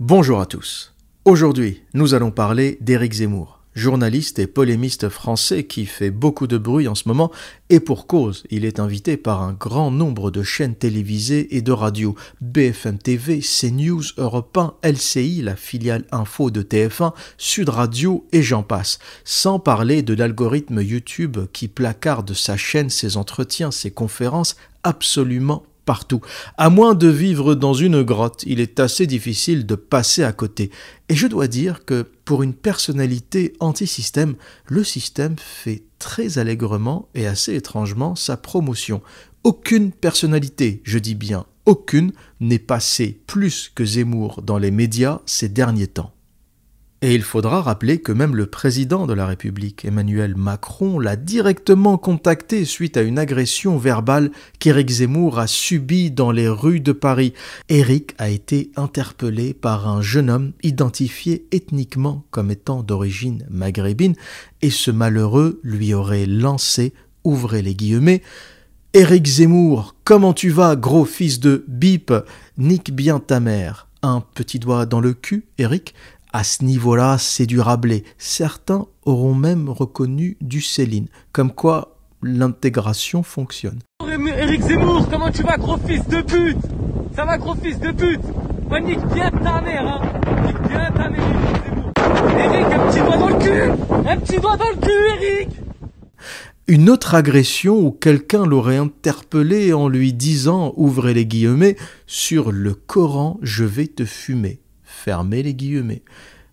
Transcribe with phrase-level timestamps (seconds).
[0.00, 0.94] Bonjour à tous.
[1.24, 6.86] Aujourd'hui, nous allons parler d'Éric Zemmour, journaliste et polémiste français qui fait beaucoup de bruit
[6.86, 7.32] en ce moment,
[7.68, 11.72] et pour cause, il est invité par un grand nombre de chaînes télévisées et de
[11.72, 18.44] radios, BFM TV, CNews, Europe 1, LCI, la filiale info de TF1, Sud Radio et
[18.44, 24.54] j'en passe, sans parler de l'algorithme YouTube qui placarde sa chaîne, ses entretiens, ses conférences
[24.84, 26.20] absolument partout.
[26.58, 30.70] À moins de vivre dans une grotte, il est assez difficile de passer à côté.
[31.08, 34.34] Et je dois dire que pour une personnalité anti-système,
[34.66, 39.00] le système fait très allègrement et assez étrangement sa promotion.
[39.44, 45.48] Aucune personnalité, je dis bien aucune, n'est passée plus que Zemmour dans les médias ces
[45.48, 46.12] derniers temps.
[47.00, 51.96] Et il faudra rappeler que même le président de la République, Emmanuel Macron, l'a directement
[51.96, 57.34] contacté suite à une agression verbale qu'Éric Zemmour a subie dans les rues de Paris.
[57.68, 64.16] Éric a été interpellé par un jeune homme identifié ethniquement comme étant d'origine maghrébine,
[64.60, 68.22] et ce malheureux lui aurait lancé, ouvrez les guillemets,
[68.92, 72.12] Éric Zemmour, comment tu vas, gros fils de bip,
[72.56, 73.86] nique bien ta mère.
[74.02, 75.94] Un petit doigt dans le cul, Éric
[76.38, 78.04] à ce niveau-là, c'est du Rabelais.
[78.16, 83.80] Certains auront même reconnu du Céline, comme quoi l'intégration fonctionne.
[84.06, 86.64] Eric Zemmour, comment tu vas, gros fils de pute?
[87.16, 88.20] Ça va, gros fils de pute?
[88.70, 90.46] Va nique bien ta mère, hein.
[90.46, 91.92] Nique bien ta mère, Eric Zemmour.
[92.38, 94.08] Eric, un petit doigt dans le cul.
[94.08, 95.48] Un petit doigt dans le cul, Eric
[96.70, 102.74] une autre agression où quelqu'un l'aurait interpellé en lui disant, ouvrez les guillemets, sur le
[102.74, 104.60] Coran, je vais te fumer.
[105.08, 106.02] Fermez les guillemets.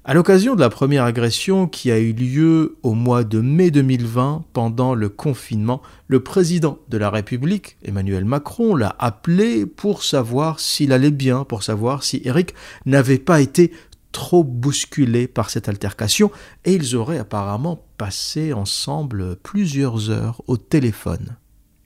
[0.06, 4.45] À l'occasion de la première agression qui a eu lieu au mois de mai 2020
[4.53, 10.94] pendant le confinement, le président de la République, Emmanuel Macron, l'a appelé pour savoir s'il
[10.94, 12.53] allait bien, pour savoir si Eric
[12.86, 13.73] n'avait pas été
[14.14, 16.31] trop bousculé par cette altercation,
[16.64, 21.35] et ils auraient apparemment passé ensemble plusieurs heures au téléphone.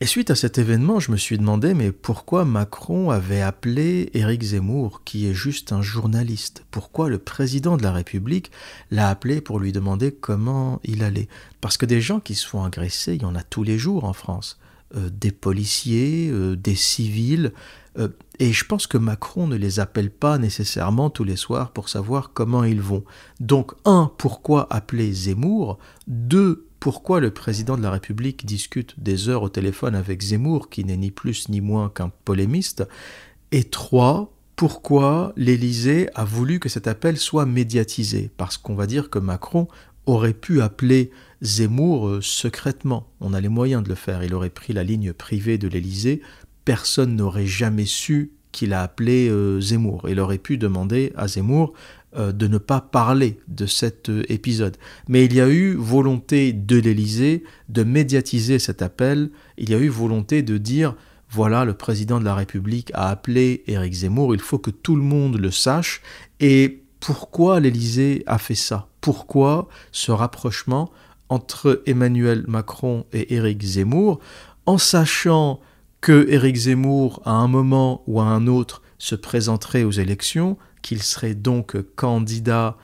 [0.02, 4.42] Et suite à cet événement, je me suis demandé mais pourquoi Macron avait appelé Éric
[4.42, 6.64] Zemmour, qui est juste un journaliste?
[6.70, 8.50] Pourquoi le président de la République
[8.90, 11.28] l'a appelé pour lui demander comment il allait?
[11.60, 14.04] Parce que des gens qui se font agresser, il y en a tous les jours
[14.04, 14.58] en France.
[14.96, 17.52] Euh, des policiers, euh, des civils,
[17.98, 21.90] euh, et je pense que Macron ne les appelle pas nécessairement tous les soirs pour
[21.90, 23.04] savoir comment ils vont.
[23.38, 25.78] Donc, un, pourquoi appeler Zemmour?
[26.06, 30.82] Deux, pourquoi le président de la République discute des heures au téléphone avec Zemmour, qui
[30.84, 32.84] n'est ni plus ni moins qu'un polémiste?
[33.52, 38.30] Et trois, pourquoi l'Élysée a voulu que cet appel soit médiatisé?
[38.38, 39.68] Parce qu'on va dire que Macron
[40.06, 41.10] aurait pu appeler
[41.42, 43.12] Zemmour euh, secrètement.
[43.20, 44.24] On a les moyens de le faire.
[44.24, 46.22] Il aurait pris la ligne privée de l'Élysée.
[46.64, 50.08] Personne n'aurait jamais su qu'il a appelé euh, Zemmour.
[50.08, 51.74] Il aurait pu demander à Zemmour
[52.16, 54.76] de ne pas parler de cet euh, épisode.
[55.08, 59.78] Mais il y a eu volonté de l'Élysée de médiatiser cet appel, il y a
[59.78, 60.94] eu volonté de dire
[61.30, 65.02] voilà, le président de la République a appelé Éric Zemmour, il faut que tout le
[65.02, 66.02] monde le sache.
[66.40, 68.88] Et pourquoi l'Élysée a fait ça?
[69.00, 70.90] Pourquoi ce rapprochement
[71.28, 74.18] entre Emmanuel Macron et Éric Zemmour,
[74.66, 75.60] en sachant
[76.00, 81.02] que Éric Zemmour, à un moment ou à un autre, se présenterait aux élections, qu'il
[81.02, 82.76] serait donc candidat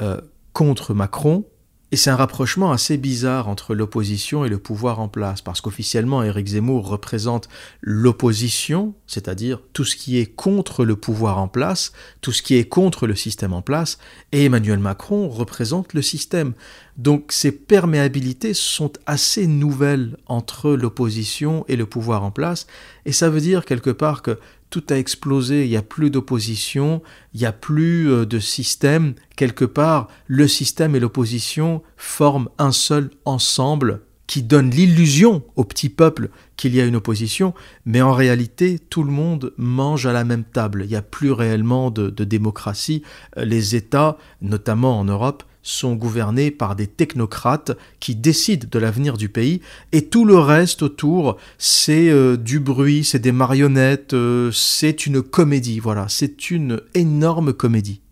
[0.00, 0.20] euh,
[0.52, 1.44] contre Macron.
[1.92, 6.24] Et c'est un rapprochement assez bizarre entre l'opposition et le pouvoir en place, parce qu'officiellement,
[6.24, 7.48] Éric Zemmour représente
[7.82, 12.64] l'opposition, c'est-à-dire tout ce qui est contre le pouvoir en place, tout ce qui est
[12.64, 13.98] contre le système en place,
[14.32, 16.54] et Emmanuel Macron représente le système.
[16.96, 22.66] Donc ces perméabilités sont assez nouvelles entre l'opposition et le pouvoir en place,
[23.06, 27.02] et ça veut dire quelque part que tout a explosé, il n'y a plus d'opposition,
[27.32, 29.14] il n'y a plus euh, de système.
[29.36, 35.90] Quelque part, le système et l'opposition forment un seul ensemble qui donne l'illusion au petit
[35.90, 37.54] peuple qu'il y a une opposition,
[37.84, 40.82] mais en réalité, tout le monde mange à la même table.
[40.84, 43.02] Il n'y a plus réellement de, de démocratie.
[43.36, 49.28] Les États, notamment en Europe, sont gouvernés par des technocrates qui décident de l'avenir du
[49.28, 55.06] pays et tout le reste autour c'est euh, du bruit, c'est des marionnettes, euh, c'est
[55.06, 58.03] une comédie, voilà, c'est une énorme comédie.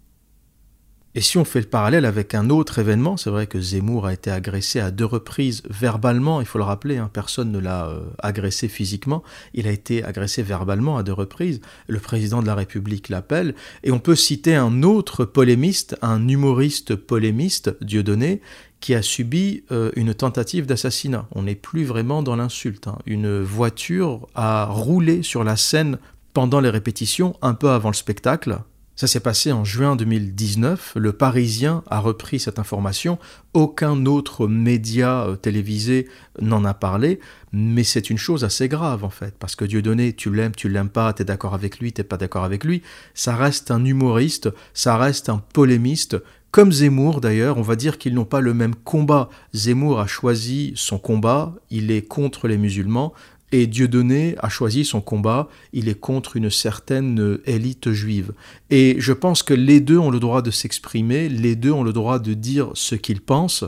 [1.15, 4.15] Et si on fait le parallèle avec un autre événement, c'est vrai que Zemmour a
[4.15, 8.01] été agressé à deux reprises verbalement, il faut le rappeler, hein, personne ne l'a euh,
[8.19, 9.23] agressé physiquement,
[9.53, 13.55] il a été agressé verbalement à deux reprises, le président de la République l'appelle,
[13.85, 18.41] et on peut citer un autre polémiste, un humoriste polémiste, Dieudonné,
[18.81, 21.29] qui a subi euh, une tentative d'assassinat.
[21.33, 22.89] On n'est plus vraiment dans l'insulte.
[22.89, 22.99] Hein.
[23.07, 25.99] Une voiture a roulé sur la scène
[26.33, 28.59] pendant les répétitions, un peu avant le spectacle,
[29.03, 30.93] Ça s'est passé en juin 2019.
[30.95, 33.19] Le Parisien a repris cette information.
[33.53, 36.07] Aucun autre média euh, télévisé
[36.41, 37.19] n'en a parlé.
[37.51, 39.35] Mais c'est une chose assez grave, en fait.
[39.41, 42.45] Parce que Dieudonné, tu l'aimes, tu l'aimes pas, t'es d'accord avec lui, t'es pas d'accord
[42.45, 42.83] avec lui.
[43.13, 46.17] Ça reste un humoriste, ça reste un polémiste.
[46.53, 49.31] Comme Zemmour, d'ailleurs, on va dire qu'ils n'ont pas le même combat.
[49.53, 53.15] Zemmour a choisi son combat, il est contre les musulmans.
[53.53, 58.33] Et Dieudonné a choisi son combat, il est contre une certaine élite juive.
[58.71, 61.93] Et je pense que les deux ont le droit de s'exprimer, les deux ont le
[61.93, 63.65] droit de dire ce qu'ils pensent.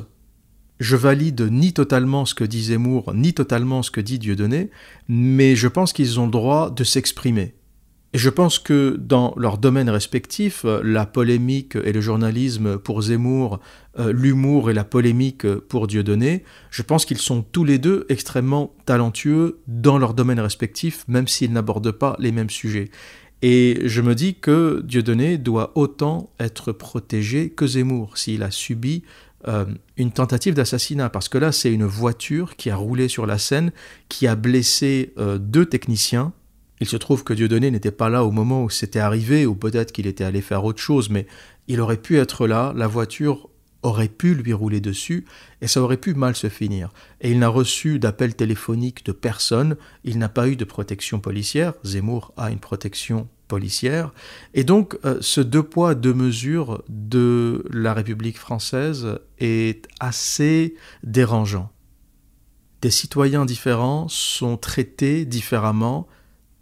[0.80, 4.70] Je valide ni totalement ce que dit Zemmour, ni totalement ce que dit Dieudonné,
[5.08, 7.54] mais je pense qu'ils ont le droit de s'exprimer.
[8.14, 13.02] Et je pense que dans leurs domaines respectifs, euh, la polémique et le journalisme pour
[13.02, 13.58] Zemmour,
[13.98, 18.72] euh, l'humour et la polémique pour Dieudonné, je pense qu'ils sont tous les deux extrêmement
[18.86, 22.92] talentueux dans leurs domaines respectifs, même s'ils n'abordent pas les mêmes sujets.
[23.42, 29.02] Et je me dis que Dieudonné doit autant être protégé que Zemmour s'il a subi
[29.48, 29.64] euh,
[29.96, 33.72] une tentative d'assassinat, parce que là c'est une voiture qui a roulé sur la scène,
[34.08, 36.32] qui a blessé deux techniciens,
[36.80, 39.92] il se trouve que Dieudonné n'était pas là au moment où c'était arrivé, ou peut-être
[39.92, 41.26] qu'il était allé faire autre chose, mais
[41.68, 43.48] il aurait pu être là, la voiture
[43.82, 45.26] aurait pu lui rouler dessus,
[45.60, 46.90] et ça aurait pu mal se finir.
[47.20, 51.74] Et il n'a reçu d'appel téléphonique de personne, il n'a pas eu de protection policière,
[51.84, 54.12] Zemmour a une protection policière,
[54.54, 61.70] et donc euh, ce deux poids, deux mesures de la République française est assez dérangeant.
[62.80, 66.06] Des citoyens différents sont traités différemment,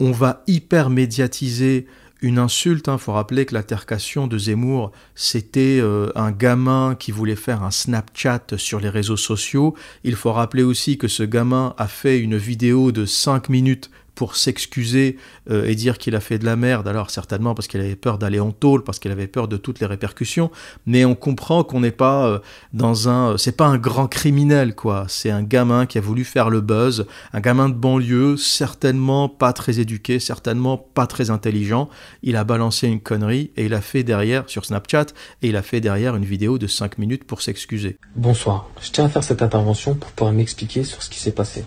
[0.03, 1.87] on va hyper médiatiser
[2.21, 2.87] une insulte.
[2.87, 2.97] Il hein.
[2.97, 8.57] faut rappeler que l'altercation de Zemmour, c'était euh, un gamin qui voulait faire un Snapchat
[8.57, 9.75] sur les réseaux sociaux.
[10.03, 14.35] Il faut rappeler aussi que ce gamin a fait une vidéo de 5 minutes pour
[14.35, 15.17] s'excuser
[15.49, 18.17] euh, et dire qu'il a fait de la merde, alors certainement parce qu'il avait peur
[18.17, 20.51] d'aller en tôle, parce qu'il avait peur de toutes les répercussions,
[20.85, 22.39] mais on comprend qu'on n'est pas euh,
[22.73, 23.37] dans un...
[23.37, 25.05] C'est pas un grand criminel, quoi.
[25.07, 29.53] C'est un gamin qui a voulu faire le buzz, un gamin de banlieue, certainement pas
[29.53, 31.89] très éduqué, certainement pas très intelligent.
[32.21, 35.07] Il a balancé une connerie et il a fait derrière, sur Snapchat,
[35.41, 37.97] et il a fait derrière une vidéo de 5 minutes pour s'excuser.
[38.15, 41.65] Bonsoir, je tiens à faire cette intervention pour pouvoir m'expliquer sur ce qui s'est passé.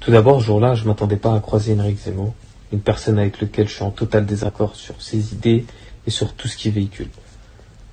[0.00, 2.32] Tout d'abord, ce jour-là, je m'attendais pas à croiser Henrik Zemmour,
[2.72, 5.66] une personne avec laquelle je suis en total désaccord sur ses idées
[6.06, 7.08] et sur tout ce qu'il véhicule.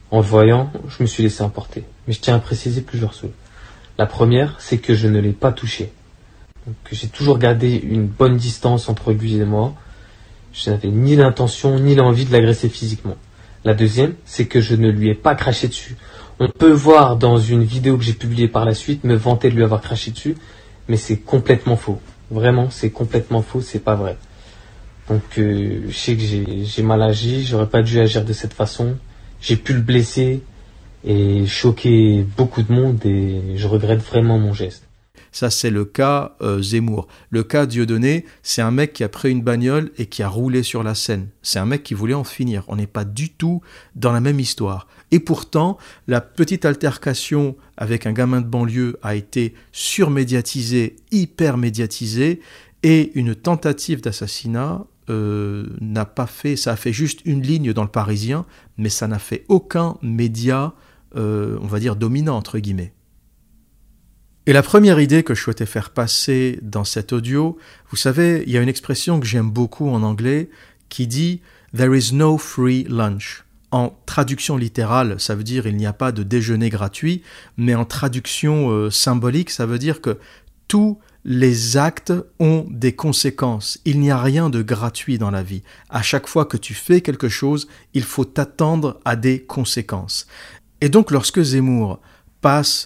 [0.09, 1.83] En le voyant, je me suis laissé emporter.
[2.07, 3.31] Mais je tiens à préciser plusieurs choses.
[3.97, 5.91] La première, c'est que je ne l'ai pas touché.
[6.85, 9.73] que j'ai toujours gardé une bonne distance entre lui et moi.
[10.53, 13.15] Je n'avais ni l'intention ni l'envie de l'agresser physiquement.
[13.65, 15.97] La deuxième, c'est que je ne lui ai pas craché dessus.
[16.39, 19.55] On peut voir dans une vidéo que j'ai publiée par la suite me vanter de
[19.55, 20.35] lui avoir craché dessus,
[20.87, 21.99] mais c'est complètement faux.
[22.29, 24.17] Vraiment, c'est complètement faux, c'est pas vrai.
[25.09, 28.97] Donc euh, je sais que j'ai mal agi, j'aurais pas dû agir de cette façon.
[29.39, 30.41] J'ai pu le blesser
[31.05, 34.86] et choquer beaucoup de monde et je regrette vraiment mon geste.
[35.37, 37.07] Ça, c'est le cas euh, Zemmour.
[37.29, 40.63] Le cas Dieudonné, c'est un mec qui a pris une bagnole et qui a roulé
[40.63, 41.27] sur la scène.
[41.43, 42.63] C'est un mec qui voulait en finir.
[42.69, 43.61] On n'est pas du tout
[43.95, 44.87] dans la même histoire.
[45.11, 52.41] Et pourtant, la petite altercation avec un gamin de banlieue a été surmédiatisée, hyper médiatisée,
[52.81, 57.83] et une tentative d'assassinat euh, n'a pas fait, ça a fait juste une ligne dans
[57.83, 58.47] le Parisien,
[58.79, 60.73] mais ça n'a fait aucun média,
[61.15, 62.91] euh, on va dire, dominant, entre guillemets.
[64.47, 67.57] Et la première idée que je souhaitais faire passer dans cet audio,
[67.89, 70.49] vous savez, il y a une expression que j'aime beaucoup en anglais
[70.87, 71.41] qui dit
[71.75, 73.43] There is no free lunch.
[73.71, 77.23] En traduction littérale, ça veut dire il n'y a pas de déjeuner gratuit,
[77.57, 80.17] mais en traduction euh, symbolique, ça veut dire que
[80.69, 83.79] tous les actes ont des conséquences.
[83.83, 85.63] Il n'y a rien de gratuit dans la vie.
[85.89, 90.25] À chaque fois que tu fais quelque chose, il faut t'attendre à des conséquences.
[90.79, 91.99] Et donc lorsque Zemmour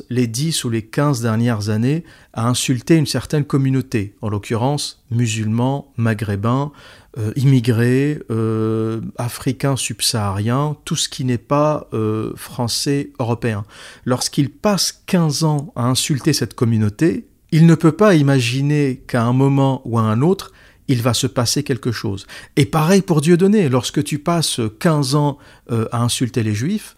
[0.09, 2.03] les 10 ou les 15 dernières années
[2.33, 6.71] à insulter une certaine communauté, en l'occurrence musulmans, maghrébins,
[7.17, 13.63] euh, immigrés, euh, africains subsahariens, tout ce qui n'est pas euh, français européen.
[14.05, 19.33] Lorsqu'il passe 15 ans à insulter cette communauté, il ne peut pas imaginer qu'à un
[19.33, 20.53] moment ou à un autre,
[20.87, 22.25] il va se passer quelque chose.
[22.55, 25.37] Et pareil pour Dieudonné, lorsque tu passes 15 ans
[25.69, 26.95] à insulter les juifs,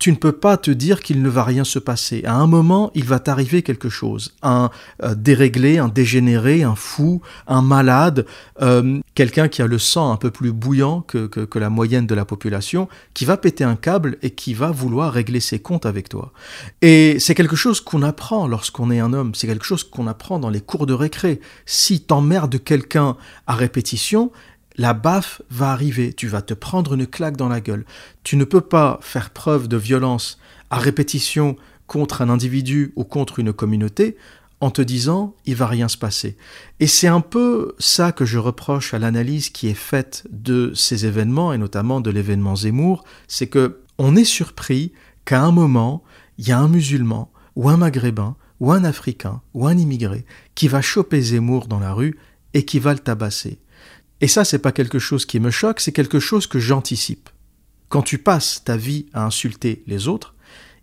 [0.00, 2.22] tu ne peux pas te dire qu'il ne va rien se passer.
[2.24, 4.32] À un moment, il va t'arriver quelque chose.
[4.42, 4.70] Un
[5.02, 8.24] euh, déréglé, un dégénéré, un fou, un malade,
[8.62, 12.14] euh, quelqu'un qui a le sang un peu plus bouillant que, que, la moyenne de
[12.14, 16.08] la population, qui va péter un câble et qui va vouloir régler ses comptes avec
[16.08, 16.32] toi.
[16.80, 20.38] Et c'est quelque chose qu'on apprend lorsqu'on est un homme, c'est quelque chose qu'on apprend
[20.38, 21.40] dans les cours de récré.
[21.66, 24.32] Si t'emmerdes quelqu'un à répétition,
[24.80, 27.84] la baffe va arriver, tu vas te prendre une claque dans la gueule.
[28.22, 30.38] Tu ne peux pas faire preuve de violence
[30.70, 31.56] à répétition
[31.86, 34.16] contre un individu ou contre une communauté
[34.62, 36.38] en te disant il va rien se passer.
[36.80, 41.04] Et c'est un peu ça que je reproche à l'analyse qui est faite de ces
[41.04, 44.92] événements et notamment de l'événement Zemmour, c'est que on est surpris
[45.26, 46.02] qu'à un moment,
[46.38, 50.68] il y a un musulman ou un maghrébin ou un africain ou un immigré qui
[50.68, 52.18] va choper Zemmour dans la rue
[52.54, 53.58] et qui va le tabasser.
[54.20, 57.28] Et ça c'est pas quelque chose qui me choque, c'est quelque chose que j'anticipe.
[57.88, 60.34] Quand tu passes ta vie à insulter les autres,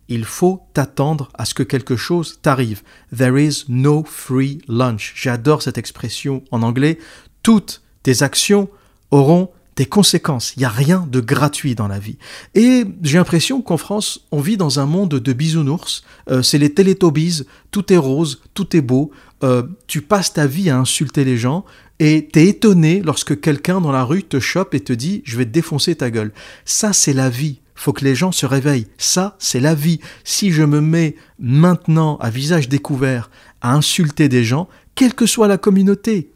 [0.08, 2.82] il faut t'attendre à ce que quelque chose t'arrive.
[3.16, 5.12] There is no free lunch.
[5.16, 6.98] J'adore cette expression en anglais.
[7.42, 8.68] Toutes tes actions
[9.10, 10.54] auront des conséquences.
[10.56, 12.18] Il n'y a rien de gratuit dans la vie.
[12.54, 16.02] Et j'ai l'impression qu'en France, on vit dans un monde de bisounours.
[16.30, 19.12] Euh, c'est les télétobies, tout est rose, tout est beau.
[19.44, 21.64] Euh, tu passes ta vie à insulter les gens
[22.00, 25.44] et t'es étonné lorsque quelqu'un dans la rue te chope et te dit je vais
[25.44, 26.32] te défoncer ta gueule.
[26.64, 28.88] Ça, c'est la vie faut que les gens se réveillent.
[28.98, 30.00] Ça, c'est la vie.
[30.24, 35.46] Si je me mets maintenant à visage découvert à insulter des gens, quelle que soit
[35.46, 36.28] la communauté,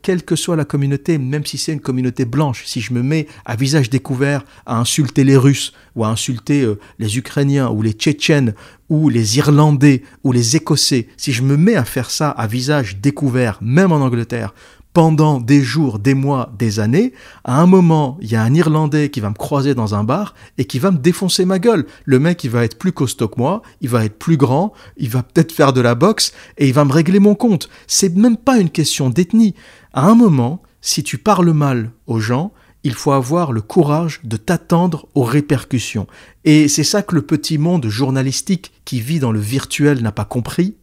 [1.18, 5.24] même si c'est une communauté blanche, si je me mets à visage découvert à insulter
[5.24, 8.54] les Russes ou à insulter euh, les Ukrainiens ou les Tchétchènes
[8.88, 12.98] ou les Irlandais ou les Écossais, si je me mets à faire ça à visage
[12.98, 14.54] découvert, même en Angleterre,
[14.92, 17.12] pendant des jours, des mois, des années,
[17.44, 20.34] à un moment, il y a un Irlandais qui va me croiser dans un bar
[20.58, 21.86] et qui va me défoncer ma gueule.
[22.04, 25.08] Le mec, il va être plus costaud que moi, il va être plus grand, il
[25.08, 27.68] va peut-être faire de la boxe et il va me régler mon compte.
[27.86, 29.54] C'est même pas une question d'ethnie.
[29.94, 32.52] À un moment, si tu parles mal aux gens,
[32.84, 36.06] il faut avoir le courage de t'attendre aux répercussions.
[36.44, 40.24] Et c'est ça que le petit monde journalistique qui vit dans le virtuel n'a pas
[40.24, 40.74] compris,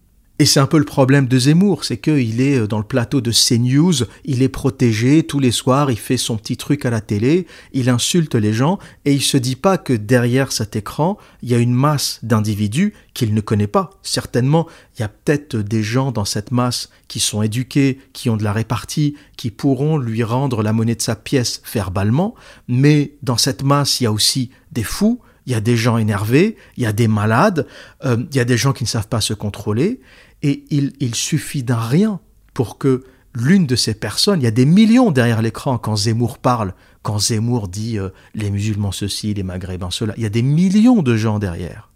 [0.42, 3.20] et c'est un peu le problème de Zemmour, c'est qu'il est euh, dans le plateau
[3.20, 7.02] de CNews, il est protégé, tous les soirs il fait son petit truc à la
[7.02, 11.50] télé, il insulte les gens, et il se dit pas que derrière cet écran, il
[11.50, 13.90] y a une masse d'individus qu'il ne connaît pas.
[14.02, 14.66] Certainement,
[14.98, 18.44] il y a peut-être des gens dans cette masse qui sont éduqués, qui ont de
[18.46, 22.34] la répartie, qui pourront lui rendre la monnaie de sa pièce verbalement,
[22.70, 25.20] mais dans cette masse, il y a aussi des fous,
[25.50, 27.66] il y a des gens énervés, il y a des malades,
[28.06, 30.00] euh, il y a des gens qui ne savent pas se contrôler,
[30.42, 32.20] et il, suffit d'un rien
[32.54, 33.04] pour que
[33.34, 37.20] l'une de ces personnes, il y a des millions derrière l'écran quand Zemmour parle, quand
[37.20, 41.16] Zemmour dit euh, les musulmans ceci, les maghrébins cela, il y a des millions de
[41.16, 41.89] gens derrière.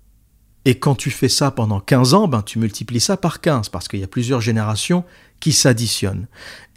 [0.65, 3.87] Et quand tu fais ça pendant 15 ans, ben tu multiplies ça par 15 parce
[3.87, 5.03] qu'il y a plusieurs générations
[5.39, 6.27] qui s'additionnent.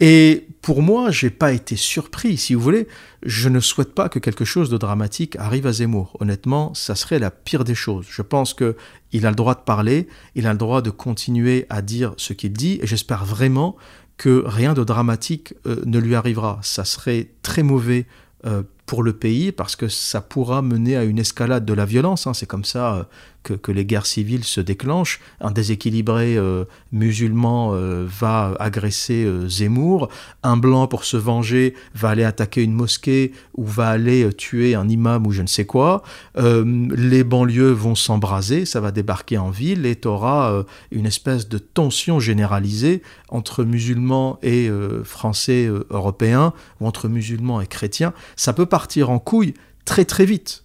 [0.01, 2.89] Et pour moi, j'ai pas été surpris, si vous voulez.
[3.23, 6.17] Je ne souhaite pas que quelque chose de dramatique arrive à Zemmour.
[6.19, 8.07] Honnêtement, ça serait la pire des choses.
[8.09, 8.75] Je pense que
[9.13, 12.33] il a le droit de parler, il a le droit de continuer à dire ce
[12.33, 13.77] qu'il dit, et j'espère vraiment
[14.17, 16.59] que rien de dramatique euh, ne lui arrivera.
[16.61, 18.05] Ça serait très mauvais
[18.45, 22.25] euh, pour le pays parce que ça pourra mener à une escalade de la violence.
[22.25, 22.33] Hein.
[22.33, 23.07] C'est comme ça
[23.51, 25.19] euh, que, les guerres civiles se déclenchent.
[25.41, 26.63] Un déséquilibré euh,
[26.93, 30.07] musulman euh, va agresser Zemmour.
[30.41, 34.87] Un blanc, pour se venger, va aller attaquer une mosquée ou va aller tuer un
[34.87, 36.01] imam ou je ne sais quoi.
[36.35, 41.57] les banlieues vont s'embraser, ça va débarquer en ville et tu auras une espèce de
[41.57, 44.69] tension généralisée entre musulmans et
[45.03, 48.13] français européens ou entre musulmans et chrétiens.
[48.35, 49.55] Ça peut partir en couille
[49.85, 50.63] très très vite.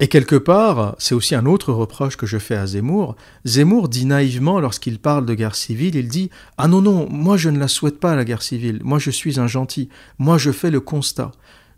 [0.00, 3.16] Et quelque part, c'est aussi un autre reproche que je fais à Zemmour.
[3.44, 7.50] Zemmour dit naïvement, lorsqu'il parle de guerre civile, il dit Ah non, non, moi je
[7.50, 8.80] ne la souhaite pas, la guerre civile.
[8.82, 9.90] Moi je suis un gentil.
[10.18, 11.32] Moi je fais le constat.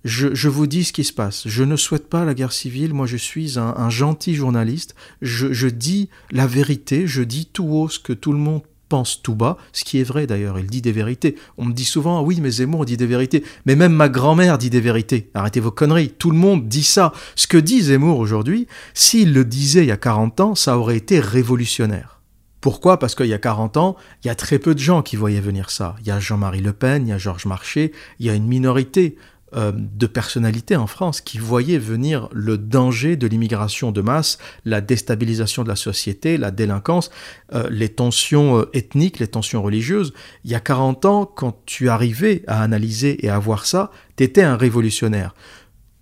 [0.04, 1.48] Je, vous dis ce qui se passe.
[1.48, 2.94] Je ne souhaite pas la guerre civile.
[2.94, 4.94] Moi je suis un, gentil journaliste.
[5.20, 7.08] Je, je dis la vérité.
[7.08, 10.04] Je dis tout haut ce que tout le monde pense tout bas, ce qui est
[10.04, 11.36] vrai d'ailleurs, il dit des vérités.
[11.56, 13.44] On me dit souvent, oui, mais Zemmour dit des vérités.
[13.66, 15.30] Mais même ma grand-mère dit des vérités.
[15.34, 17.12] Arrêtez vos conneries, tout le monde dit ça.
[17.36, 20.96] Ce que dit Zemmour aujourd'hui, s'il le disait il y a 40 ans, ça aurait
[20.96, 22.18] été révolutionnaire.
[22.60, 22.98] Pourquoi?
[22.98, 25.40] Parce qu'il y a 40 ans, il y a très peu de gens qui voyaient
[25.40, 25.94] venir ça.
[26.00, 28.46] Il y a Jean-Marie Le Pen, il y a Georges Marchais, il y a une
[28.46, 29.16] minorité.
[29.54, 34.36] Euh, de personnalités en France qui voyaient venir le danger de l'immigration de masse,
[34.66, 37.10] la déstabilisation de la société, la délinquance,
[37.54, 40.12] euh, les tensions euh, ethniques, les tensions religieuses.
[40.44, 44.42] Il y a 40 ans, quand tu arrivais à analyser et à voir ça, t'étais
[44.42, 45.34] un révolutionnaire.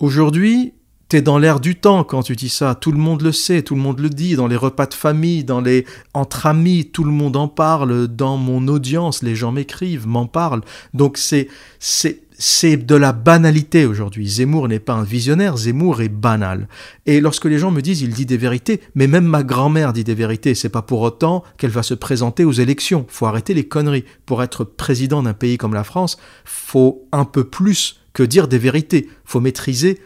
[0.00, 0.72] Aujourd'hui,
[1.08, 3.76] T'es dans l'air du temps quand tu dis ça, tout le monde le sait, tout
[3.76, 7.12] le monde le dit, dans les repas de famille, dans les entre amis, tout le
[7.12, 10.62] monde en parle, dans mon audience, les gens m'écrivent, m'en parlent.
[10.94, 11.46] Donc c'est
[11.78, 14.28] c'est c'est de la banalité aujourd'hui.
[14.28, 16.68] Zemmour n'est pas un visionnaire, Zemmour est banal.
[17.06, 20.04] Et lorsque les gens me disent il dit des vérités, mais même ma grand-mère dit
[20.04, 23.06] des vérités, c'est pas pour autant qu'elle va se présenter aux élections.
[23.08, 24.04] Faut arrêter les conneries.
[24.26, 28.58] Pour être président d'un pays comme la France, faut un peu plus que dire des
[28.58, 29.08] vérités.
[29.24, 30.00] Faut maîtriser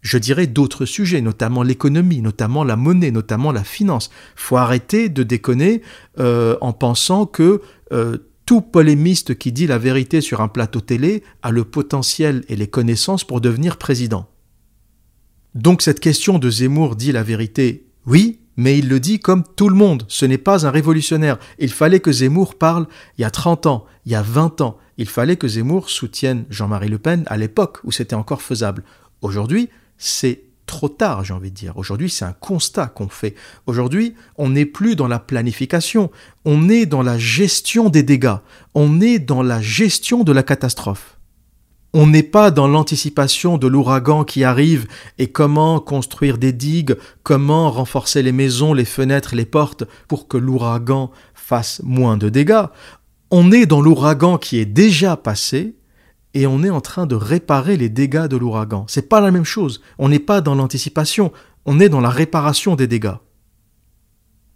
[0.00, 4.10] je dirais d'autres sujets, notamment l'économie, notamment la monnaie, notamment la finance.
[4.36, 5.82] Faut arrêter de déconner
[6.18, 7.60] euh, en pensant que
[7.92, 8.18] euh,
[8.48, 12.66] tout polémiste qui dit la vérité sur un plateau télé a le potentiel et les
[12.66, 14.26] connaissances pour devenir président.
[15.54, 19.68] Donc cette question de Zemmour dit la vérité, oui, mais il le dit comme tout
[19.68, 21.38] le monde, ce n'est pas un révolutionnaire.
[21.58, 22.86] Il fallait que Zemmour parle
[23.18, 24.78] il y a 30 ans, il y a 20 ans.
[24.96, 28.82] Il fallait que Zemmour soutienne Jean-Marie Le Pen à l'époque où c'était encore faisable.
[29.20, 31.76] Aujourd'hui, c'est trop tard, j'ai envie de dire.
[31.76, 33.34] Aujourd'hui, c'est un constat qu'on fait.
[33.66, 36.12] Aujourd'hui, on n'est plus dans la planification,
[36.44, 38.36] on est dans la gestion des dégâts,
[38.74, 41.18] on est dans la gestion de la catastrophe.
[41.94, 47.70] On n'est pas dans l'anticipation de l'ouragan qui arrive et comment construire des digues, comment
[47.70, 52.66] renforcer les maisons, les fenêtres, les portes pour que l'ouragan fasse moins de dégâts.
[53.30, 55.77] On est dans l'ouragan qui est déjà passé
[56.34, 58.84] et on est en train de réparer les dégâts de l'ouragan.
[58.88, 59.80] C'est pas la même chose.
[59.98, 61.32] On n'est pas dans l'anticipation,
[61.64, 63.16] on est dans la réparation des dégâts.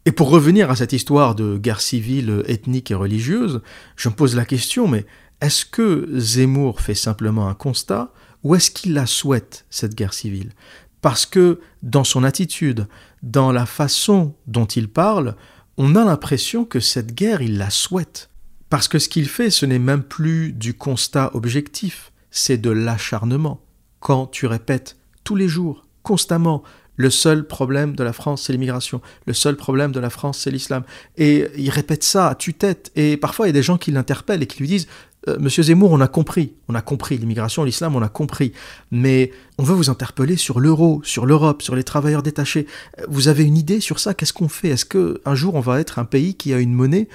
[0.04, 3.62] Et pour revenir à cette histoire de guerre civile, ethnique et religieuse,
[3.96, 5.06] je me pose la question, mais
[5.40, 8.12] est-ce que Zemmour fait simplement un constat
[8.42, 10.52] ou est-ce qu'il la souhaite, cette guerre civile?
[11.00, 12.88] Parce que dans son attitude,
[13.22, 15.36] dans la façon dont il parle,
[15.76, 18.30] on a l'impression que cette guerre, il la souhaite.
[18.72, 23.60] Parce que ce qu'il fait, ce n'est même plus du constat objectif, c'est de l'acharnement.
[24.00, 26.62] Quand tu répètes tous les jours, constamment,
[26.96, 29.02] le seul problème de la France, c'est l'immigration.
[29.26, 30.84] Le seul problème de la France, c'est l'islam.
[31.18, 32.90] Et il répète ça à tue-tête.
[32.96, 34.88] Et parfois, il y a des gens qui l'interpellent et qui lui disent
[35.28, 36.54] euh, Monsieur Zemmour, on a compris.
[36.68, 38.54] On a compris l'immigration, l'islam, on a compris.
[38.90, 42.66] Mais on veut vous interpeller sur l'euro, sur l'Europe, sur les travailleurs détachés.
[43.06, 44.14] Vous avez une idée sur ça?
[44.14, 44.68] Qu'est-ce qu'on fait?
[44.68, 47.08] Est-ce qu'un jour, on va être un pays qui a une monnaie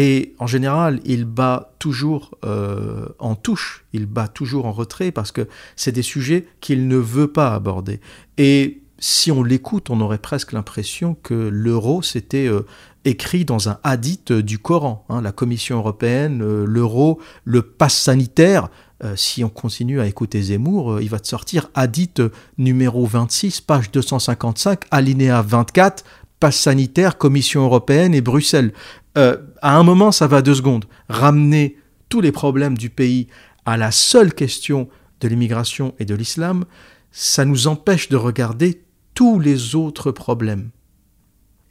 [0.00, 5.32] et en général, il bat toujours euh, en touche, il bat toujours en retrait parce
[5.32, 8.00] que c'est des sujets qu'il ne veut pas aborder.
[8.36, 12.64] Et si on l'écoute, on aurait presque l'impression que l'euro, c'était euh,
[13.04, 15.04] écrit dans un hadith du Coran.
[15.08, 15.20] Hein.
[15.20, 18.68] la Commission européenne, euh, l'euro, le pass sanitaire.
[19.16, 22.22] si on continue à écouter Zemmour, il va te sortir hadith
[22.56, 26.04] numéro 26, page 255, alinéa 24,
[26.40, 28.72] passe sanitaire, Commission européenne et Bruxelles.
[29.16, 30.86] Euh, à un moment, ça va deux secondes.
[31.08, 31.76] Ramener
[32.08, 33.28] tous les problèmes du pays
[33.66, 34.88] à la seule question
[35.20, 36.64] de l'immigration et de l'islam,
[37.10, 38.82] ça nous empêche de regarder
[39.14, 40.70] tous les autres problèmes.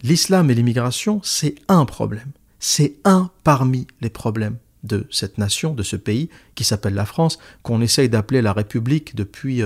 [0.04, 2.32] L'islam et l'immigration, c'est un problème.
[2.60, 7.40] C'est un parmi les problèmes de cette nation, de ce pays qui s'appelle la France,
[7.64, 9.62] qu'on essaye d'appeler la République depuis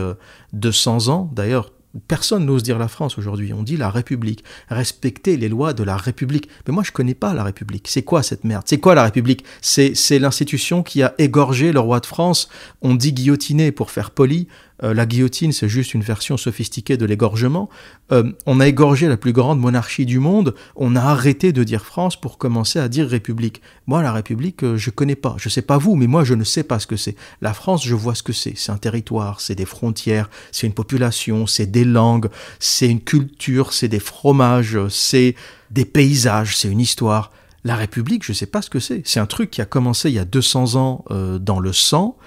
[0.54, 1.30] 200 euh, ans.
[1.34, 1.72] D'ailleurs,
[2.08, 4.44] Personne n'ose dire la France aujourd'hui, on dit la République.
[4.70, 6.48] Respecter les lois de la République.
[6.66, 7.88] Mais moi je connais pas la République.
[7.88, 8.64] C'est quoi cette merde?
[8.66, 9.44] C'est quoi la République?
[9.62, 12.48] C'est l'institution qui a égorgé le roi de France.
[12.82, 14.48] On dit guillotiner pour faire poli.
[14.84, 17.70] Euh, la guillotine, c'est juste une version sophistiquée de l'égorgement.
[18.12, 21.86] Euh, on a égorgé la plus grande monarchie du monde, on a arrêté de dire
[21.86, 23.62] France pour commencer à dire République.
[23.88, 25.36] Moi, la République, euh, je connais pas.
[25.38, 27.16] Je sais pas vous, mais moi, je ne sais pas ce que c'est.
[27.42, 28.54] La France, je vois ce que c'est.
[28.58, 33.74] C'est un territoire, c'est des frontières, c'est une population, c'est des langues, c'est une culture,
[33.74, 35.36] c'est des fromages, c'est
[35.70, 37.32] des paysages, c'est une histoire.
[37.64, 39.04] La République, je ne sais pas ce que c'est.
[39.06, 41.06] C'est un truc qui a commencé il y a 200 ans
[41.40, 42.18] dans le sang.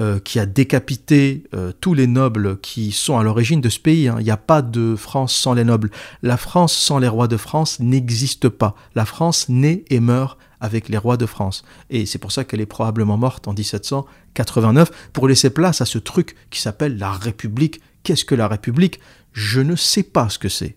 [0.00, 4.06] Euh, qui a décapité euh, tous les nobles qui sont à l'origine de ce pays.
[4.06, 4.14] Hein.
[4.20, 5.90] Il n'y a pas de France sans les nobles.
[6.22, 8.76] La France sans les rois de France n'existe pas.
[8.94, 11.64] La France naît et meurt avec les rois de France.
[11.90, 15.98] Et c'est pour ça qu'elle est probablement morte en 1789, pour laisser place à ce
[15.98, 17.80] truc qui s'appelle la République.
[18.04, 19.00] Qu'est-ce que la République?
[19.32, 20.76] Je ne sais pas ce que c'est.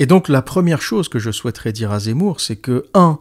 [0.00, 3.20] Et donc la première chose que je souhaiterais dire à Zemmour, c'est que, un,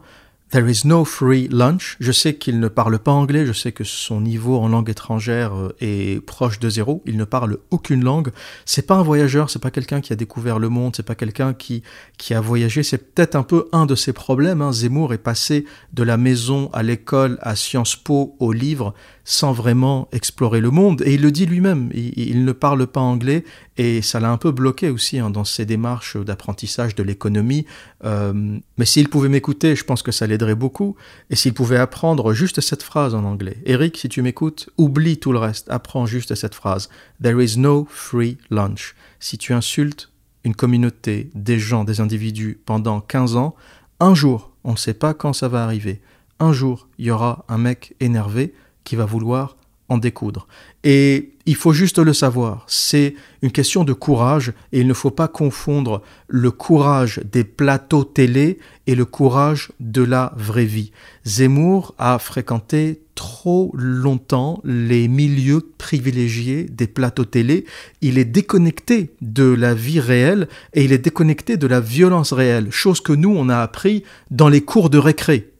[0.51, 1.95] There is no free lunch.
[2.01, 5.55] Je sais qu'il ne parle pas anglais, je sais que son niveau en langue étrangère
[5.55, 7.01] euh, est proche de zéro.
[7.05, 8.31] Il ne parle aucune langue.
[8.65, 11.53] C'est pas un voyageur, c'est pas quelqu'un qui a découvert le monde, c'est pas quelqu'un
[11.53, 11.83] qui,
[12.17, 12.83] qui a voyagé.
[12.83, 14.61] C'est peut-être un peu un de ses problèmes.
[14.61, 14.73] Hein.
[14.73, 20.07] Zemmour est passé de la maison à l'école, à Sciences Po, au livre sans vraiment
[20.11, 21.03] explorer le monde.
[21.05, 23.43] Et il le dit lui-même, il, ne parle pas anglais
[23.77, 27.65] et ça l'a un peu bloqué aussi hein, dans ses démarches d'apprentissage de l'économie.
[28.03, 30.95] Euh, mais s'il pouvait m'écouter, je pense que ça l'aiderait beaucoup.
[31.29, 33.57] Et s'il pouvait apprendre juste cette phrase en anglais.
[33.65, 36.89] Eric, si tu m'écoutes, oublie tout le reste, apprends juste cette phrase.
[37.21, 38.95] There is no free lunch.
[39.19, 40.11] Si tu insultes
[40.43, 43.55] une communauté, des gens, des individus pendant 15 ans,
[43.99, 46.01] un jour, on ne sait pas quand ça va arriver,
[46.39, 49.57] un jour, il y aura un mec énervé qui va vouloir
[49.91, 50.47] en découdre.
[50.85, 55.11] Et il faut juste le savoir, c'est une question de courage et il ne faut
[55.11, 60.91] pas confondre le courage des plateaux télé et le courage de la vraie vie.
[61.25, 67.65] Zemmour a fréquenté trop longtemps les milieux privilégiés des plateaux télé.
[67.99, 72.71] Il est déconnecté de la vie réelle et il est déconnecté de la violence réelle,
[72.71, 75.51] chose que nous on a appris dans les cours de récré.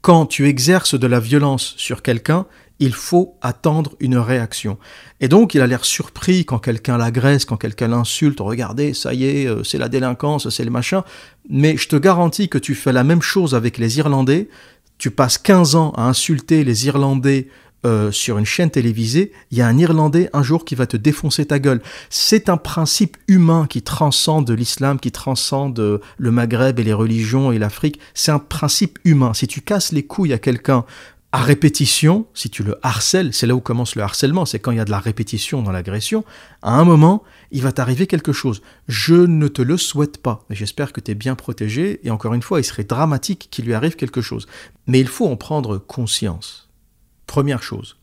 [0.00, 2.46] Quand tu exerces de la violence sur quelqu'un,
[2.80, 4.78] il faut attendre une réaction.
[5.20, 8.40] Et donc, il a l'air surpris quand quelqu'un l'agresse, quand quelqu'un l'insulte.
[8.40, 11.04] Regardez, ça y est, euh, c'est la délinquance, c'est le machin.
[11.48, 14.48] Mais je te garantis que tu fais la même chose avec les Irlandais.
[14.98, 17.48] Tu passes 15 ans à insulter les Irlandais
[17.86, 20.96] euh, sur une chaîne télévisée, il y a un Irlandais un jour qui va te
[20.96, 21.80] défoncer ta gueule.
[22.10, 27.58] C'est un principe humain qui transcende l'islam, qui transcende le Maghreb et les religions et
[27.58, 28.00] l'Afrique.
[28.14, 29.32] C'est un principe humain.
[29.32, 30.84] Si tu casses les couilles à quelqu'un
[31.30, 34.78] à répétition, si tu le harcèles, c'est là où commence le harcèlement, c'est quand il
[34.78, 36.24] y a de la répétition dans l'agression,
[36.62, 38.62] à un moment, il va t'arriver quelque chose.
[38.88, 42.32] Je ne te le souhaite pas, mais j'espère que tu es bien protégé, et encore
[42.32, 44.46] une fois, il serait dramatique qu'il lui arrive quelque chose.
[44.86, 46.70] Mais il faut en prendre conscience.
[47.26, 47.96] Première chose.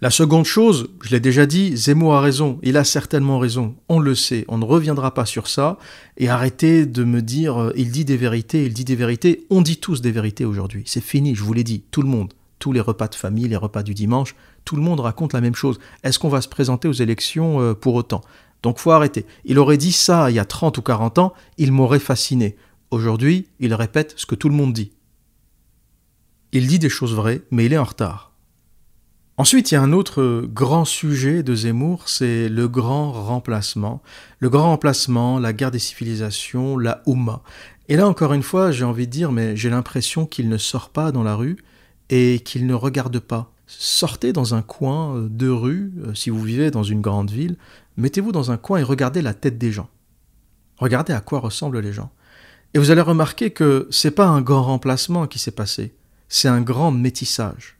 [0.00, 3.98] La seconde chose, je l'ai déjà dit, Zemmour a raison, il a certainement raison, on
[3.98, 5.78] le sait, on ne reviendra pas sur ça,
[6.16, 9.62] et arrêtez de me dire, euh, il dit des vérités, il dit des vérités, on
[9.62, 12.72] dit tous des vérités aujourd'hui, c'est fini, je vous l'ai dit, tout le monde tous
[12.72, 15.78] les repas de famille, les repas du dimanche, tout le monde raconte la même chose.
[16.02, 18.22] Est-ce qu'on va se présenter aux élections euh, pour autant?
[18.62, 19.24] Donc faut arrêter.
[19.44, 22.56] Il aurait dit ça il y a 30 ou 40 ans, il m'aurait fasciné.
[22.90, 24.92] Aujourd'hui, il répète ce que tout le monde dit.
[26.52, 28.32] Il dit des choses vraies, mais il est en retard.
[29.36, 34.02] Ensuite, il y a un autre grand sujet de Zemmour, c'est le grand remplacement.
[34.40, 37.42] Le grand remplacement, la guerre des civilisations, la Oumma.
[37.88, 40.90] Et là, encore une fois, j'ai envie de dire, mais j'ai l'impression qu'il ne sort
[40.90, 41.56] pas dans la rue,
[42.10, 43.52] et qu'il ne regarde pas.
[43.66, 47.56] Sortez dans un coin euh, de rue, euh, si vous vivez dans une grande ville,
[47.96, 49.88] mettez-vous dans un coin et regardez la tête des gens.
[50.78, 52.10] Regardez à quoi ressemblent les gens.
[52.74, 55.94] Et vous allez remarquer que c'est pas un grand remplacement qui s'est passé,
[56.28, 57.78] c'est un grand métissage.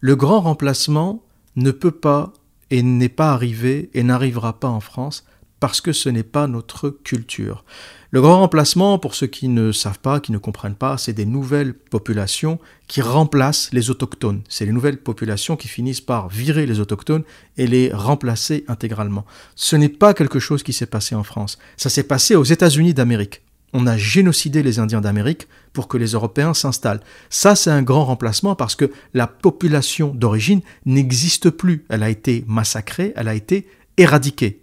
[0.00, 1.22] Le grand remplacement
[1.56, 2.32] ne peut pas
[2.70, 5.24] et n'est pas arrivé et n'arrivera pas en France
[5.60, 7.64] parce que ce n'est pas notre culture.
[8.10, 11.26] Le grand remplacement, pour ceux qui ne savent pas, qui ne comprennent pas, c'est des
[11.26, 14.40] nouvelles populations qui remplacent les autochtones.
[14.48, 17.24] C'est les nouvelles populations qui finissent par virer les autochtones
[17.58, 19.26] et les remplacer intégralement.
[19.56, 21.58] Ce n'est pas quelque chose qui s'est passé en France.
[21.76, 23.42] Ça s'est passé aux États-Unis d'Amérique.
[23.74, 27.02] On a génocidé les Indiens d'Amérique pour que les Européens s'installent.
[27.28, 31.84] Ça, c'est un grand remplacement parce que la population d'origine n'existe plus.
[31.90, 33.68] Elle a été massacrée, elle a été
[33.98, 34.62] éradiquée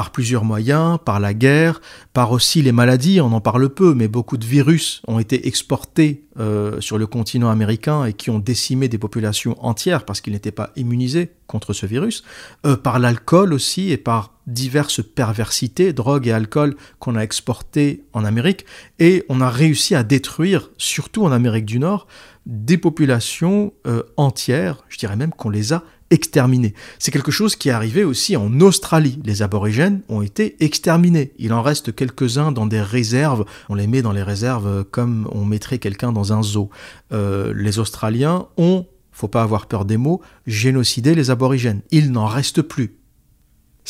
[0.00, 1.82] par plusieurs moyens, par la guerre,
[2.14, 6.24] par aussi les maladies, on en parle peu, mais beaucoup de virus ont été exportés
[6.38, 10.52] euh, sur le continent américain et qui ont décimé des populations entières parce qu'ils n'étaient
[10.52, 12.24] pas immunisés contre ce virus,
[12.64, 18.24] euh, par l'alcool aussi et par diverses perversités, drogue et alcool qu'on a exportés en
[18.24, 18.64] Amérique,
[19.00, 22.06] et on a réussi à détruire, surtout en Amérique du Nord,
[22.50, 26.74] des populations euh, entières, je dirais même qu'on les a exterminés.
[26.98, 29.20] C'est quelque chose qui est arrivé aussi en Australie.
[29.24, 31.32] Les aborigènes ont été exterminés.
[31.38, 33.44] Il en reste quelques-uns dans des réserves.
[33.68, 36.68] On les met dans les réserves comme on mettrait quelqu'un dans un zoo.
[37.12, 41.82] Euh, les Australiens ont, faut pas avoir peur des mots, génocidé les aborigènes.
[41.92, 42.96] Il n'en reste plus.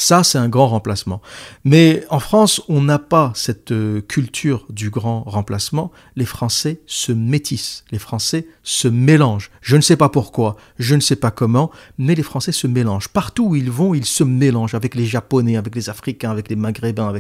[0.01, 1.21] Ça, c'est un grand remplacement.
[1.63, 5.93] Mais en France, on n'a pas cette euh, culture du grand remplacement.
[6.17, 9.51] Les Français se métissent, les Français se mélangent.
[9.61, 13.09] Je ne sais pas pourquoi, je ne sais pas comment, mais les Français se mélangent.
[13.09, 16.57] Partout où ils vont, ils se mélangent avec les Japonais, avec les Africains, avec les
[16.57, 17.13] Maghrébins.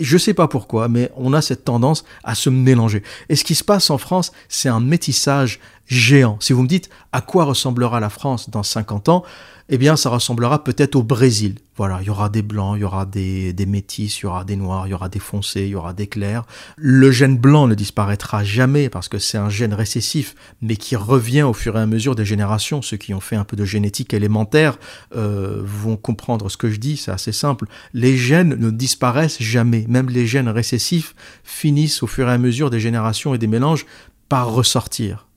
[0.00, 3.02] Je ne sais pas pourquoi, mais on a cette tendance à se mélanger.
[3.28, 6.38] Et ce qui se passe en France, c'est un métissage géant.
[6.40, 9.22] Si vous me dites à quoi ressemblera la France dans 50 ans,
[9.74, 11.54] eh bien, ça ressemblera peut-être au Brésil.
[11.78, 14.44] Voilà, il y aura des blancs, il y aura des, des métis, il y aura
[14.44, 16.44] des noirs, il y aura des foncés, il y aura des clairs.
[16.76, 21.40] Le gène blanc ne disparaîtra jamais parce que c'est un gène récessif, mais qui revient
[21.40, 22.82] au fur et à mesure des générations.
[22.82, 24.76] Ceux qui ont fait un peu de génétique élémentaire
[25.16, 27.64] euh, vont comprendre ce que je dis, c'est assez simple.
[27.94, 32.68] Les gènes ne disparaissent jamais, même les gènes récessifs finissent au fur et à mesure
[32.68, 33.86] des générations et des mélanges
[34.28, 35.28] par ressortir.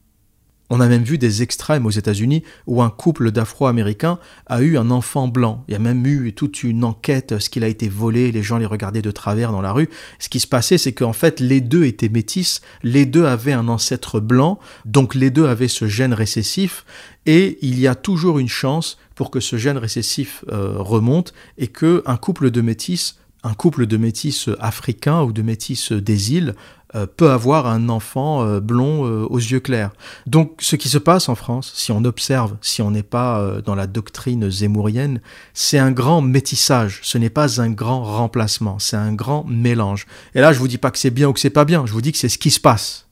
[0.68, 4.90] On a même vu des extrêmes aux États-Unis où un couple d'Afro-Américains a eu un
[4.90, 5.64] enfant blanc.
[5.68, 8.58] Il y a même eu toute une enquête, ce qu'il a été volé, les gens
[8.58, 9.88] les regardaient de travers dans la rue.
[10.18, 13.68] Ce qui se passait, c'est qu'en fait, les deux étaient métis, les deux avaient un
[13.68, 16.84] ancêtre blanc, donc les deux avaient ce gène récessif,
[17.26, 21.68] et il y a toujours une chance pour que ce gène récessif euh, remonte et
[21.68, 26.54] que un couple de métis un couple de métis africains ou de métis des îles
[26.94, 29.92] euh, peut avoir un enfant euh, blond euh, aux yeux clairs.
[30.26, 33.74] Donc ce qui se passe en France, si on observe, si on n'est pas dans
[33.74, 35.20] la doctrine zémourienne,
[35.54, 40.06] c'est un grand métissage, ce n'est pas un grand remplacement, c'est un grand mélange.
[40.34, 41.92] Et là je vous dis pas que c'est bien ou que c'est pas bien, je
[41.92, 43.06] vous dis que c'est ce qui se passe.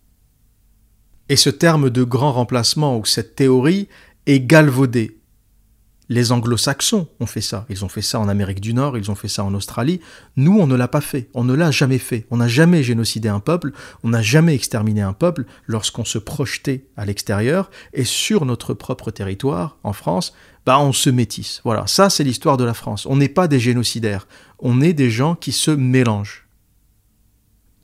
[1.28, 3.88] Et ce terme de grand remplacement ou cette théorie
[4.26, 5.18] est galvaudée.
[6.08, 7.64] Les anglo-saxons ont fait ça.
[7.70, 10.00] Ils ont fait ça en Amérique du Nord, ils ont fait ça en Australie.
[10.36, 11.30] Nous, on ne l'a pas fait.
[11.34, 12.26] On ne l'a jamais fait.
[12.30, 16.86] On n'a jamais génocidé un peuple, on n'a jamais exterminé un peuple lorsqu'on se projetait
[16.96, 17.70] à l'extérieur.
[17.92, 20.34] Et sur notre propre territoire, en France,
[20.66, 21.60] bah, on se métisse.
[21.64, 23.06] Voilà, ça c'est l'histoire de la France.
[23.06, 24.26] On n'est pas des génocidaires.
[24.58, 26.43] On est des gens qui se mélangent.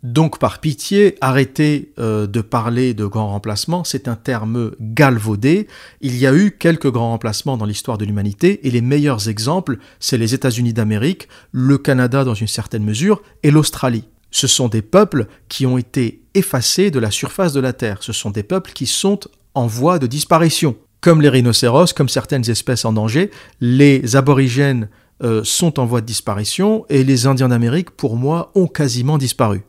[0.03, 5.67] Donc par pitié, arrêtez euh, de parler de grands remplacements, c'est un terme galvaudé.
[6.01, 9.77] Il y a eu quelques grands remplacements dans l'histoire de l'humanité et les meilleurs exemples,
[9.99, 14.05] c'est les États-Unis d'Amérique, le Canada dans une certaine mesure et l'Australie.
[14.31, 18.15] Ce sont des peuples qui ont été effacés de la surface de la Terre, ce
[18.15, 19.21] sont des peuples qui sont
[19.55, 20.77] en voie de disparition.
[21.03, 24.89] Comme les rhinocéros, comme certaines espèces en danger, les aborigènes
[25.23, 29.63] euh, sont en voie de disparition et les Indiens d'Amérique, pour moi, ont quasiment disparu.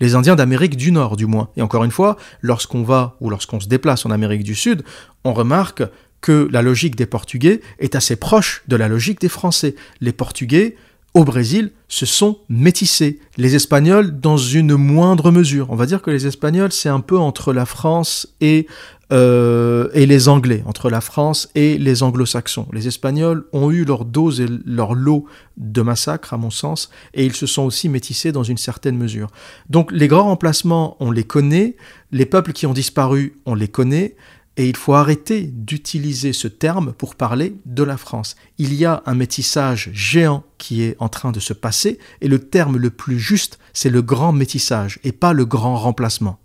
[0.00, 1.50] Les Indiens d'Amérique du Nord, du moins.
[1.56, 4.82] Et encore une fois, lorsqu'on va ou lorsqu'on se déplace en Amérique du Sud,
[5.24, 5.82] on remarque
[6.20, 9.76] que la logique des Portugais est assez proche de la logique des Français.
[10.00, 10.76] Les Portugais,
[11.14, 13.20] au Brésil, se sont métissés.
[13.36, 15.68] Les Espagnols, dans une moindre mesure.
[15.70, 18.66] On va dire que les Espagnols, c'est un peu entre la France et
[19.12, 22.66] euh, et les Anglais, entre la France et les Anglo-Saxons.
[22.72, 25.26] Les Espagnols ont eu leur dose et leur lot
[25.58, 29.28] de massacres, à mon sens, et ils se sont aussi métissés dans une certaine mesure.
[29.68, 31.76] Donc les grands remplacements, on les connaît,
[32.12, 34.16] les peuples qui ont disparu, on les connaît,
[34.56, 38.36] et il faut arrêter d'utiliser ce terme pour parler de la France.
[38.58, 42.38] Il y a un métissage géant qui est en train de se passer, et le
[42.38, 46.38] terme le plus juste, c'est le grand métissage, et pas le grand remplacement.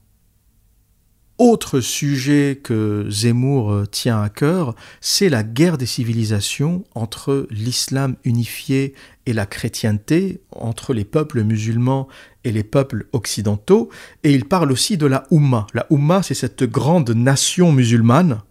[1.38, 8.94] Autre sujet que Zemmour tient à cœur, c'est la guerre des civilisations entre l'islam unifié
[9.30, 12.08] et la chrétienté, entre les peuples musulmans
[12.44, 13.90] et les peuples occidentaux,
[14.24, 15.68] et il parle aussi de la Oumma.
[15.76, 18.42] La Oumma, c'est cette grande nation musulmane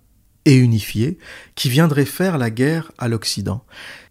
[0.45, 1.19] et unifiée
[1.57, 3.65] qui viendrait faire la guerre à l'Occident.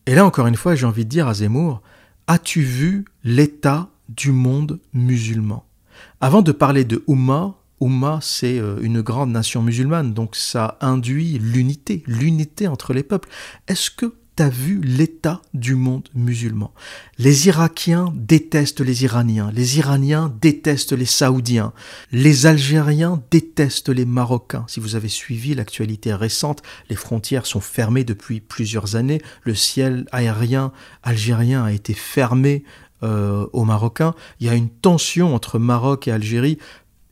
[0.08, 1.82] Et là, encore une fois, j'ai envie de dire à Zemmour,
[2.28, 5.66] as-tu vu l'état du monde musulman?
[6.20, 11.40] Avant de parler de Oumma, Oumma, c'est euh, une grande nation musulmane, donc ça induit
[11.40, 13.30] l'unité, l'unité entre les peuples.
[13.70, 16.72] Est-ce que tu as vu l'état du monde musulman
[17.18, 21.74] Les Irakiens détestent les Iraniens, les Iraniens détestent les Saoudiens,
[22.12, 24.66] les Algériens détestent les Marocains.
[24.68, 30.06] Si vous avez suivi l'actualité récente, les frontières sont fermées depuis plusieurs années, le ciel
[30.12, 30.72] aérien
[31.04, 32.64] algérien a été fermé
[33.04, 34.14] euh, aux Marocains.
[34.40, 36.58] Il y a une tension entre Maroc et Algérie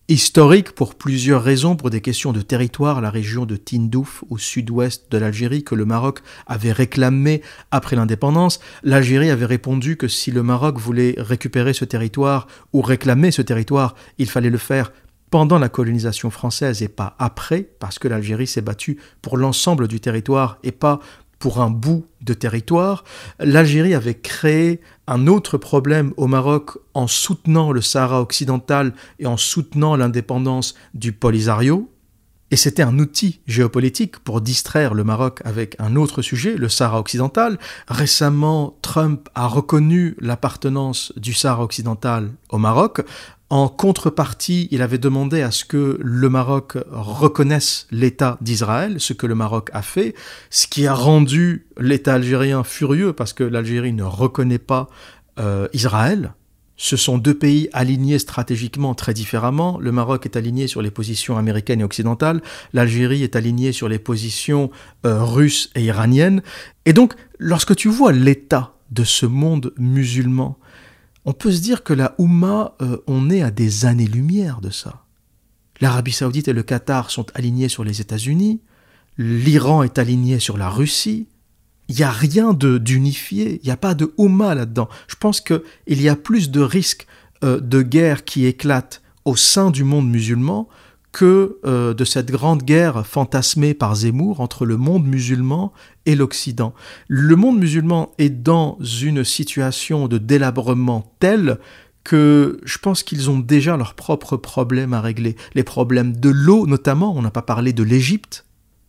[0.07, 5.11] historique pour plusieurs raisons, pour des questions de territoire, la région de Tindouf au sud-ouest
[5.11, 7.41] de l'Algérie que le Maroc avait réclamé
[7.71, 8.59] après l'indépendance.
[8.83, 13.95] L'Algérie avait répondu que si le Maroc voulait récupérer ce territoire ou réclamer ce territoire,
[14.19, 14.91] il fallait le faire
[15.31, 19.99] pendant la colonisation française et pas après, parce que l'Algérie s'est battue pour l'ensemble du
[19.99, 20.99] territoire et pas
[21.39, 23.03] pour un bout de territoire,
[23.39, 29.37] l'Algérie avait créé un autre problème au Maroc en soutenant le Sahara occidental et en
[29.37, 31.91] soutenant l'indépendance du Polisario.
[32.51, 36.99] Et c'était un outil géopolitique pour distraire le Maroc avec un autre sujet, le Sahara
[36.99, 37.57] occidental.
[37.87, 43.01] Récemment, Trump a reconnu l'appartenance du Sahara occidental au Maroc
[43.55, 49.25] en contrepartie, il avait demandé à ce que le Maroc reconnaisse l'État d'Israël, ce que
[49.25, 50.13] le Maroc a fait,
[50.49, 54.89] ce qui a rendu l'État algérien furieux parce que l'Algérie ne reconnaît pas
[55.39, 56.33] euh, Israël.
[56.75, 59.79] Ce sont deux pays alignés stratégiquement très différemment.
[59.79, 62.41] Le Maroc est aligné sur les positions américaines et occidentales,
[62.73, 64.69] l'Algérie est alignée sur les positions
[65.05, 66.41] euh, russes et iraniennes.
[66.85, 70.57] Et donc, lorsque tu vois l'état de ce monde musulman,
[71.25, 75.03] on peut se dire que la Oumma, euh, on est à des années-lumière de ça.
[75.81, 78.61] L'Arabie saoudite et le Qatar sont alignés sur les États-Unis,
[79.17, 81.27] l'Iran est aligné sur la Russie,
[81.87, 84.89] il n'y a rien d'unifié, il n'y a pas de Oumma là-dedans.
[85.07, 87.05] Je pense qu'il y a plus de risques
[87.43, 90.67] euh, de guerre qui éclatent au sein du monde musulman
[91.15, 95.71] que euh, de cette grande guerre fantasmée par Zemmour entre le monde musulman
[96.05, 96.73] et l'Occident.
[97.07, 101.57] Le monde musulman est dans une situation de délabrement telle
[102.03, 105.37] que je pense qu'ils ont déjà leurs propres problèmes à régler.
[105.53, 108.43] Les problèmes de l'eau notamment, on n'a pas parlé de l'Égypte.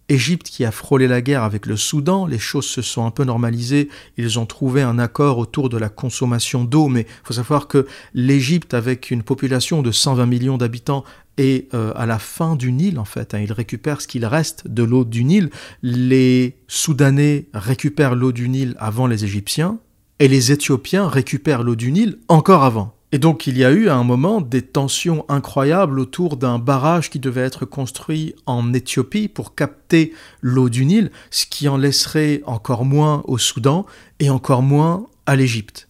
[0.09, 3.25] Égypte qui a frôlé la guerre avec le Soudan, les choses se sont un peu
[3.25, 7.67] normalisées, ils ont trouvé un accord autour de la consommation d'eau, mais il faut savoir
[7.67, 11.05] que l'Égypte, avec une population de 120 millions d'habitants,
[11.37, 14.69] est euh, à la fin du Nil en fait, hein, il récupère ce qu'il reste
[14.69, 15.51] de l'eau du Nil,
[15.83, 19.79] les Soudanais récupèrent l'eau du Nil avant les Égyptiens,
[20.19, 22.95] et les Éthiopiens récupèrent l'eau du Nil encore avant.
[23.13, 27.09] Et donc il y a eu à un moment des tensions incroyables autour d'un barrage
[27.09, 32.43] qui devait être construit en Éthiopie pour capter l'eau du Nil, ce qui en laisserait
[32.47, 33.87] encore moins au Soudan
[34.19, 35.89] et encore moins à l'Égypte.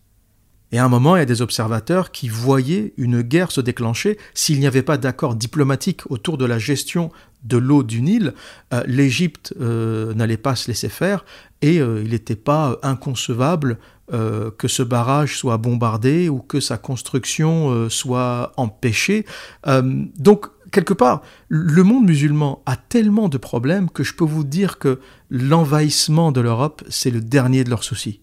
[0.72, 4.18] Et à un moment, il y a des observateurs qui voyaient une guerre se déclencher
[4.35, 7.11] s'il n'y avait pas d'accord diplomatique autour de la gestion
[7.44, 8.35] de l'eau du Nil.
[8.72, 11.24] Euh, L'Égypte euh, n'allait pas se laisser faire
[11.62, 17.90] et euh, il n'était pas inconcevable que ce barrage soit bombardé ou que sa construction
[17.90, 19.26] soit empêchée.
[19.66, 24.79] Donc, quelque part, le monde musulman a tellement de problèmes que je peux vous dire
[24.79, 28.20] que l'envahissement de l'Europe, c'est le dernier de leurs soucis.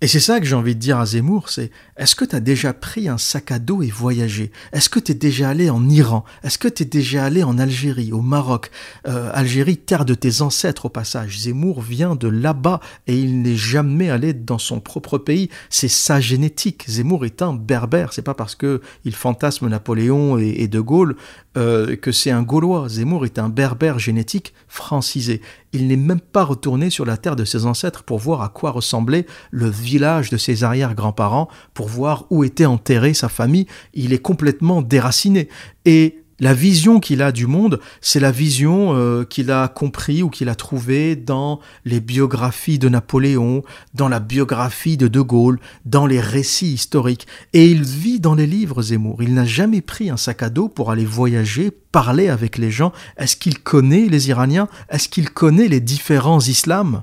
[0.00, 2.40] Et c'est ça que j'ai envie de dire à Zemmour, c'est est-ce que tu as
[2.40, 4.52] déjà pris un sac à dos et voyagé?
[4.72, 6.24] Est-ce que tu es déjà allé en Iran?
[6.44, 8.70] Est-ce que tu es déjà allé en Algérie, au Maroc?
[9.08, 11.40] Euh, Algérie, terre de tes ancêtres au passage.
[11.40, 15.50] Zemmour vient de là-bas et il n'est jamais allé dans son propre pays.
[15.68, 16.84] C'est sa génétique.
[16.88, 18.12] Zemmour est un berbère.
[18.12, 21.16] C'est pas parce que il fantasme Napoléon et, De Gaulle
[21.56, 22.88] euh, que c'est un Gaulois.
[22.88, 25.40] Zemmour est un berbère génétique francisé.
[25.72, 28.70] Il n'est même pas retourné sur la terre de ses ancêtres pour voir à quoi
[28.70, 33.66] ressemblait le village de ses arrière-grands-parents, pour voir où était enterrée sa famille.
[33.94, 35.48] Il est complètement déraciné.
[35.84, 40.30] Et la vision qu'il a du monde, c'est la vision euh, qu'il a compris ou
[40.30, 46.06] qu'il a trouvée dans les biographies de Napoléon, dans la biographie de De Gaulle, dans
[46.06, 47.26] les récits historiques.
[47.54, 49.22] Et il vit dans les livres Zemmour.
[49.22, 52.92] Il n'a jamais pris un sac à dos pour aller voyager, parler avec les gens.
[53.16, 54.68] Est-ce qu'il connaît les Iraniens?
[54.90, 57.02] Est-ce qu'il connaît les différents islams?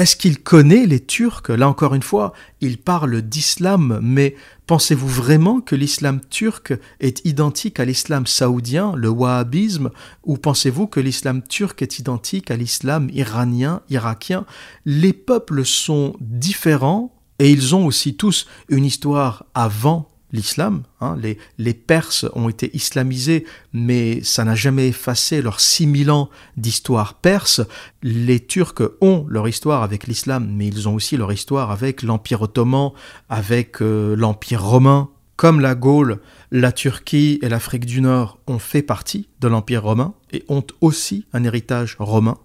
[0.00, 1.50] Est-ce qu'il connaît les Turcs?
[1.50, 2.32] Là encore une fois,
[2.62, 4.34] il parle d'islam, mais
[4.66, 9.90] pensez-vous vraiment que l'islam turc est identique à l'islam saoudien, le wahhabisme,
[10.24, 14.46] ou pensez-vous que l'islam turc est identique à l'islam iranien, irakien?
[14.86, 20.82] Les peuples sont différents et ils ont aussi tous une histoire avant l'islam.
[21.00, 21.16] Hein.
[21.58, 27.62] Les, Perses ont été islamisés, mais ça n'a jamais effacé leurs 6000 ans d'histoire perse.
[28.02, 32.42] Les Turcs ont leur histoire avec l'islam, mais ils ont aussi leur histoire avec l'Empire
[32.42, 32.92] ottoman,
[33.28, 35.10] avec euh, l'Empire romain.
[35.36, 40.14] Comme la Gaule, la Turquie et l'Afrique du Nord ont fait partie de l'Empire romain
[40.32, 42.36] et ont aussi un héritage romain.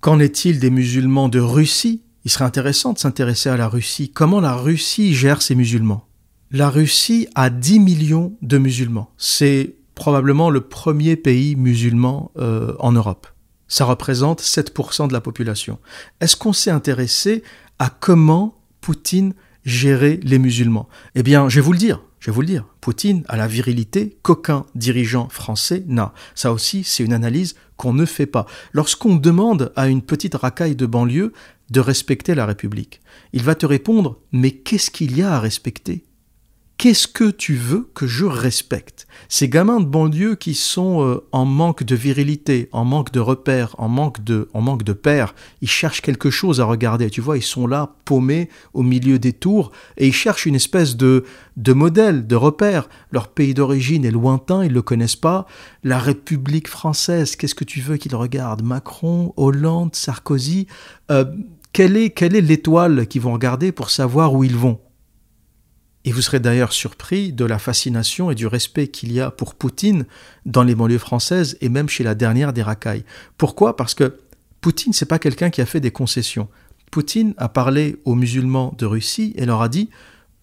[0.00, 2.02] Qu'en est-il des musulmans de Russie?
[2.24, 4.10] Il serait intéressant de s'intéresser à la Russie.
[4.10, 6.06] Comment la Russie gère ses musulmans?
[6.50, 9.10] La Russie a 10 millions de musulmans.
[9.16, 13.26] C'est probablement le premier pays musulman euh, en Europe.
[13.68, 15.78] Ça représente 7% de la population.
[16.20, 17.42] Est-ce qu'on s'est intéressé
[17.78, 20.88] à comment Poutine gérait les musulmans?
[21.16, 22.02] Eh bien, je vais vous le dire.
[22.20, 22.64] Je vais vous le dire.
[22.80, 26.12] Poutine a la virilité qu'aucun dirigeant français n'a.
[26.34, 28.46] Ça aussi, c'est une analyse qu'on ne fait pas.
[28.72, 31.32] Lorsqu'on demande à une petite racaille de banlieue
[31.70, 33.00] de respecter la République,
[33.32, 36.04] il va te répondre Mais qu'est-ce qu'il y a à respecter?
[36.78, 39.06] Qu'est-ce que tu veux que je respecte?
[39.30, 43.74] Ces gamins de banlieue qui sont euh, en manque de virilité, en manque de repères,
[43.78, 47.08] en manque de, en manque de pères, ils cherchent quelque chose à regarder.
[47.08, 50.96] Tu vois, ils sont là, paumés au milieu des tours, et ils cherchent une espèce
[50.98, 51.24] de,
[51.56, 52.90] de modèle, de repère.
[53.10, 55.46] Leur pays d'origine est lointain, ils ne le connaissent pas.
[55.82, 58.62] La République française, qu'est-ce que tu veux qu'ils regardent?
[58.62, 60.66] Macron, Hollande, Sarkozy
[61.10, 61.24] euh,
[61.72, 64.78] Quelle est, quelle est l'étoile qu'ils vont regarder pour savoir où ils vont?
[66.06, 69.56] Et vous serez d'ailleurs surpris de la fascination et du respect qu'il y a pour
[69.56, 70.06] Poutine
[70.46, 73.04] dans les banlieues françaises et même chez la dernière des racailles.
[73.36, 73.76] Pourquoi?
[73.76, 74.16] Parce que
[74.60, 76.48] Poutine, c'est pas quelqu'un qui a fait des concessions.
[76.92, 79.90] Poutine a parlé aux musulmans de Russie et leur a dit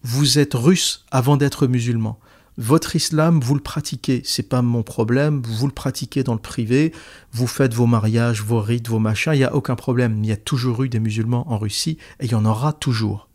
[0.02, 2.20] Vous êtes russe avant d'être musulman.
[2.58, 6.92] Votre islam, vous le pratiquez, c'est pas mon problème, vous le pratiquez dans le privé,
[7.32, 10.22] vous faites vos mariages, vos rites, vos machins, il n'y a aucun problème.
[10.22, 13.28] Il y a toujours eu des musulmans en Russie et il y en aura toujours.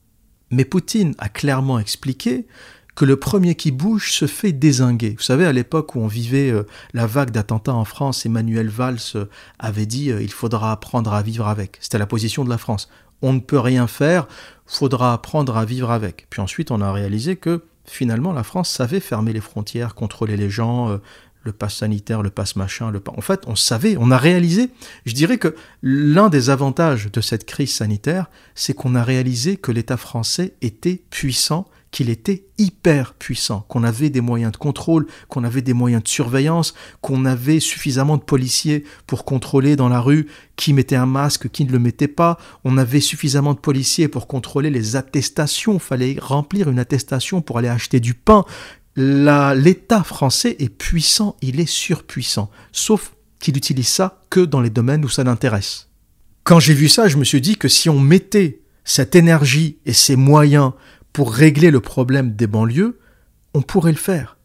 [0.52, 2.46] Mais Poutine a clairement expliqué
[3.00, 5.16] que le premier qui bouge se fait désinguer.
[5.18, 8.98] Vous savez, à l'époque où on vivait euh, la vague d'attentats en France, Emmanuel Valls
[9.16, 9.26] euh,
[9.58, 11.78] avait dit euh, il faudra apprendre à vivre avec.
[11.80, 12.90] C'était la position de la France.
[13.22, 14.28] On ne peut rien faire,
[14.66, 16.28] faudra apprendre à vivre avec.
[16.30, 20.50] Puis ensuite, on a réalisé que finalement, la France savait fermer les frontières, contrôler les
[20.50, 21.00] gens,
[21.44, 24.70] le pass sanitaire, le pass machin, le En fait, on savait, on a réalisé.
[25.06, 29.72] Je dirais que l'un des avantages de cette crise sanitaire, c'est qu'on a réalisé que
[29.72, 35.44] l'État français était puissant, qu'il était hyper puissant, qu'on avait des moyens de contrôle, qu'on
[35.44, 40.28] avait des moyens de surveillance, qu'on avait suffisamment de policiers pour contrôler dans la rue
[40.56, 42.38] qui mettait un masque, qui ne le mettait pas.
[42.64, 45.80] On avait suffisamment de policiers pour contrôler les attestations.
[45.80, 48.46] Fallait remplir une attestation pour aller acheter du pain.
[49.02, 52.52] L'État français est puissant, il est surpuissant.
[52.74, 55.88] Sauf qu'il utilise ça que dans les domaines où ça l'intéresse.
[56.44, 59.94] Quand j'ai vu ça, je me suis dit que si on mettait cette énergie et
[59.94, 60.74] ces moyens
[61.14, 63.00] pour régler le problème des banlieues,
[63.54, 64.36] on pourrait le faire.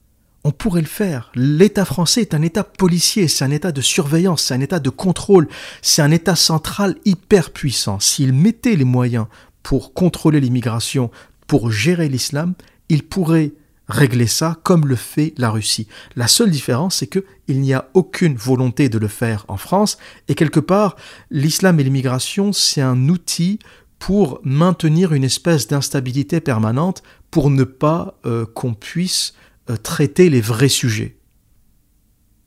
[0.45, 1.33] On pourrait le faire.
[1.35, 4.91] L'État français est un État policier, c'est un État de surveillance, c'est un État de
[4.91, 5.49] contrôle,
[5.83, 7.99] c'est un État central hyper puissant.
[7.99, 9.27] S'il mettait les moyens
[9.65, 11.11] pour contrôler l'immigration,
[11.49, 12.55] pour gérer l'islam,
[12.89, 13.53] il pourrait
[13.89, 15.89] régler ça comme le fait la Russie.
[16.17, 20.35] La seule différence, c'est qu'il n'y a aucune volonté de le faire en France, et
[20.35, 20.97] quelque part,
[21.31, 23.59] l'islam et l'immigration, c'est un outil
[23.99, 29.35] pour maintenir une espèce d'instabilité permanente, pour ne pas euh, qu'on puisse
[29.71, 31.17] euh, traiter les vrais sujets.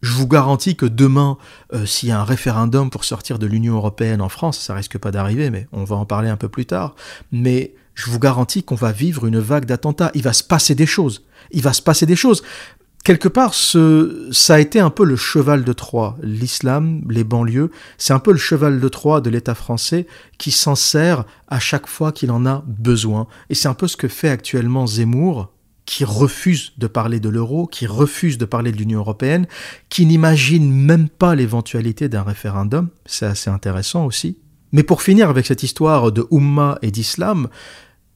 [0.01, 1.37] Je vous garantis que demain,
[1.73, 4.97] euh, s'il y a un référendum pour sortir de l'Union européenne en France, ça risque
[4.97, 6.95] pas d'arriver, mais on va en parler un peu plus tard,
[7.31, 10.11] mais je vous garantis qu'on va vivre une vague d'attentats.
[10.13, 11.25] Il va se passer des choses.
[11.49, 12.43] Il va se passer des choses.
[13.03, 16.15] Quelque part, ce, ça a été un peu le cheval de Troie.
[16.21, 20.05] L'islam, les banlieues, c'est un peu le cheval de Troie de l'État français
[20.37, 23.27] qui s'en sert à chaque fois qu'il en a besoin.
[23.49, 25.51] Et c'est un peu ce que fait actuellement Zemmour,
[25.85, 29.47] qui refuse de parler de l'euro, qui refuse de parler de l'Union européenne,
[29.89, 32.89] qui n'imagine même pas l'éventualité d'un référendum.
[33.07, 34.37] C'est assez intéressant aussi.
[34.71, 37.47] Mais pour finir avec cette histoire de Ummah et d'islam,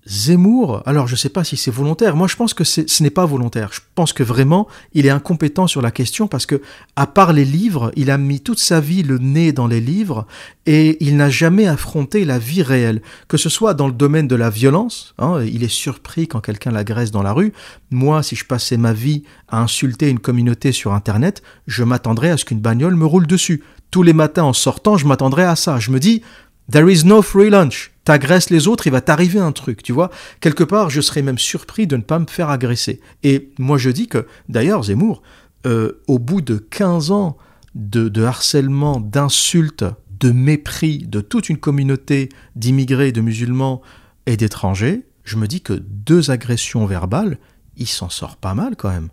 [0.07, 2.15] Zemmour, alors je ne sais pas si c'est volontaire.
[2.15, 3.69] Moi, je pense que ce n'est pas volontaire.
[3.71, 6.61] Je pense que vraiment, il est incompétent sur la question parce que,
[6.95, 10.25] à part les livres, il a mis toute sa vie le nez dans les livres
[10.65, 13.03] et il n'a jamais affronté la vie réelle.
[13.27, 16.71] Que ce soit dans le domaine de la violence, hein, il est surpris quand quelqu'un
[16.71, 17.53] l'agresse dans la rue.
[17.91, 22.37] Moi, si je passais ma vie à insulter une communauté sur Internet, je m'attendrais à
[22.37, 23.63] ce qu'une bagnole me roule dessus.
[23.91, 25.79] Tous les matins en sortant, je m'attendrais à ça.
[25.79, 26.23] Je me dis,
[26.71, 27.90] There is no free lunch.
[28.03, 30.09] T'agresses les autres, il va t'arriver un truc, tu vois.
[30.39, 32.99] Quelque part, je serais même surpris de ne pas me faire agresser.
[33.23, 35.21] Et moi, je dis que, d'ailleurs, Zemmour,
[35.67, 37.37] euh, au bout de 15 ans
[37.75, 39.85] de, de harcèlement, d'insultes,
[40.19, 43.81] de mépris de toute une communauté d'immigrés, de musulmans
[44.25, 47.37] et d'étrangers, je me dis que deux agressions verbales,
[47.77, 49.09] il s'en sort pas mal quand même.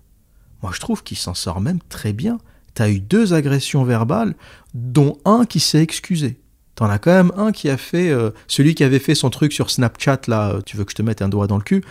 [0.63, 2.39] Moi, je trouve qu'il s'en sort même très bien.
[2.75, 4.35] T'as eu deux agressions verbales,
[4.75, 6.41] dont un qui s'est excusé.
[6.79, 9.53] T'en as quand même un qui a fait, euh, celui qui avait fait son truc
[9.53, 11.83] sur Snapchat là, euh, tu veux que je te mette un doigt dans le cul?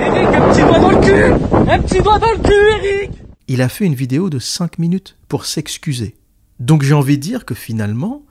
[0.00, 1.68] Eric, un petit doigt dans le cul!
[1.68, 3.10] Un petit doigt dans le cul, Eric!
[3.48, 6.14] Il a fait une vidéo de 5 minutes pour s'excuser.
[6.60, 8.22] Donc j'ai envie de dire que finalement,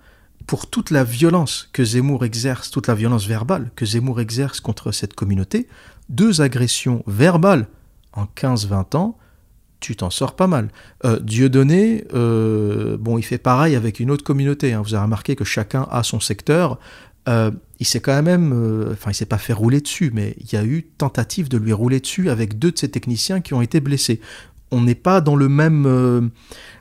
[0.47, 4.93] pour toute la violence que Zemmour exerce, toute la violence verbale que Zemmour exerce contre
[4.93, 5.67] cette communauté,
[6.07, 7.67] deux agressions verbales
[8.13, 9.17] en 15-20 ans,
[9.79, 10.69] tu t'en sors pas mal.
[11.05, 14.73] Euh, Dieudonné, euh, bon, il fait pareil avec une autre communauté.
[14.73, 14.81] Hein.
[14.81, 16.79] Vous avez remarqué que chacun a son secteur.
[17.27, 20.51] Euh, il s'est quand même, euh, enfin, il s'est pas fait rouler dessus, mais il
[20.51, 23.61] y a eu tentative de lui rouler dessus avec deux de ses techniciens qui ont
[23.61, 24.19] été blessés.
[24.71, 26.31] On n'est pas dans le même,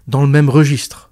[0.09, 1.11] dans le même registre.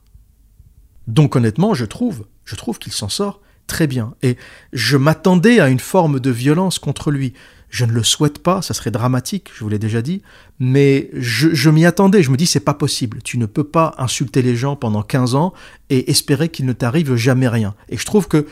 [1.07, 4.15] Donc honnêtement, je trouve, je trouve qu'il s'en sort très bien.
[4.23, 4.37] Et
[4.73, 7.33] je m'attendais à une forme de violence contre lui.
[7.69, 10.23] Je ne le souhaite pas, ça serait dramatique, je vous l'ai déjà dit,
[10.59, 14.43] mais je, m'y attendais, je me dis c'est pas possible, tu ne peux pas insulter
[14.43, 15.53] les gens pendant 15 ans
[15.91, 17.75] et espérer qu'il ne t'arrive jamais rien.
[17.89, 18.47] Et je trouve que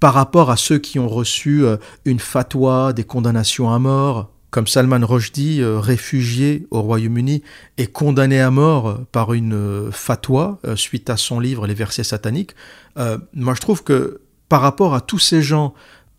[0.00, 4.66] par rapport à ceux qui ont reçu euh, une fatwa, des condamnations à mort, comme
[4.66, 7.42] Salman Rushdie, euh, réfugié au Royaume-Uni,
[7.78, 12.54] est condamné à mort euh, par une fatwa suite à son livre Les versets sataniques,
[12.96, 15.72] moi je trouve que par rapport à tous ces gens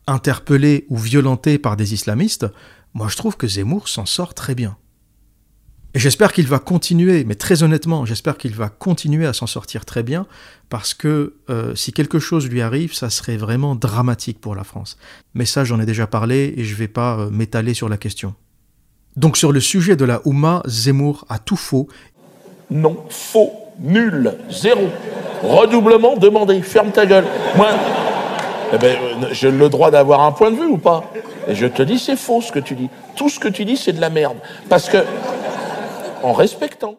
[0.06, 2.46] interpellé ou violenté par des islamistes,
[2.92, 4.76] moi je trouve que Zemmour s'en sort très bien.
[5.96, 9.84] Et j'espère qu'il va continuer, mais très honnêtement, j'espère qu'il va continuer à s'en sortir
[9.84, 10.26] très bien,
[10.68, 14.96] parce que euh, si quelque chose lui arrive, ça serait vraiment dramatique pour la France.
[15.34, 17.96] Mais ça, j'en ai déjà parlé et je ne vais pas euh, m'étaler sur la
[17.96, 18.34] question.
[19.16, 21.86] Donc sur le sujet de la Houma, Zemmour a tout faux.
[22.72, 24.88] Non, faux, nul, zéro.
[25.44, 27.26] Redoublement demandé, ferme ta gueule.
[28.74, 31.04] Eh ben, euh, j'ai le droit d'avoir un point de vue ou pas?
[31.46, 32.88] Et je te dis, c'est faux ce que tu dis.
[33.14, 34.36] Tout ce que tu dis, c'est de la merde.
[34.68, 34.98] Parce que,
[36.22, 36.96] en respectant.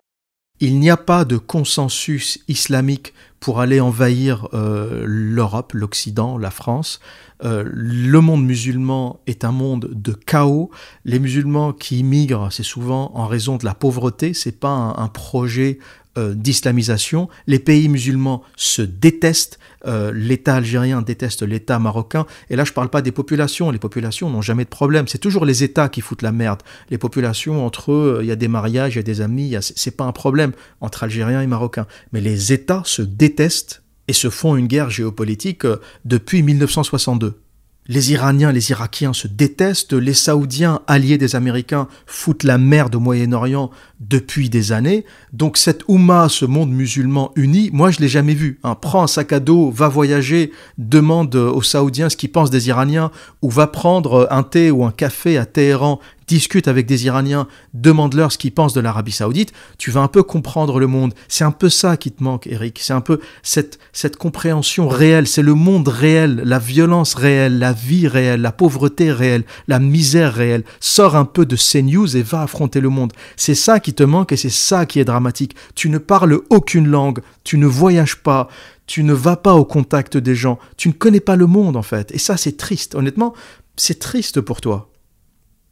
[0.61, 7.01] Il n'y a pas de consensus islamique pour aller envahir euh, l'Europe, l'Occident, la France.
[7.43, 10.71] Euh, le monde musulman est un monde de chaos.
[11.03, 14.33] Les musulmans qui immigrent, c'est souvent en raison de la pauvreté.
[14.33, 15.79] C'est pas un, projet
[16.17, 17.27] d'islamisation.
[17.45, 19.59] Les pays musulmans se détestent.
[19.87, 22.25] Euh, L'État algérien déteste l'État marocain.
[22.49, 23.71] Et là, je parle pas des populations.
[23.71, 25.07] Les populations n'ont jamais de problème.
[25.07, 26.61] C'est toujours les États qui foutent la merde.
[26.89, 29.55] Les populations, entre eux, il y a des mariages, il y a des amis.
[29.61, 31.87] C'est pas un problème entre Algériens et Marocains.
[32.13, 37.39] Mais les États se détestent et se font une guerre géopolitique euh, depuis 1962.
[37.87, 42.99] Les Iraniens, les Irakiens se détestent, les Saoudiens, alliés des Américains, foutent la merde au
[42.99, 43.69] Moyen-Orient
[43.99, 45.05] depuis des années.
[45.33, 48.59] Donc cette Oumma, ce monde musulman uni, moi je l'ai jamais vu.
[48.81, 53.11] Prends un sac à dos, va voyager, demande aux Saoudiens ce qu'ils pensent des Iraniens,
[53.43, 58.31] ou va prendre un thé ou un café à Téhéran discute avec des Iraniens, demande-leur
[58.31, 61.13] ce qu'ils pensent de l'Arabie Saoudite, tu vas un peu comprendre le monde.
[61.27, 62.79] C'est un peu ça qui te manque, Eric.
[62.81, 63.77] C'est un peu cette,
[64.17, 65.27] compréhension réelle.
[65.27, 70.33] C'est le monde réel, la violence réelle, la vie réelle, la pauvreté réelle, la misère
[70.33, 70.63] réelle.
[70.79, 73.13] Sors un peu de ces news et va affronter le monde.
[73.35, 75.55] C'est ça qui te manque et c'est ça qui est dramatique.
[75.75, 78.47] Tu ne parles aucune langue, tu ne voyages pas,
[78.87, 81.81] tu ne vas pas au contact des gens, tu ne connais pas le monde en
[81.81, 82.11] fait.
[82.11, 82.95] Et ça, c'est triste.
[82.95, 83.33] Honnêtement,
[83.75, 84.89] c'est triste pour toi.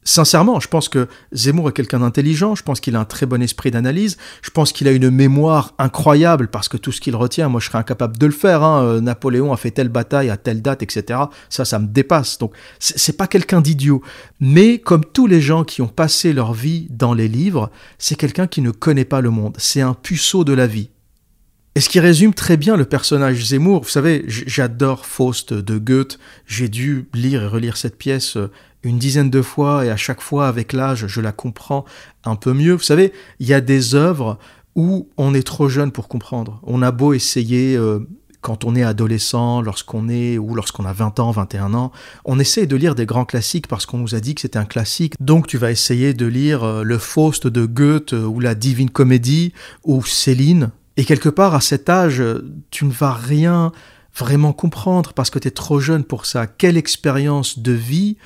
[0.06, 3.40] Sincèrement, je pense que Zemmour est quelqu'un d'intelligent, je pense qu'il a un très bon
[3.42, 7.48] esprit d'analyse, je pense qu'il a une mémoire incroyable parce que tout ce qu'il retient,
[7.48, 8.62] moi je serais incapable de le faire.
[8.62, 8.84] Hein.
[8.84, 11.20] Euh, Napoléon a fait telle bataille à telle date, etc.
[11.48, 12.36] Ça, ça me dépasse.
[12.36, 14.02] Donc c'est pas quelqu'un d'idiot.
[14.40, 18.46] Mais comme tous les gens qui ont passé leur vie dans les livres, c'est quelqu'un
[18.46, 19.56] qui ne connaît pas le monde.
[19.58, 20.90] C'est un puceau de la vie.
[21.76, 26.20] Et ce qui résume très bien le personnage Zemmour, vous savez, j'adore Faust de Goethe,
[26.46, 28.48] j'ai dû lire et relire cette pièce euh,
[28.84, 31.84] une dizaine de fois et à chaque fois avec l'âge je la comprends
[32.24, 32.74] un peu mieux.
[32.74, 34.38] Vous savez, il y a des œuvres
[34.76, 36.60] où on est trop jeune pour comprendre.
[36.64, 38.00] On a beau essayer euh,
[38.40, 41.92] quand on est adolescent, lorsqu'on est ou lorsqu'on a 20 ans, 21 ans,
[42.24, 44.64] on essaie de lire des grands classiques parce qu'on nous a dit que c'était un
[44.64, 45.14] classique.
[45.20, 48.90] Donc tu vas essayer de lire euh, le Faust de Goethe euh, ou la Divine
[48.90, 49.52] Comédie
[49.84, 50.70] ou Céline.
[50.96, 52.22] Et quelque part à cet âge,
[52.70, 53.72] tu ne vas rien
[54.16, 56.46] vraiment comprendre parce que tu es trop jeune pour ça.
[56.46, 58.16] Quelle expérience de vie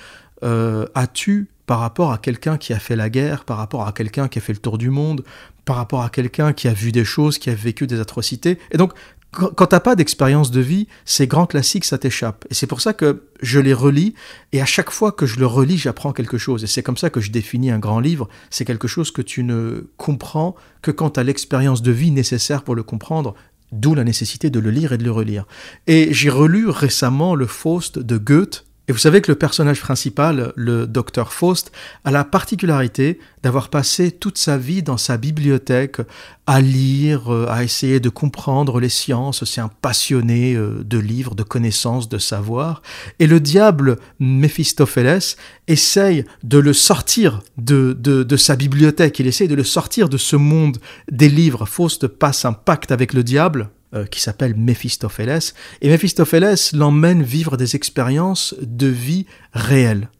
[0.42, 4.28] euh, as-tu par rapport à quelqu'un qui a fait la guerre, par rapport à quelqu'un
[4.28, 5.22] qui a fait le tour du monde,
[5.64, 8.58] par rapport à quelqu'un qui a vu des choses, qui a vécu des atrocités?
[8.70, 8.92] Et donc,
[9.30, 12.46] quand, t'as pas d'expérience de vie, ces grands classiques, ça t'échappe.
[12.50, 14.14] Et c'est pour ça que je les relis,
[14.52, 16.64] et à chaque fois que je le relis, j'apprends quelque chose.
[16.64, 18.28] Et c'est comme ça que je définis un grand livre.
[18.48, 22.62] C'est quelque chose que tu ne comprends que quand tu as l'expérience de vie nécessaire
[22.62, 23.34] pour le comprendre.
[23.70, 25.44] D'où la nécessité de le lire et de le relire.
[25.86, 30.52] Et j'ai relu récemment le Faust de Goethe, et vous savez que le personnage principal,
[30.56, 31.72] le docteur Faust,
[32.04, 35.98] a la particularité d'avoir passé toute sa vie dans sa bibliothèque
[36.46, 39.44] à lire, euh, à essayer de comprendre les sciences.
[39.44, 42.80] C'est un passionné euh, de livres, de connaissances, de savoir.
[43.18, 45.36] Et le diable Méphistophélès
[45.66, 49.18] essaye de le sortir de, de, de sa bibliothèque.
[49.18, 50.78] Il essaye de le sortir de ce monde
[51.12, 51.66] des livres.
[51.66, 57.56] Faust passe un pacte avec le diable euh, qui s'appelle Méphistophélès, et Méphistophélès l'emmène vivre
[57.56, 60.10] des expériences de vie réelles.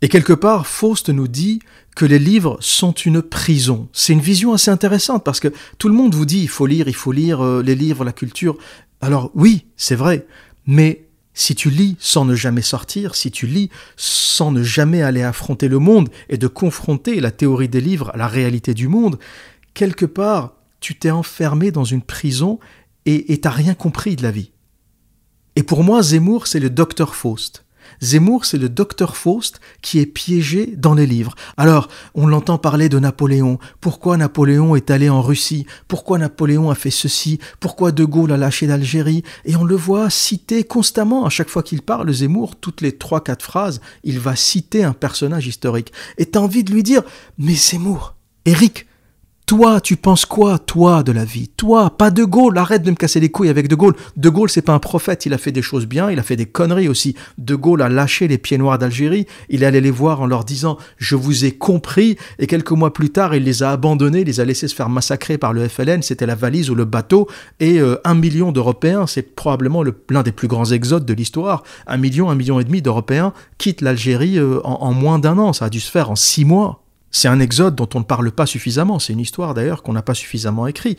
[0.00, 1.60] Et quelque part, Faust nous dit
[1.96, 3.88] que les livres sont une prison.
[3.92, 6.86] C'est une vision assez intéressante parce que tout le monde vous dit il faut lire,
[6.88, 8.56] il faut lire euh, les livres, la culture.
[9.00, 10.26] Alors oui, c'est vrai,
[10.66, 11.04] mais
[11.34, 15.68] si tu lis sans ne jamais sortir, si tu lis sans ne jamais aller affronter
[15.68, 19.18] le monde et de confronter la théorie des livres à la réalité du monde,
[19.74, 22.58] quelque part, tu t'es enfermé dans une prison
[23.14, 24.52] et t'as rien compris de la vie.
[25.56, 27.64] Et pour moi, Zemmour, c'est le docteur Faust.
[28.00, 31.34] Zemmour, c'est le docteur Faust qui est piégé dans les livres.
[31.56, 33.58] Alors, on l'entend parler de Napoléon.
[33.80, 35.66] Pourquoi Napoléon est allé en Russie?
[35.88, 37.38] Pourquoi Napoléon a fait ceci?
[37.60, 41.26] Pourquoi De Gaulle a lâché l'Algérie Et on le voit citer constamment.
[41.26, 44.92] À chaque fois qu'il parle, Zemmour, toutes les trois, quatre phrases, il va citer un
[44.92, 45.92] personnage historique.
[46.18, 47.02] Et t'as envie de lui dire,
[47.38, 48.86] mais Zemmour, Eric,
[49.48, 51.48] toi, tu penses quoi, toi, de la vie?
[51.48, 53.94] Toi, pas De Gaulle, arrête de me casser les couilles avec De Gaulle.
[54.18, 56.36] De Gaulle, c'est pas un prophète, il a fait des choses bien, il a fait
[56.36, 57.14] des conneries aussi.
[57.38, 60.76] De Gaulle a lâché les pieds noirs d'Algérie, il allait les voir en leur disant
[60.98, 64.40] «je vous ai compris», et quelques mois plus tard, il les a abandonnés, il les
[64.40, 67.26] a laissés se faire massacrer par le FLN, c'était la valise ou le bateau,
[67.58, 71.96] et euh, un million d'Européens, c'est probablement l'un des plus grands exodes de l'histoire, un
[71.96, 75.64] million, un million et demi d'Européens quittent l'Algérie euh, en, en moins d'un an, ça
[75.64, 76.84] a dû se faire en six mois.
[77.10, 80.02] C'est un exode dont on ne parle pas suffisamment, c'est une histoire d'ailleurs qu'on n'a
[80.02, 80.96] pas suffisamment écrit.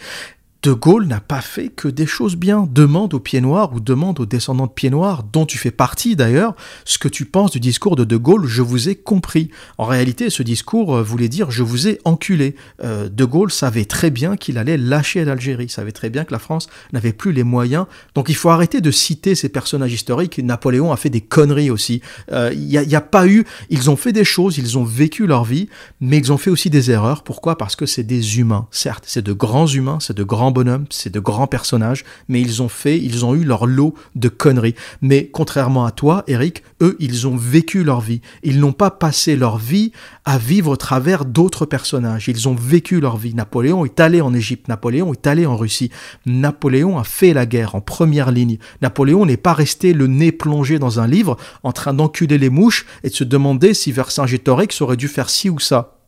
[0.62, 2.68] De Gaulle n'a pas fait que des choses bien.
[2.70, 6.18] Demande aux pieds noirs ou demande aux descendants de pieds noirs, dont tu fais partie
[6.18, 6.53] d'ailleurs,
[6.84, 9.49] ce que tu penses du discours de De Gaulle, je vous ai compris.
[9.78, 12.55] En réalité, ce discours euh, voulait dire je vous ai enculé.
[12.84, 16.39] Euh, de Gaulle savait très bien qu'il allait lâcher l'Algérie, savait très bien que la
[16.39, 17.86] France n'avait plus les moyens.
[18.14, 20.39] Donc il faut arrêter de citer ces personnages historiques.
[20.39, 22.01] Napoléon a fait des conneries aussi.
[22.34, 23.45] Euh, il n'y a, a pas eu...
[23.70, 25.70] Ils ont fait des choses, ils ont vécu leur vie,
[26.01, 27.24] mais ils ont fait aussi des erreurs.
[27.24, 27.57] Pourquoi?
[27.57, 28.68] Parce que c'est des humains.
[28.72, 32.62] Certes, c'est de grands humains, c'est de grands bonhommes, c'est de grands personnages, mais ils
[32.62, 34.76] ont fait, ils ont eu leur lot de conneries.
[35.02, 38.22] Mais contrairement à toi, Eric, eux, ils ont vécu leur vie.
[38.43, 39.91] Ils n'ont pas passé leur vie
[40.26, 42.28] à vivre au travers d'autres personnages.
[42.28, 43.34] Ils ont vécu leur vie.
[43.34, 45.91] Napoléon est allé en Égypte, Napoléon est allé en Russie.
[46.26, 48.58] Napoléon a fait la guerre en première ligne.
[48.82, 52.86] Napoléon n'est pas resté le nez plongé dans un livre en train d'enculer les mouches
[53.04, 55.99] et de se demander si Vercingétorix aurait dû faire ci ou ça.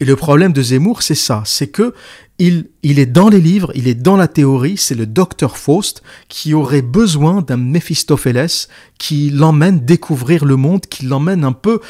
[0.00, 1.92] Et le problème de Zemmour, c'est ça, c'est que
[2.38, 6.02] il, il est dans les livres, il est dans la théorie, c'est le docteur Faust
[6.28, 8.68] qui aurait besoin d'un Méphistophélès
[8.98, 11.80] qui l'emmène découvrir le monde, qui l'emmène un peu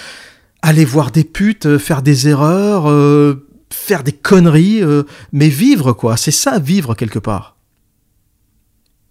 [0.62, 5.02] aller voir des putes, euh, faire des erreurs, euh, faire des conneries, euh,
[5.32, 7.56] mais vivre quoi, c'est ça vivre quelque part.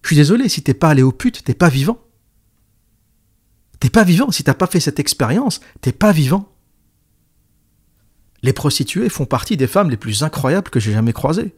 [0.01, 1.99] Je suis désolé, si t'es pas allé aux putes, t'es pas vivant.
[3.79, 6.49] T'es pas vivant, si t'as pas fait cette expérience, t'es pas vivant.
[8.43, 11.55] Les prostituées font partie des femmes les plus incroyables que j'ai jamais croisées.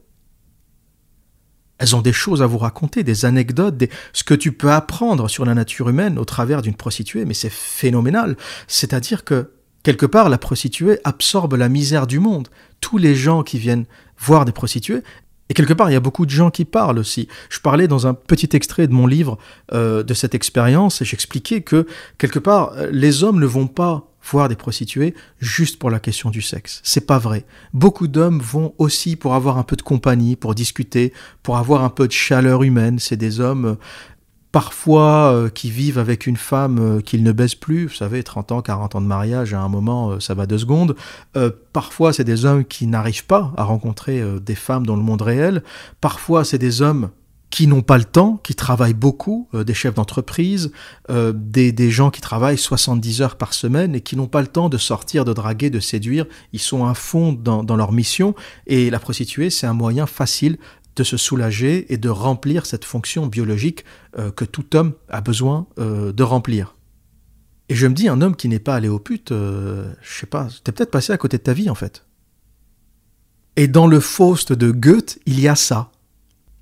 [1.78, 5.46] Elles ont des choses à vous raconter, des anecdotes, ce que tu peux apprendre sur
[5.46, 8.36] la nature humaine au travers d'une prostituée, mais c'est phénoménal.
[8.68, 9.52] C'est-à-dire que,
[9.82, 12.48] quelque part, la prostituée absorbe la misère du monde.
[12.82, 13.86] Tous les gens qui viennent
[14.18, 15.02] voir des prostituées,
[15.50, 17.28] et quelque part, il y a beaucoup de gens qui parlent aussi.
[17.50, 19.36] Je parlais dans un petit extrait de mon livre
[19.74, 21.86] euh, de cette expérience et j'expliquais que,
[22.16, 26.42] quelque part, les hommes ne vont pas voir des prostituées juste pour la question du
[26.42, 26.80] sexe.
[26.84, 27.44] C'est pas vrai.
[27.72, 31.88] Beaucoup d'hommes vont aussi pour avoir un peu de compagnie, pour discuter, pour avoir un
[31.88, 32.98] peu de chaleur humaine.
[32.98, 33.74] C'est des hommes euh,
[34.52, 38.52] parfois euh, qui vivent avec une femme euh, qu'ils ne baissent plus, vous savez, 30
[38.52, 40.96] ans, 40 ans de mariage, à un moment, ça va deux secondes.
[41.72, 45.62] parfois, c'est des hommes qui n'arrivent pas à rencontrer des femmes dans le monde réel.
[46.00, 47.10] Parfois, c'est des hommes
[47.50, 50.70] qui n'ont pas le temps, qui travaillent beaucoup, euh, des chefs d'entreprise,
[51.10, 54.68] euh, des, gens qui travaillent 70 heures par semaine et qui n'ont pas le temps
[54.68, 56.26] de sortir, de draguer, de séduire.
[56.52, 58.34] Ils sont à fond dans leur mission
[58.68, 60.58] et la prostituée, c'est un moyen facile
[61.00, 63.84] de se soulager et de remplir cette fonction biologique
[64.18, 66.76] euh, que tout homme a besoin de remplir.
[67.68, 70.48] Et je me dis, un homme qui n'est pas allé aux putes, je sais pas,
[70.64, 72.04] t'es peut-être passé à côté de ta vie en fait.
[73.56, 75.90] Et dans le Faust de Goethe, il y a ça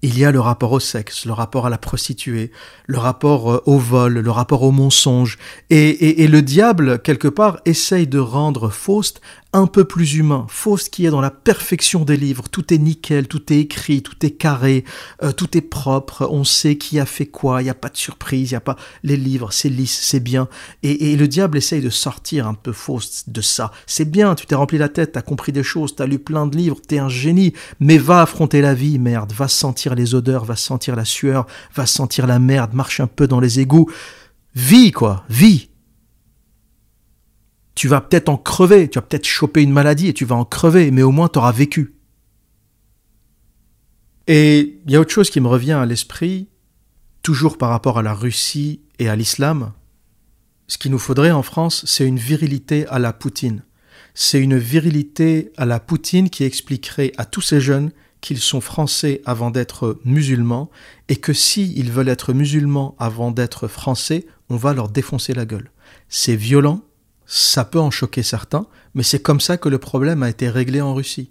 [0.02, 2.52] il y a le rapport au sexe, le rapport à la prostituée,
[2.86, 5.38] le rapport euh, au vol, le rapport au mensonge.
[5.70, 9.20] Et, et, le diable, quelque part, essaye de rendre Faust
[9.52, 10.46] un peu plus humain.
[10.48, 12.48] Faust qui est dans la perfection des livres.
[12.50, 14.84] Tout est nickel, tout est écrit, tout est carré,
[15.22, 16.28] euh, tout est propre.
[16.30, 17.62] On sait qui a fait quoi.
[17.62, 18.50] Il n'y a pas de surprise.
[18.50, 19.52] Il n'y a pas les livres.
[19.52, 20.48] C'est lisse, c'est bien.
[20.82, 23.72] Et, et, le diable essaye de sortir un peu Faust de ça.
[23.86, 24.34] C'est bien.
[24.34, 25.12] Tu t'es rempli la tête.
[25.12, 25.96] T'as compris des choses.
[25.96, 26.78] T'as lu plein de livres.
[26.86, 27.54] T'es un génie.
[27.80, 29.32] Mais va affronter la vie, merde.
[29.32, 30.44] Va sentir les odeurs.
[30.44, 31.46] Va sentir la sueur.
[31.74, 32.74] Va sentir la merde.
[32.74, 33.90] Marche un peu dans les égouts.
[34.54, 35.24] Vie, quoi.
[35.30, 35.67] Vie
[37.78, 40.44] tu vas peut-être en crever, tu vas peut-être choper une maladie et tu vas en
[40.44, 41.94] crever, mais au moins tu auras vécu.
[44.26, 46.48] Et il y a autre chose qui me revient à l'esprit,
[47.22, 49.74] toujours par rapport à la Russie et à l'islam.
[50.66, 53.62] Ce qu'il nous faudrait en France, c'est une virilité à la Poutine.
[54.12, 59.22] C'est une virilité à la Poutine qui expliquerait à tous ces jeunes qu'ils sont français
[59.24, 60.68] avant d'être musulmans
[61.08, 65.46] et que s'ils ils veulent être musulmans avant d'être français, on va leur défoncer la
[65.46, 65.70] gueule.
[66.08, 66.82] C'est violent,
[67.28, 70.80] ça peut en choquer certains, mais c'est comme ça que le problème a été réglé
[70.80, 71.30] en Russie.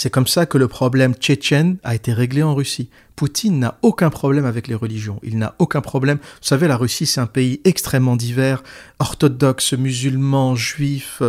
[0.00, 2.88] C'est comme ça que le problème tchétchène a été réglé en Russie.
[3.16, 5.18] Poutine n'a aucun problème avec les religions.
[5.24, 6.18] Il n'a aucun problème.
[6.18, 8.62] Vous savez, la Russie, c'est un pays extrêmement divers,
[9.00, 11.20] orthodoxe, musulman, juif.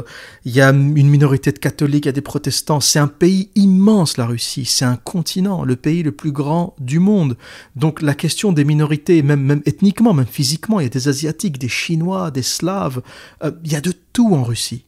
[0.45, 2.79] Il y a une minorité de catholiques, il y a des protestants.
[2.79, 4.65] C'est un pays immense, la Russie.
[4.65, 7.37] C'est un continent, le pays le plus grand du monde.
[7.75, 11.57] Donc la question des minorités, même, même ethniquement, même physiquement, il y a des Asiatiques,
[11.57, 13.01] des Chinois, des Slaves.
[13.43, 14.85] Euh, il y a de tout en Russie.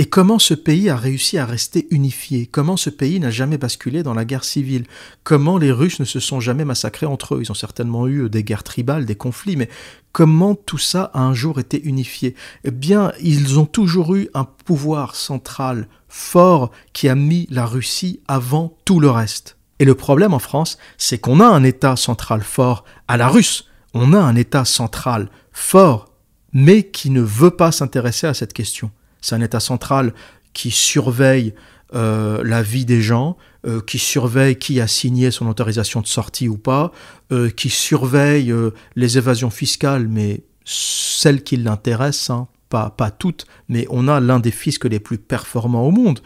[0.00, 2.46] Et comment ce pays a réussi à rester unifié?
[2.46, 4.86] Comment ce pays n'a jamais basculé dans la guerre civile?
[5.24, 7.40] Comment les Russes ne se sont jamais massacrés entre eux?
[7.42, 9.68] Ils ont certainement eu des guerres tribales, des conflits, mais
[10.12, 12.36] comment tout ça a un jour été unifié?
[12.62, 18.20] Eh bien, ils ont toujours eu un pouvoir central fort qui a mis la Russie
[18.28, 19.56] avant tout le reste.
[19.80, 23.64] Et le problème en France, c'est qu'on a un État central fort à la russe.
[23.94, 26.14] On a un État central fort,
[26.52, 28.92] mais qui ne veut pas s'intéresser à cette question.
[29.20, 30.12] C'est un État central
[30.52, 31.54] qui surveille
[31.94, 36.48] euh, la vie des gens, euh, qui surveille qui a signé son autorisation de sortie
[36.48, 36.92] ou pas,
[37.32, 38.54] euh, qui surveille
[38.94, 44.38] les évasions fiscales, mais celles qui l'intéressent, hein, pas, pas toutes, mais on a l'un
[44.38, 46.20] des fiscs les plus performants au monde.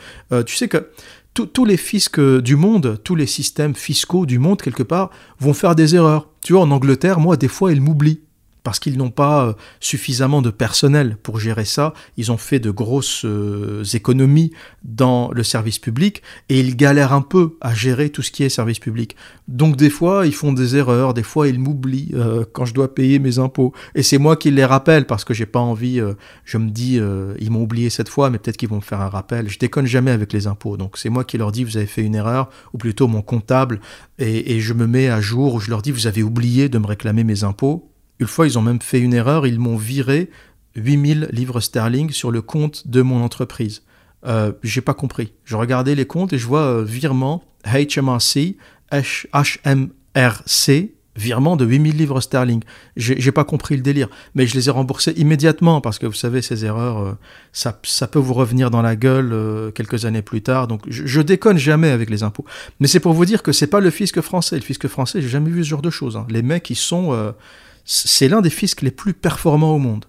[0.46, 0.90] Tu sais que
[1.34, 5.76] tous les fiscs du monde, tous les systèmes fiscaux du monde, quelque part, vont faire
[5.76, 6.28] des erreurs.
[6.42, 8.20] Tu vois, en Angleterre, moi, des fois, ils m'oublient.
[8.62, 11.94] Parce qu'ils n'ont pas euh, suffisamment de personnel pour gérer ça.
[12.16, 14.52] Ils ont fait de grosses euh, économies
[14.84, 18.48] dans le service public et ils galèrent un peu à gérer tout ce qui est
[18.48, 19.16] service public.
[19.48, 22.94] Donc des fois, ils font des erreurs, des fois, ils m'oublient euh, quand je dois
[22.94, 23.72] payer mes impôts.
[23.94, 27.00] Et c'est moi qui les rappelle parce que j'ai pas envie, euh, je me dis,
[27.40, 29.48] ils m'ont oublié cette fois, mais peut-être qu'ils vont me faire un rappel.
[29.48, 30.76] Je déconne jamais avec les impôts.
[30.76, 33.80] Donc c'est moi qui leur dis, vous avez fait une erreur, ou plutôt mon comptable,
[34.18, 36.78] et, et je me mets à jour, où je leur dis, vous avez oublié de
[36.78, 37.91] me réclamer mes impôts.
[38.22, 40.30] Une fois, ils ont même fait une erreur, ils m'ont viré
[40.76, 43.82] 8000 livres sterling sur le compte de mon entreprise.
[44.24, 45.32] Euh, j'ai pas compris.
[45.44, 48.54] Je regardais les comptes et je vois euh, virement HMRC,
[48.92, 52.62] HMRC, virement de 8000 livres sterling.
[52.94, 54.06] J'ai pas compris le délire,
[54.36, 57.18] mais je les ai remboursés immédiatement parce que vous savez, ces erreurs, euh,
[57.52, 60.68] ça, peut vous revenir dans la gueule euh, quelques années plus tard.
[60.68, 62.44] Donc je, je déconne jamais avec les impôts.
[62.78, 64.54] Mais c'est pour vous dire que c'est pas le fisc français.
[64.54, 66.16] Le fisc français, j'ai jamais vu ce genre de choses.
[66.16, 66.24] hein.
[66.30, 67.34] Les mecs, ils sont.
[67.84, 70.06] C'est l'un des fiscs les plus performants au monde.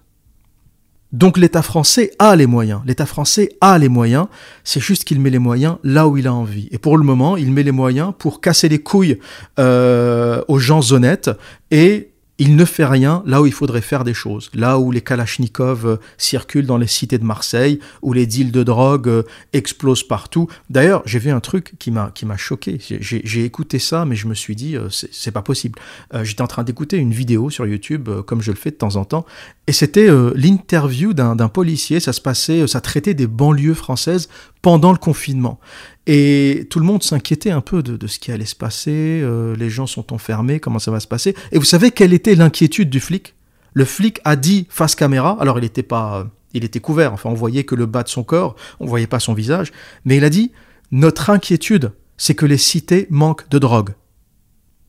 [1.12, 2.80] Donc l'État français a les moyens.
[2.86, 4.26] L'État français a les moyens.
[4.64, 6.68] C'est juste qu'il met les moyens là où il a envie.
[6.72, 9.20] Et pour le moment, il met les moyens pour casser les couilles
[9.60, 11.30] euh, aux gens honnêtes
[11.70, 14.50] et il ne fait rien là où il faudrait faire des choses.
[14.54, 18.62] Là où les Kalachnikov euh, circulent dans les cités de Marseille, où les deals de
[18.62, 19.22] drogue euh,
[19.52, 20.48] explosent partout.
[20.68, 22.78] D'ailleurs, j'ai vu un truc qui m'a choqué.
[22.80, 25.78] J'ai- écouté ça, mais je me suis dit euh, c'est pas possible.
[26.22, 29.04] J'étais en train d'écouter une vidéo sur YouTube, comme je le fais de temps en
[29.04, 29.26] temps,
[29.66, 32.00] et c'était l'interview d'un policier.
[32.00, 34.28] Ça se passait, ça traitait des banlieues françaises
[34.64, 35.60] pendant le confinement.
[36.06, 39.20] Et tout le monde s'inquiétait un peu de, de ce qui allait se passer.
[39.22, 42.34] euh, les gens sont enfermés, comment ça va se passer Et vous savez quelle était
[42.34, 43.34] l'inquiétude du flic?
[43.74, 45.36] Le flic a dit face caméra.
[45.38, 47.12] Alors il était pas, euh, il était couvert.
[47.12, 49.70] Enfin, on voyait que le bas de son corps, on voyait pas son visage.
[50.06, 50.50] Mais il a dit
[50.90, 53.90] notre inquiétude, c'est que les cités manquent de drogue.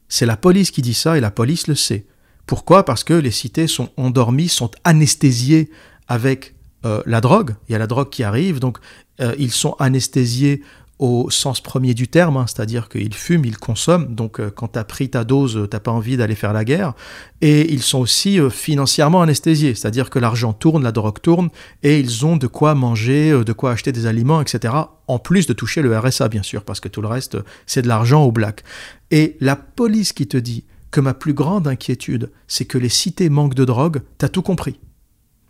[0.08, 2.06] C'est la police qui dit ça et la police le sait.
[2.46, 2.86] Pourquoi?
[2.86, 5.70] Parce que les cités sont endormies, sont anesthésiées
[6.08, 6.55] avec
[6.86, 7.56] euh, la drogue.
[7.68, 8.78] Il y a la drogue qui arrive, donc
[9.22, 10.62] euh, ils sont anesthésiés
[10.98, 14.80] au sens premier du terme, hein, c'est-à-dire qu'ils fument, ils consomment, donc euh, quand tu
[14.80, 16.94] as pris ta dose, t'as pas envie d'aller faire la guerre,
[17.42, 21.50] et ils sont aussi euh, financièrement anesthésiés, c'est-à-dire que l'argent tourne, la drogue tourne,
[21.84, 24.74] et ils ont de quoi manger, de quoi acheter des aliments, etc.,
[25.08, 27.90] en plus de toucher le RSA, bien sûr, parce que tout le reste, c'est de
[27.90, 28.64] l'argent au black.
[29.12, 33.30] Et la police qui te dit que ma plus grande inquiétude, c'est que les cités
[33.30, 34.80] manquent de drogue, t'as tout compris.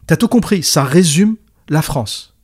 [0.07, 1.35] T'as tout compris, ça résume
[1.67, 2.35] la France.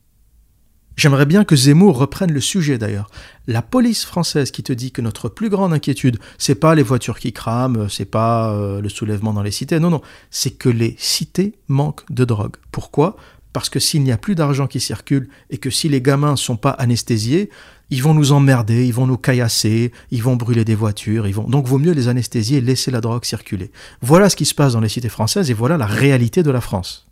[0.98, 3.10] J'aimerais bien que Zemmour reprenne le sujet d'ailleurs.
[3.48, 7.20] La police française qui te dit que notre plus grande inquiétude, c'est pas les voitures
[7.20, 10.02] qui crament, c'est pas euh, le soulèvement dans les cités, non, non,
[10.32, 12.56] c'est que les cités manquent de drogue.
[12.72, 13.16] Pourquoi?
[13.54, 16.58] Parce que s'il n'y a plus d'argent qui circule et que si les gamins sont
[16.58, 17.52] pas anesthésiés,
[17.92, 21.48] ils vont nous emmerder, ils vont nous caillasser, ils vont brûler des voitures, ils vont.
[21.48, 23.72] Donc vaut mieux les anesthésier et laisser la drogue circuler.
[24.02, 26.62] Voilà ce qui se passe dans les cités françaises et voilà la réalité de la
[26.62, 27.11] France.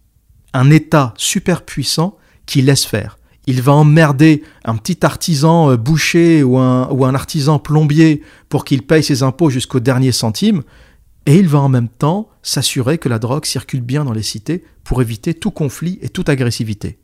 [0.53, 3.17] Un État super puissant qui laisse faire.
[3.45, 8.65] Il va emmerder un petit artisan euh, boucher ou un, ou un artisan plombier pour
[8.65, 10.63] qu'il paye ses impôts jusqu'au dernier centime,
[11.25, 14.63] et il va en même temps s'assurer que la drogue circule bien dans les cités
[14.83, 16.99] pour éviter tout conflit et toute agressivité.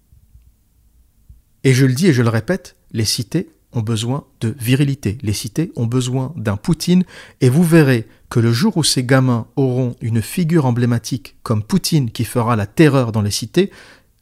[1.63, 5.33] Et je le dis et je le répète, les cités ont besoin de virilité, les
[5.33, 7.03] cités ont besoin d'un Poutine,
[7.41, 12.11] et vous verrez que le jour où ces gamins auront une figure emblématique comme Poutine
[12.11, 13.71] qui fera la terreur dans les cités,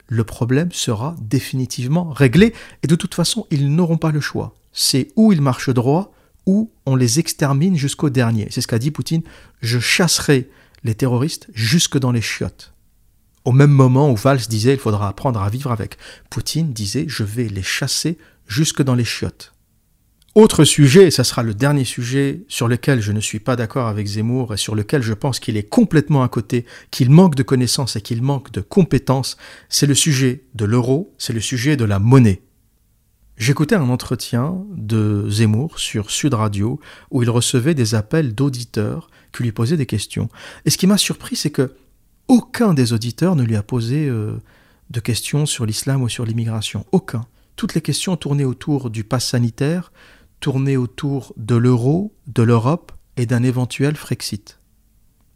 [0.07, 2.53] le problème sera définitivement réglé
[2.83, 4.53] et de toute façon, ils n'auront pas le choix.
[4.71, 6.13] C'est où ils marchent droit
[6.45, 8.49] ou on les extermine jusqu'au dernier.
[8.51, 9.23] C'est ce qu'a dit Poutine,
[9.63, 10.47] je chasserai
[10.83, 12.75] les terroristes jusque dans les chiottes.
[13.45, 15.97] Au même moment où Valls disait il faudra apprendre à vivre avec,
[16.29, 19.55] Poutine disait je vais les chasser jusque dans les chiottes.
[20.35, 23.87] Autre sujet, et ça sera le dernier sujet sur lequel je ne suis pas d'accord
[23.87, 27.43] avec Zemmour et sur lequel je pense qu'il est complètement à côté, qu'il manque de
[27.43, 29.37] connaissances et qu'il manque de compétences,
[29.69, 32.41] c'est le sujet de l'euro, c'est le sujet de la monnaie.
[33.37, 36.79] J'écoutais un entretien de Zemmour sur Sud Radio
[37.11, 40.29] où il recevait des appels d'auditeurs qui lui posaient des questions.
[40.65, 41.75] Et ce qui m'a surpris, c'est que
[42.27, 44.33] aucun des auditeurs ne lui a posé euh,
[44.89, 46.87] de questions sur l'islam ou sur l'immigration.
[46.91, 47.25] Aucun.
[47.55, 49.91] Toutes les questions tournaient autour du pass sanitaire,
[50.43, 54.59] tournaient autour de l'euro, de l'Europe et d'un éventuel Frexit.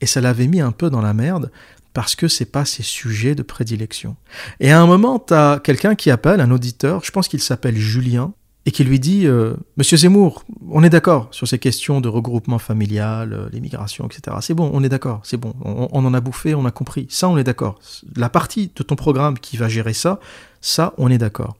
[0.01, 1.49] Et ça l'avait mis un peu dans la merde
[1.93, 4.17] parce que c'est pas ses sujets de prédilection.
[4.59, 7.77] Et à un moment, tu as quelqu'un qui appelle, un auditeur, je pense qu'il s'appelle
[7.77, 8.33] Julien,
[8.65, 12.59] et qui lui dit euh, Monsieur Zemmour, on est d'accord sur ces questions de regroupement
[12.59, 14.35] familial, euh, l'immigration, etc.
[14.41, 17.07] C'est bon, on est d'accord, c'est bon, on, on en a bouffé, on a compris.
[17.09, 17.79] Ça, on est d'accord.
[18.17, 20.19] La partie de ton programme qui va gérer ça,
[20.59, 21.55] ça, on est d'accord.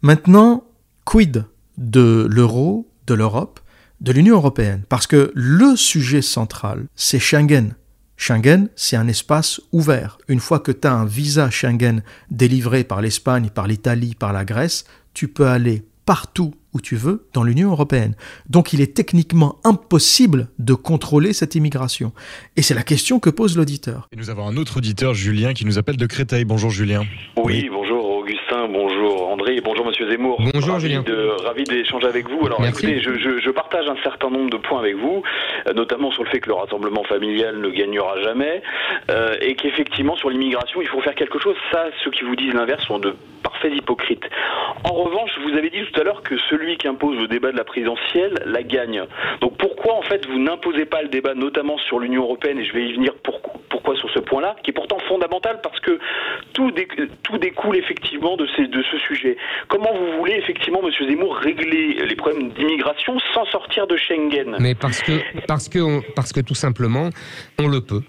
[0.00, 0.64] Maintenant,
[1.04, 1.44] quid
[1.80, 3.58] de l'euro, de l'Europe,
[4.00, 7.74] de l'Union européenne Parce que le sujet central, c'est Schengen.
[8.16, 10.18] Schengen, c'est un espace ouvert.
[10.28, 14.44] Une fois que tu as un visa Schengen délivré par l'Espagne, par l'Italie, par la
[14.44, 18.14] Grèce, tu peux aller partout où tu veux dans l'Union européenne.
[18.48, 22.12] Donc il est techniquement impossible de contrôler cette immigration.
[22.56, 24.08] Et c'est la question que pose l'auditeur.
[24.12, 26.44] Et nous avons un autre auditeur, Julien, qui nous appelle de Créteil.
[26.44, 27.04] Bonjour Julien.
[27.36, 27.89] Oui, bonjour
[28.30, 30.40] Augustin, bonjour André, bonjour Monsieur Zemmour.
[30.54, 31.02] Bonjour, ravi Julien.
[31.02, 32.46] De, ravi d'échanger avec vous.
[32.46, 32.86] Alors Merci.
[32.86, 35.22] écoutez, je, je- je partage un certain nombre de points avec vous,
[35.66, 38.62] euh, notamment sur le fait que le rassemblement familial ne gagnera jamais,
[39.10, 41.56] euh, et qu'effectivement sur l'immigration, il faut faire quelque chose.
[41.72, 44.24] Ça, ceux qui vous disent l'inverse sont de parfaits hypocrites.
[44.84, 47.56] En revanche, vous avez dit tout à l'heure que celui qui impose le débat de
[47.56, 49.02] la présidentielle la gagne.
[49.40, 52.72] Donc pourquoi en fait vous n'imposez pas le débat, notamment sur l'Union européenne, et je
[52.72, 55.98] vais y venir pourquoi, sur ce point-là, qui est pourtant fondamental parce que
[56.52, 56.86] tout, dé-
[57.22, 59.36] tout découle effectivement de, ce sujet.
[59.68, 64.56] Comment vous voulez effectivement, Monsieur Zemmour, régler les problèmes d'immigration sans sortir de Schengen?
[64.60, 65.12] Mais parce que,
[65.46, 67.10] parce que, parce que tout simplement,
[67.58, 68.02] on le peut.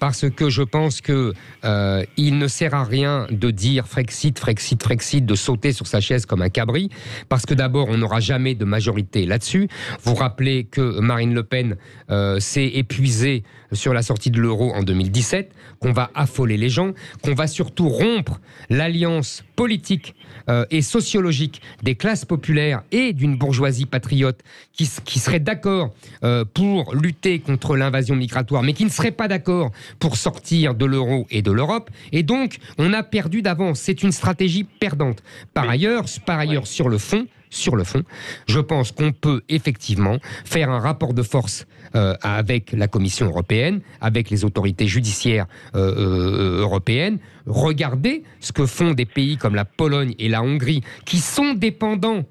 [0.00, 1.34] Parce que je pense que
[1.64, 6.26] euh, ne sert à rien de dire Frexit, Frexit, Frexit, de sauter sur sa chaise
[6.26, 6.88] comme un cabri,
[7.28, 9.68] parce que d'abord on n'aura jamais de majorité là-dessus.
[10.02, 11.76] Vous rappelez que Marine Le Pen
[12.10, 16.92] euh, s'est épuisée sur la sortie de l'euro en 2017, qu'on va affoler les gens,
[17.22, 20.14] qu'on va surtout rompre l'alliance politique
[20.48, 24.40] euh, et sociologique des classes populaires et d'une bourgeoisie patriote
[24.72, 25.92] qui, serait d'accord
[26.24, 30.86] euh, pour lutter contre l'invasion migratoire, mais qui ne serait pas d'accord pour sortir de
[30.86, 31.90] l'euro et de l'Europe.
[32.12, 33.80] Et donc, on a perdu d'avance.
[33.80, 35.22] C'est une stratégie perdante.
[35.52, 38.02] Par ailleurs, par ailleurs, sur le fond, sur le fond,
[38.48, 43.80] je pense qu'on peut effectivement faire un rapport de force euh, avec la Commission européenne,
[44.00, 49.64] avec les autorités judiciaires euh, euh, européennes, regarder ce que font des pays comme la
[49.64, 52.24] Pologne et la Hongrie, qui sont dépendants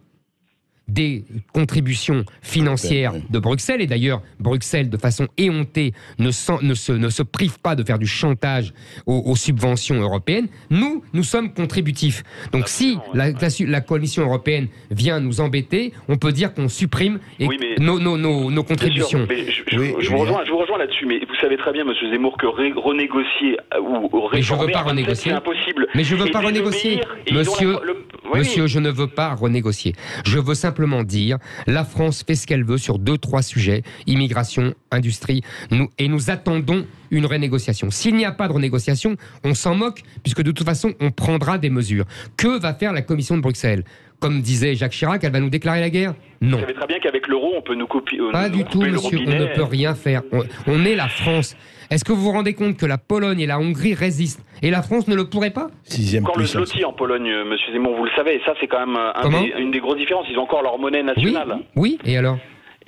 [0.90, 1.24] des
[1.54, 3.82] contributions financières de Bruxelles.
[3.82, 8.00] Et d'ailleurs, Bruxelles, de façon éhontée, ne, ne se, ne se prive pas de faire
[8.00, 8.74] du chantage
[9.06, 10.48] aux, aux subventions européennes.
[10.70, 12.24] Nous, nous sommes contributifs.
[12.52, 13.30] Donc si la,
[13.68, 18.00] la Commission européenne vient nous embêter, on peut dire qu'on supprime et Oui, mais- nos,
[18.00, 19.26] nos, nos, nos Bien sûr, contributions.
[19.30, 20.16] mais je, je- Oui, je Julien.
[20.16, 22.74] vous rejoins, je vous rejoins là-dessus, mais vous savez très bien, Monsieur Zemmour, que ré-
[22.76, 25.32] renégocier ou, ou Mais je veux réformer pas un 27, renégocier.
[25.32, 25.88] c'est impossible.
[25.96, 27.02] Mais je veux Et pas renégocier.
[27.32, 29.94] Monsieur- la- le- oui, Monsieur, je ne veux pas renégocier.
[30.26, 34.74] Je veux simplement dire, la France fait ce qu'elle veut sur deux, trois sujets, immigration,
[34.92, 37.92] industrie, nous, et nous attendons une renégociation.
[37.92, 41.58] S'il n'y a pas de renégociation, on s'en moque, puisque de toute façon, on prendra
[41.58, 42.06] des mesures.
[42.38, 43.84] Que va faire la Commission de Bruxelles?
[44.20, 46.14] Comme disait Jacques Chirac, elle va nous déclarer la guerre?
[46.42, 46.58] Non.
[46.58, 48.20] Vous savez très bien qu'avec l'euro, on peut nous copier.
[48.20, 49.20] euh, Pas nous du tout, monsieur.
[49.26, 50.24] On ne peut rien faire.
[50.34, 51.56] On, on est la France.
[51.90, 54.82] Est-ce que vous vous rendez compte que la Pologne et la Hongrie résistent Et la
[54.84, 56.68] France ne le pourrait pas Sixième Encore le puissance.
[56.70, 59.30] zloty en Pologne, euh, Monsieur Zemmour, vous le savez, et ça c'est quand même un
[59.30, 60.28] des- une des grosses différences.
[60.30, 61.60] Ils ont encore leur monnaie nationale.
[61.76, 62.38] oui, et alors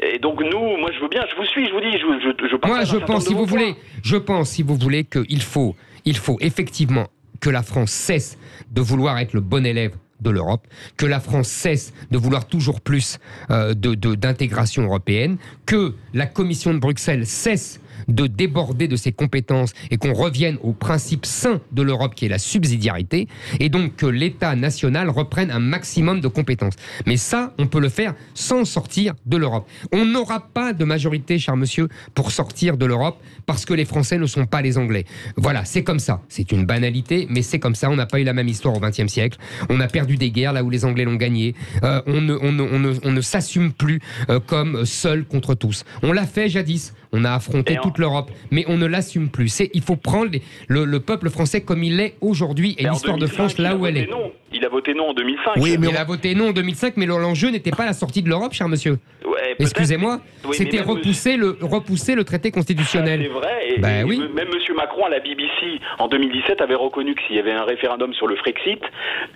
[0.04, 2.68] Et donc nous, moi je veux bien, je vous suis, je vous dis, je, je,
[2.68, 5.76] Moi, je pense, si de vous voulez, je pense, si vous voulez, qu'il faut,
[6.06, 7.08] il faut effectivement
[7.40, 8.38] que la France cesse
[8.72, 10.66] de vouloir être le bon élève de l'Europe,
[10.98, 13.18] que la France cesse de vouloir toujours plus
[13.50, 19.12] euh, de de- d'intégration européenne, que la Commission de Bruxelles cesse de déborder de ses
[19.12, 23.28] compétences et qu'on revienne au principe sain de l'Europe qui est la subsidiarité
[23.60, 26.76] et donc que l'État national reprenne un maximum de compétences.
[27.06, 29.68] Mais ça, on peut le faire sans sortir de l'Europe.
[29.92, 34.18] On n'aura pas de majorité, cher monsieur, pour sortir de l'Europe parce que les Français
[34.18, 35.06] ne sont pas les Anglais.
[35.38, 36.22] Voilà, c'est comme ça.
[36.30, 37.90] C'est une banalité, mais c'est comme ça.
[37.90, 39.38] On n'a pas eu la même histoire au XXe siècle.
[39.70, 41.56] On a perdu des guerres là où les Anglais l'ont gagné.
[41.84, 44.00] Euh, on ne, s'assume plus
[44.30, 45.84] euh, comme seul contre tous.
[46.04, 46.94] On l'a fait jadis.
[47.14, 49.50] On a affronté Et en- toute l'Europe, mais on ne l'assume plus.
[49.50, 53.16] C'est, il faut prendre les- le, le peuple français comme il est aujourd'hui et l'histoire
[53.18, 54.08] de 2005, France là où elle est.
[54.10, 54.32] Non.
[54.54, 55.54] Il a voté non en 2005.
[55.58, 58.30] Oui, mais Il a voté non en 2005, mais l'enjeu n'était pas la sortie de
[58.30, 58.98] l'Europe, cher monsieur.
[59.26, 63.22] Ouais, Excusez-moi, oui, c'était repousser le, repousser le traité constitutionnel.
[63.24, 63.70] C'est vrai.
[63.76, 64.20] Et, Ben et oui.
[64.34, 64.76] Même M.
[64.76, 68.28] Macron à la BBC en 2017 avait reconnu que s'il y avait un référendum sur
[68.28, 68.82] le Frexit,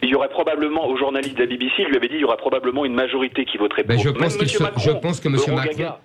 [0.01, 2.25] il y aurait probablement, aux journalistes de la BBC, il lui avait dit il y
[2.25, 4.03] aurait probablement une majorité qui voterait Ben, pour.
[4.03, 5.83] je pense qu'il Monsieur se- Macron, je pense que Monsieur Eurogaga.
[5.85, 5.97] Macron-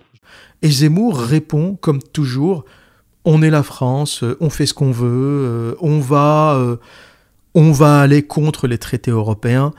[0.61, 2.65] Et Zemmour répond, comme toujours,
[3.25, 5.07] on est la France, euh, on fait ce qu'on veut,
[5.45, 6.77] euh, on va, euh,
[7.53, 9.73] on va aller contre les traités européens.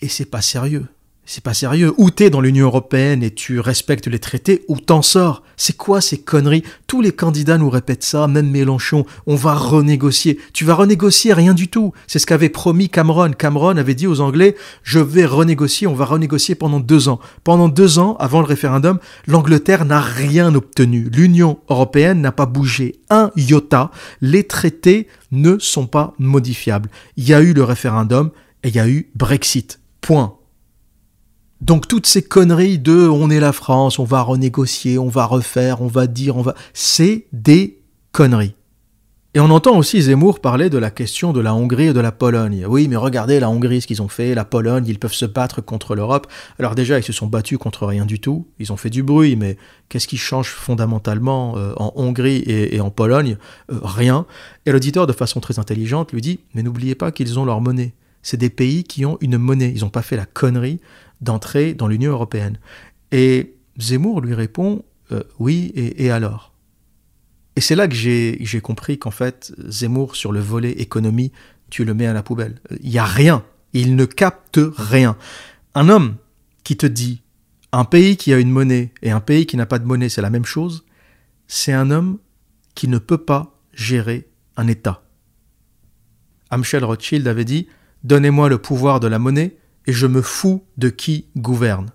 [0.00, 0.86] Et c'est pas sérieux.
[1.28, 1.92] C'est pas sérieux.
[1.98, 5.42] Ou t'es dans l'Union Européenne et tu respectes les traités, ou t'en sors?
[5.58, 6.62] C'est quoi ces conneries?
[6.86, 9.04] Tous les candidats nous répètent ça, même Mélenchon.
[9.26, 10.38] On va renégocier.
[10.54, 11.92] Tu vas renégocier rien du tout.
[12.06, 13.32] C'est ce qu'avait promis Cameron.
[13.32, 17.20] Cameron avait dit aux Anglais, je vais renégocier, on va renégocier pendant deux ans.
[17.44, 21.10] Pendant deux ans, avant le référendum, l'Angleterre n'a rien obtenu.
[21.12, 23.90] L'Union Européenne n'a pas bougé un iota.
[24.22, 26.88] Les traités ne sont pas modifiables.
[27.18, 28.30] Il y a eu le référendum
[28.62, 29.80] et il y a eu Brexit.
[30.00, 30.37] Point.
[31.60, 35.82] Donc toutes ces conneries de on est la France, on va renégocier, on va refaire,
[35.82, 36.54] on va dire, on va...
[36.72, 37.80] C'est des
[38.12, 38.54] conneries.
[39.34, 42.12] Et on entend aussi Zemmour parler de la question de la Hongrie et de la
[42.12, 42.64] Pologne.
[42.66, 45.60] Oui, mais regardez la Hongrie, ce qu'ils ont fait, la Pologne, ils peuvent se battre
[45.60, 46.26] contre l'Europe.
[46.58, 48.48] Alors déjà, ils se sont battus contre rien du tout.
[48.58, 49.58] Ils ont fait du bruit, mais
[49.90, 53.36] qu'est-ce qui change fondamentalement euh, en Hongrie et, en Pologne?
[53.70, 54.24] Euh, Rien.
[54.64, 57.92] Et l'auditeur, de façon très intelligente, lui dit, mais n'oubliez pas qu'ils ont leur monnaie.
[58.22, 59.72] C'est des pays qui ont une monnaie.
[59.76, 60.80] Ils n'ont pas fait la connerie
[61.20, 62.58] d'entrer dans l'Union européenne.
[63.12, 66.52] Et Zemmour lui répond euh, oui, et, alors?
[67.56, 71.32] Et c'est là que j'ai compris qu'en fait, Zemmour, sur le volet économie,
[71.70, 72.60] tu le mets à la poubelle.
[72.82, 73.44] Il n'y a rien.
[73.72, 75.16] Il ne capte rien.
[75.74, 76.16] Un homme
[76.64, 77.22] qui te dit
[77.72, 80.22] un pays qui a une monnaie et un pays qui n'a pas de monnaie, c'est
[80.22, 80.84] la même chose,
[81.46, 82.18] c'est un homme
[82.74, 85.02] qui ne peut pas gérer un État.
[86.50, 87.68] Amschel Rothschild avait dit
[88.04, 89.56] Donnez-moi le pouvoir de la monnaie
[89.88, 91.90] et je me fous de qui gouverne.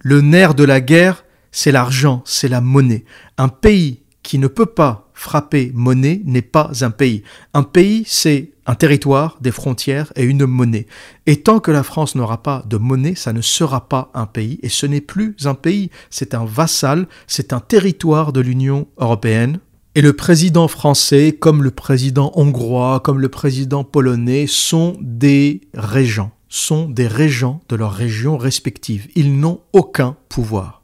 [0.00, 3.04] Le nerf de la guerre, c'est l'argent, c'est la monnaie.
[3.38, 7.22] Un pays qui ne peut pas frapper monnaie n'est pas un pays.
[7.54, 10.86] Un pays, c'est un territoire, des frontières et une monnaie.
[11.26, 14.58] Et tant que la France n'aura pas de monnaie, ça ne sera pas un pays.
[14.62, 19.60] Et ce n'est plus un pays, c'est un vassal, c'est un territoire de l'Union européenne.
[19.94, 26.32] Et le président français, comme le président hongrois, comme le président polonais, sont des régents
[26.48, 29.08] sont des régents de leurs régions respectives.
[29.14, 30.82] Ils n'ont aucun pouvoir.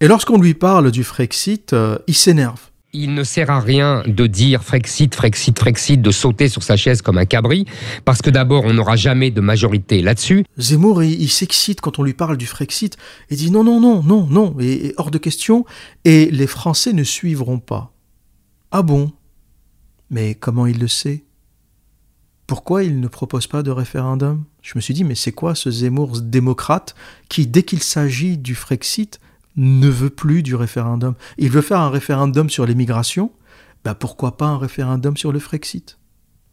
[0.00, 2.60] Et lorsqu'on lui parle du Frexit, euh, il s'énerve.
[2.94, 7.00] Il ne sert à rien de dire Frexit, Frexit, Frexit, de sauter sur sa chaise
[7.00, 7.64] comme un cabri,
[8.04, 10.44] parce que d'abord, on n'aura jamais de majorité là-dessus.
[10.58, 12.98] Zemmour, il, s'excite quand on lui parle du Frexit,
[13.30, 15.64] et dit non, non, non, non, non, et hors de question,
[16.04, 17.94] et les Français ne suivront pas.
[18.72, 19.10] Ah bon?
[20.10, 21.24] Mais comment il le sait?
[22.46, 24.44] Pourquoi il ne propose pas de référendum?
[24.62, 26.94] Je me suis dit, mais c'est quoi ce Zemmour démocrate
[27.28, 29.20] qui, dès qu'il s'agit du Frexit,
[29.56, 31.14] ne veut plus du référendum?
[31.36, 33.32] Il veut faire un référendum sur l'immigration,
[33.84, 35.98] bah pourquoi pas un référendum sur le Frexit?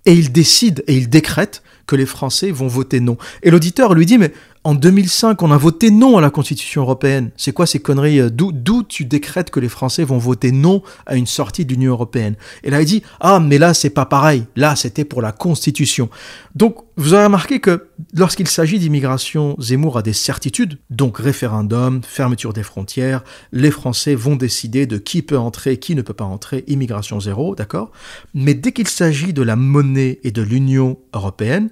[0.05, 3.18] Et il décide et il décrète que les Français vont voter non.
[3.42, 4.32] Et l'auditeur lui dit, mais
[4.66, 7.32] en 2005, on a voté non à la Constitution européenne.
[7.38, 11.16] C'est quoi ces conneries euh, D'où tu décrètes que les Français vont voter non à
[11.16, 12.36] une sortie de l'Union européenne?
[12.64, 14.46] Et là, il dit Ah, mais là, c'est pas pareil.
[14.58, 16.10] Là, c'était pour la Constitution.
[16.56, 20.78] Donc, vous aurez remarqué que lorsqu'il s'agit d'immigration, Zemmour a des certitudes.
[20.90, 23.24] Donc, référendum, fermeture des frontières,
[23.54, 27.56] les Français vont décider de qui peut entrer, qui ne peut pas entrer, immigration zéro,
[27.56, 27.92] d'accord?
[28.34, 31.70] Mais dès qu'il s'agit de la monnaie et de l'Union européenne,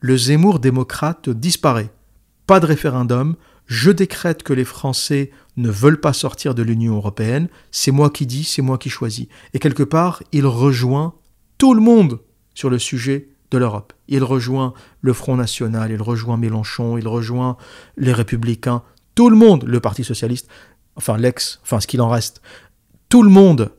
[0.00, 1.90] le Zemmour démocrate disparaît.
[2.46, 3.36] Pas de référendum,
[3.66, 8.26] je décrète que les Français ne veulent pas sortir de l'Union européenne, c'est moi qui
[8.26, 9.28] dis, c'est moi qui choisis.
[9.54, 11.14] Et quelque part, il rejoint
[11.58, 12.18] tout le monde
[12.54, 13.92] sur le sujet de l'Europe.
[14.08, 17.56] Il rejoint le Front National, il rejoint Mélenchon, il rejoint
[17.96, 18.82] les Républicains,
[19.14, 20.48] tout le monde, le Parti Socialiste,
[20.96, 22.40] enfin l'ex, enfin ce qu'il en reste,
[23.08, 23.72] tout le monde,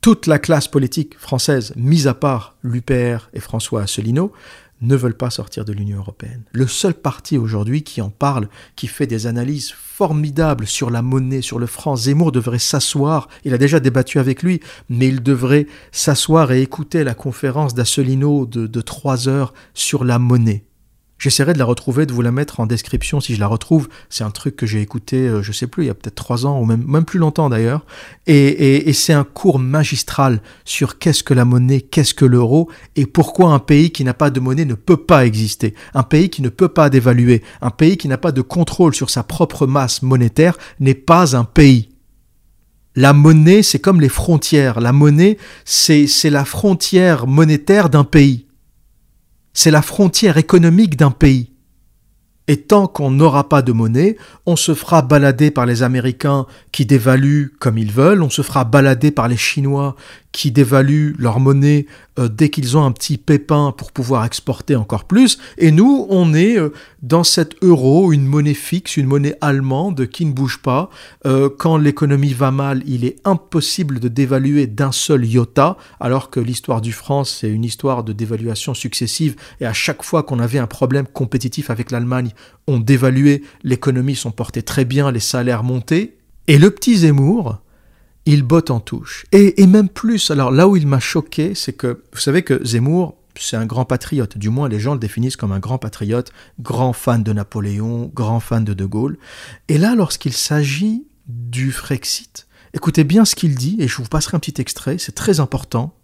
[0.00, 4.32] toute la classe politique française, mis à part l'UPR et François Asselineau,
[4.80, 6.42] ne veulent pas sortir de l'Union européenne.
[6.52, 11.42] Le seul parti aujourd'hui qui en parle, qui fait des analyses formidables sur la monnaie,
[11.42, 15.66] sur le franc, Zemmour devrait s'asseoir, il a déjà débattu avec lui, mais il devrait
[15.92, 20.64] s'asseoir et écouter la conférence d'Asselino de, de trois heures sur la monnaie.
[21.18, 23.88] J'essaierai de la retrouver, de vous la mettre en description si je la retrouve.
[24.10, 26.44] C'est un truc que j'ai écouté, euh, je sais plus, il y a peut-être trois
[26.44, 27.86] ans, ou même, même plus longtemps d'ailleurs.
[28.26, 33.06] Et, et, c'est un cours magistral sur qu'est-ce que la monnaie, qu'est-ce que l'euro, et
[33.06, 35.74] pourquoi un pays qui n'a pas de monnaie ne peut pas exister.
[35.94, 39.08] Un pays qui ne peut pas dévaluer, un pays qui n'a pas de contrôle sur
[39.08, 41.88] sa propre masse monétaire n'est pas un pays.
[42.94, 44.80] La monnaie, c'est comme les frontières.
[44.80, 48.45] La monnaie, c'est la frontière monétaire d'un pays
[49.56, 51.50] c'est la frontière économique d'un pays.
[52.46, 56.84] Et tant qu'on n'aura pas de monnaie, on se fera balader par les Américains qui
[56.84, 59.96] dévaluent comme ils veulent, on se fera balader par les Chinois
[60.36, 61.86] qui dévaluent leur monnaie
[62.18, 65.38] euh, dès qu'ils ont un petit pépin pour pouvoir exporter encore plus.
[65.56, 70.26] Et nous, on est euh, dans cet euro, une monnaie fixe, une monnaie allemande qui
[70.26, 70.90] ne bouge pas.
[71.24, 76.38] Euh, quand l'économie va mal, il est impossible de dévaluer d'un seul iota, alors que
[76.38, 79.36] l'histoire du France, c'est une histoire de dévaluation successive.
[79.62, 82.32] Et à chaque fois qu'on avait un problème compétitif avec l'Allemagne,
[82.66, 86.18] on dévaluait, l'économie s'en portait très bien, les salaires montaient.
[86.46, 87.62] Et le petit Zemmour,
[88.26, 89.24] il botte en touche.
[89.32, 93.16] Et, même plus, alors là où il m'a choqué, c'est que, vous savez que Zemmour,
[93.38, 96.92] c'est un grand patriote, du moins les gens le définissent comme un grand patriote, grand
[96.92, 99.18] fan de Napoléon, grand fan de De Gaulle.
[99.68, 104.36] Et là, lorsqu'il s'agit du Frexit, écoutez bien ce qu'il dit, et je vous passerai
[104.36, 105.95] un petit extrait, c'est très important.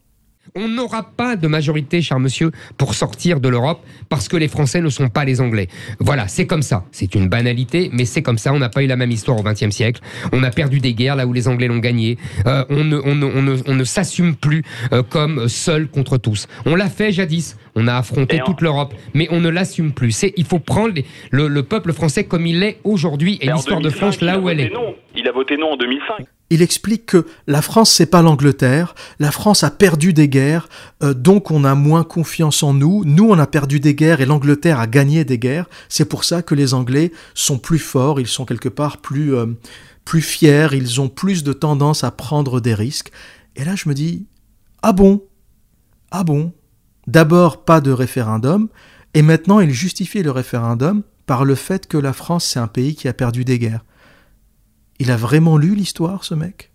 [0.55, 3.80] On n'aura pas de majorité, cher monsieur, pour sortir de l'Europe
[4.11, 5.68] parce que les Français ne sont pas les Anglais.
[5.99, 6.84] Voilà, c'est comme ça.
[6.93, 8.53] C'est une banalité, mais c'est comme ça.
[8.53, 10.03] On n'a pas eu la même histoire au XXe siècle.
[10.32, 12.18] On a perdu des guerres là où les Anglais l'ont gagné.
[12.47, 14.62] Euh, on ne, on ne, on ne, on ne s'assume plus
[14.93, 16.49] euh, comme seul contre tous.
[16.66, 17.57] On l'a fait jadis.
[17.74, 20.11] On a affronté toute l'Europe, mais on ne l'assume plus.
[20.12, 23.78] C'est, il faut prendre les- le, le peuple français comme il est aujourd'hui et l'histoire
[23.80, 24.68] de 2005, France là où elle est.
[24.70, 24.95] Non.
[25.16, 26.26] Il a voté non en 2005.
[26.53, 28.94] Il explique que la France, c'est pas l'Angleterre.
[29.18, 30.68] La France a perdu des guerres,
[31.03, 33.05] euh, donc on a moins confiance en nous.
[33.07, 35.64] Nous, on a perdu des guerres et l'Angleterre a gagné des guerres.
[35.88, 38.20] C'est pour ça que les Anglais sont plus forts.
[38.20, 39.46] Ils sont quelque part plus euh,
[40.05, 40.68] plus fiers.
[40.74, 43.12] Ils ont plus de tendance à prendre des risques.
[43.57, 44.26] Et là, je me dis
[44.82, 45.22] ah bon,
[46.11, 46.53] ah bon?
[47.07, 48.68] D'abord, pas de référendum,
[49.14, 52.94] et maintenant, il justifie le référendum par le fait que la France, c'est un pays
[52.94, 53.84] qui a perdu des guerres.
[55.03, 56.70] Il a vraiment lu l'histoire, ce mec?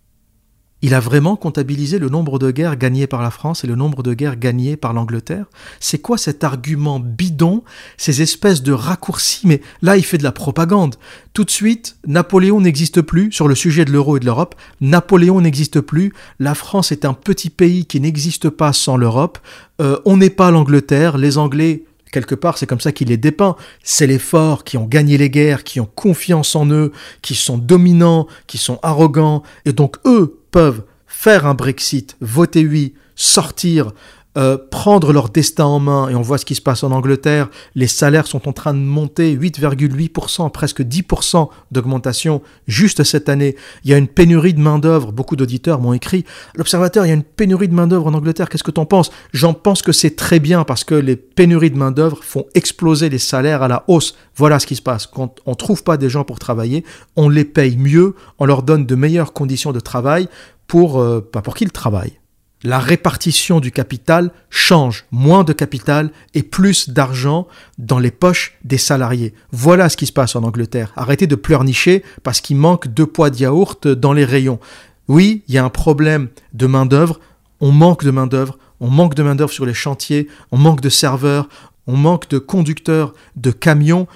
[0.82, 4.04] Il a vraiment comptabilisé le nombre de guerres gagnées par la France et le nombre
[4.04, 5.46] de guerres gagnées par l'Angleterre?
[5.80, 7.64] C'est quoi cet argument bidon,
[7.96, 9.48] ces espèces de raccourcis?
[9.48, 10.98] Mais là, il fait de la propagande.
[11.32, 14.56] Tout de suite, Napoléon n'existe plus sur le sujet de l'euro et de l'Europe.
[14.82, 16.12] Napoléon n'existe plus.
[16.38, 19.38] La France est un petit pays qui n'existe pas sans l'Europe.
[19.80, 21.18] Euh, on n'est pas l'Angleterre.
[21.18, 23.56] Les Anglais quelque part, c'est comme ça qu'il les dépeint.
[23.84, 26.92] C'est les forts qui ont gagné les guerres, qui ont confiance en eux,
[27.22, 32.94] qui sont dominants, qui sont arrogants, et donc eux peuvent faire un Brexit, voter oui,
[33.16, 33.92] sortir,
[34.38, 37.50] euh, prendre leur destin en main, et on voit ce qui se passe en Angleterre,
[37.74, 39.36] les salaires sont en train de monter.
[39.36, 43.56] 8,8%, presque 10% d'augmentation juste cette année.
[43.84, 46.24] Il y a une pénurie de main-d'œuvre, beaucoup d'auditeurs m'ont écrit,
[46.56, 49.10] l'observateur, il y a une pénurie de main-d'œuvre en Angleterre, qu'est-ce que t'en penses?
[49.34, 53.18] J'en pense que c'est très bien parce que les pénuries de main-d'œuvre font exploser les
[53.18, 54.16] salaires à la hausse.
[54.36, 55.08] Voilà ce qui se passe.
[55.08, 56.86] Quand on trouve pas des gens pour travailler,
[57.16, 60.28] on les paye mieux, on leur donne de meilleures conditions de travail
[60.68, 62.20] pour, euh, pour qu'ils travaillent
[62.64, 65.06] la répartition du capital change.
[65.12, 67.48] Moins de capital et plus d'argent
[67.78, 69.34] dans les poches des salariés.
[69.52, 70.92] Voilà ce qui se passe en Angleterre.
[70.96, 74.60] Arrêtez de pleurnicher parce qu'il manque deux poids de yaourt dans les rayons.
[75.08, 77.20] Oui, il y a un problème de main-d'œuvre.
[77.62, 78.58] On manque de main-d'œuvre.
[78.80, 80.28] On manque de main-d'œuvre sur les chantiers.
[80.52, 81.48] On manque de serveurs.
[81.88, 84.08] On manque de conducteurs, de camions.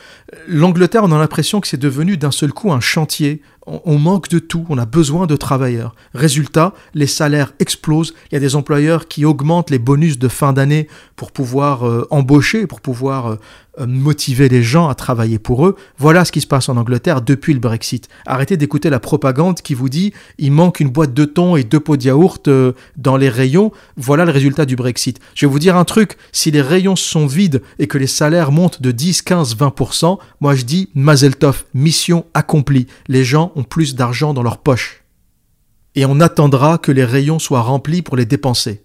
[0.47, 3.41] L'Angleterre, on a l'impression que c'est devenu d'un seul coup un chantier.
[3.85, 4.65] On, manque de tout.
[4.69, 5.95] On a besoin de travailleurs.
[6.13, 8.13] Résultat, les salaires explosent.
[8.31, 12.07] Il y a des employeurs qui augmentent les bonus de fin d'année pour pouvoir euh,
[12.09, 13.37] embaucher, pour pouvoir
[13.79, 15.77] euh, motiver les gens à travailler pour eux.
[15.97, 18.09] Voilà ce qui se passe en Angleterre depuis le Brexit.
[18.25, 21.79] Arrêtez d'écouter la propagande qui vous dit il manque une boîte de thon et deux
[21.79, 23.71] pots de yaourt euh, dans les rayons.
[23.95, 25.19] Voilà le résultat du Brexit.
[25.35, 28.51] Je vais vous dire un truc, si les rayons sont vides et que les salaires
[28.51, 32.87] montent de 10, 15, 20%, moi je dis Mazel Tov, mission accomplie.
[33.07, 35.03] Les gens ont plus d'argent dans leur poche.
[35.95, 38.83] Et on attendra que les rayons soient remplis pour les dépenser.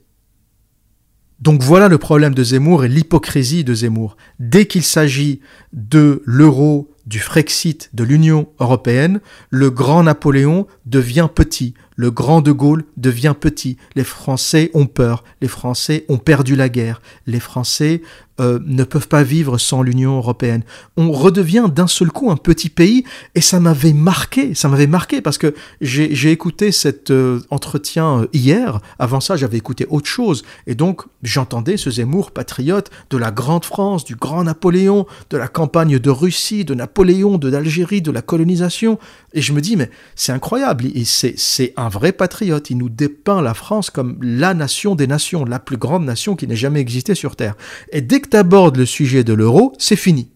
[1.40, 4.16] Donc voilà le problème de Zemmour et l'hypocrisie de Zemmour.
[4.40, 5.40] Dès qu'il s'agit
[5.72, 9.20] de l'euro, du Frexit, de l'Union européenne,
[9.50, 13.76] le grand Napoléon devient petit, le grand de Gaulle devient petit.
[13.96, 18.02] Les Français ont peur, les Français ont perdu la guerre, les Français
[18.38, 20.62] euh, ne peuvent pas vivre sans l'Union européenne.
[20.98, 25.22] On redevient d'un seul coup un petit pays et ça m'avait marqué, ça m'avait marqué
[25.22, 28.80] parce que j'ai écouté cet euh, entretien euh, hier.
[28.98, 33.64] Avant ça, j'avais écouté autre chose et donc j'entendais ce Zemmour patriote de la grande
[33.64, 38.20] France, du grand Napoléon, de la campagne de Russie, de Napoléon, de l'Algérie, de la
[38.20, 38.98] colonisation
[39.32, 42.70] et je me dis mais c'est incroyable, et c'est c'est un vrai patriote.
[42.70, 46.46] Il nous dépeint la France comme la nation des nations, la plus grande nation qui
[46.46, 47.54] n'ait jamais existé sur Terre.
[47.92, 50.28] Et dès que tu abordes le sujet de l'euro, c'est fini.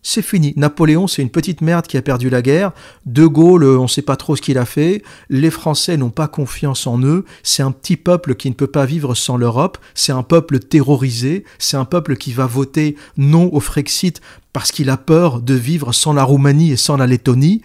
[0.00, 0.54] C'est fini.
[0.56, 2.70] Napoléon, c'est une petite merde qui a perdu la guerre.
[3.04, 5.02] De Gaulle, euh, on ne sait pas trop ce qu'il a fait.
[5.28, 7.24] Les Français n'ont pas confiance en eux.
[7.42, 9.76] C'est un petit peuple qui ne peut pas vivre sans l'Europe.
[9.94, 11.44] C'est un peuple terrorisé.
[11.58, 14.20] C'est un peuple qui va voter non au Frexit
[14.52, 17.62] parce qu'il a peur de vivre sans la Roumanie et sans la Lettonie.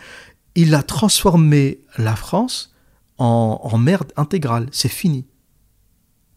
[0.56, 2.73] Il a transformé la France
[3.18, 4.68] en, merde intégrale.
[4.72, 5.26] C'est fini.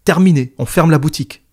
[0.05, 1.45] terminé, on ferme la boutique.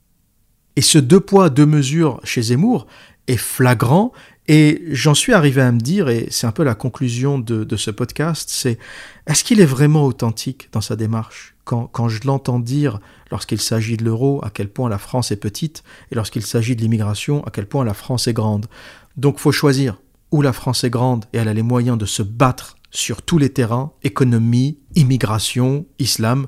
[0.76, 2.88] Et ce deux poids, deux mesures chez Zemmour
[3.28, 4.12] est flagrant
[4.48, 7.92] et j'en suis arrivé à me dire, et c'est un peu la conclusion de, ce
[7.92, 8.78] podcast, c'est
[9.26, 11.56] est-ce qu'il est vraiment authentique dans sa démarche?
[11.64, 13.00] Quand, quand je l'entends dire
[13.32, 16.82] lorsqu'il s'agit de l'euro, à quel point la France est petite, et lorsqu'il s'agit de
[16.82, 18.66] l'immigration, à quel point la France est grande.
[19.16, 20.02] Donc faut choisir
[20.32, 23.38] où la France est grande et elle a les moyens de se battre sur tous
[23.38, 26.48] les terrains, économie, immigration, islam,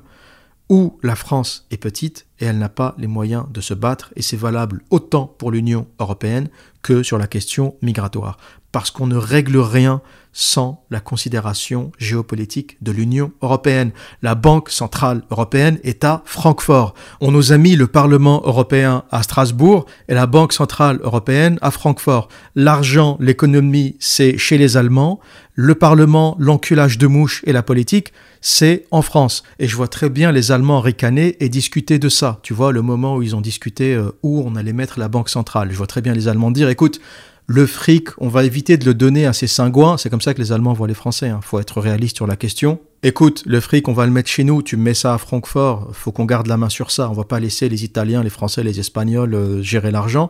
[0.68, 4.22] où la France est petite et elle n'a pas les moyens de se battre, et
[4.22, 6.48] c'est valable autant pour l'Union européenne
[6.82, 8.36] que sur la question migratoire,
[8.72, 10.00] parce qu'on ne règle rien
[10.38, 13.92] sans la considération géopolitique de l'Union européenne.
[14.20, 16.92] La Banque centrale européenne est à Francfort.
[17.22, 21.70] On nous a mis le Parlement européen à Strasbourg et la Banque centrale européenne à
[21.70, 22.28] Francfort.
[22.54, 25.20] L'argent, l'économie, c'est chez les Allemands.
[25.54, 29.42] Le Parlement, l'enculage de mouches et la politique, c'est en France.
[29.58, 32.40] Et je vois très bien les Allemands ricaner et discuter de ça.
[32.42, 35.30] Tu vois, le moment où ils ont discuté euh, où on allait mettre la Banque
[35.30, 35.70] centrale.
[35.72, 37.00] Je vois très bien les Allemands dire, écoute,
[37.46, 39.96] le fric, on va éviter de le donner à ces cingouins.
[39.98, 41.28] C'est comme ça que les Allemands voient les Français.
[41.28, 41.40] Hein.
[41.42, 42.80] faut être réaliste sur la question.
[43.04, 44.62] Écoute, le fric, on va le mettre chez nous.
[44.62, 45.90] Tu mets ça à Francfort.
[45.92, 47.08] Faut qu'on garde la main sur ça.
[47.08, 50.28] On va pas laisser les Italiens, les Français, les Espagnols euh, gérer l'argent.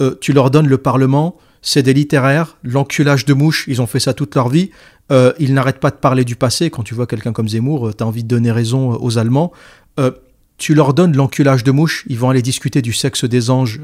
[0.00, 1.36] Euh, tu leur donnes le Parlement.
[1.62, 2.56] C'est des littéraires.
[2.64, 4.70] L'enculage de mouches, ils ont fait ça toute leur vie.
[5.12, 6.68] Euh, ils n'arrêtent pas de parler du passé.
[6.70, 9.52] Quand tu vois quelqu'un comme Zemmour, tu as envie de donner raison aux Allemands
[10.58, 13.78] tu leur donnes l'enculage de mouches, ils vont aller discuter du sexe des anges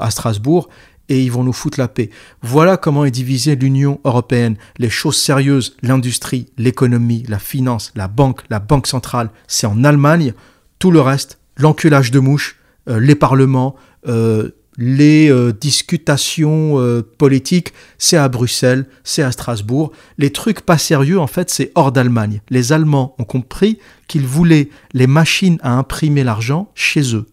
[0.00, 0.68] à Strasbourg,
[1.10, 2.08] et ils vont nous foutre la paix.
[2.40, 4.56] Voilà comment est divisée l'Union européenne.
[4.78, 10.32] Les choses sérieuses, l'industrie, l'économie, la finance, la banque, la banque centrale, c'est en Allemagne.
[10.78, 12.56] Tout le reste, l'enculage de mouches,
[12.88, 13.74] euh, les parlements,
[14.06, 19.90] euh, les euh, discutations politiques, c'est à Bruxelles, c'est à Strasbourg.
[20.16, 22.40] Les trucs pas sérieux, en fait, c'est hors d'Allemagne.
[22.50, 27.26] Les Allemands ont compris qu'ils voulaient les machines à imprimer l'argent chez eux.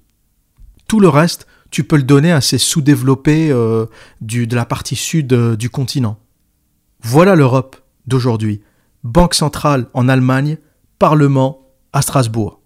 [0.88, 3.86] Tout le reste, tu peux le donner à ces sous-développés euh,
[4.22, 6.20] de la partie sud euh, du continent.
[7.02, 8.62] Voilà l'Europe d'aujourd'hui.
[9.04, 10.58] Banque centrale en Allemagne,
[11.00, 12.62] Parlement à Strasbourg.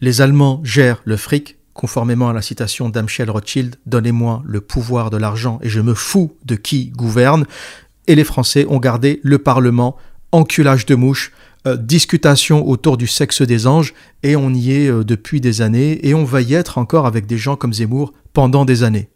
[0.00, 5.16] Les Allemands gèrent le fric, conformément à la citation d'Amschel Rothschild, Donnez-moi le pouvoir de
[5.16, 7.46] l'argent et je me fous de qui gouverne.
[8.06, 9.96] Et les Français ont gardé le Parlement,
[10.32, 11.32] enculage de mouche,
[11.66, 16.14] euh, discutation autour du sexe des anges, et on y est depuis des années, et
[16.14, 19.10] on va y être encore avec des gens comme Zemmour pendant des années.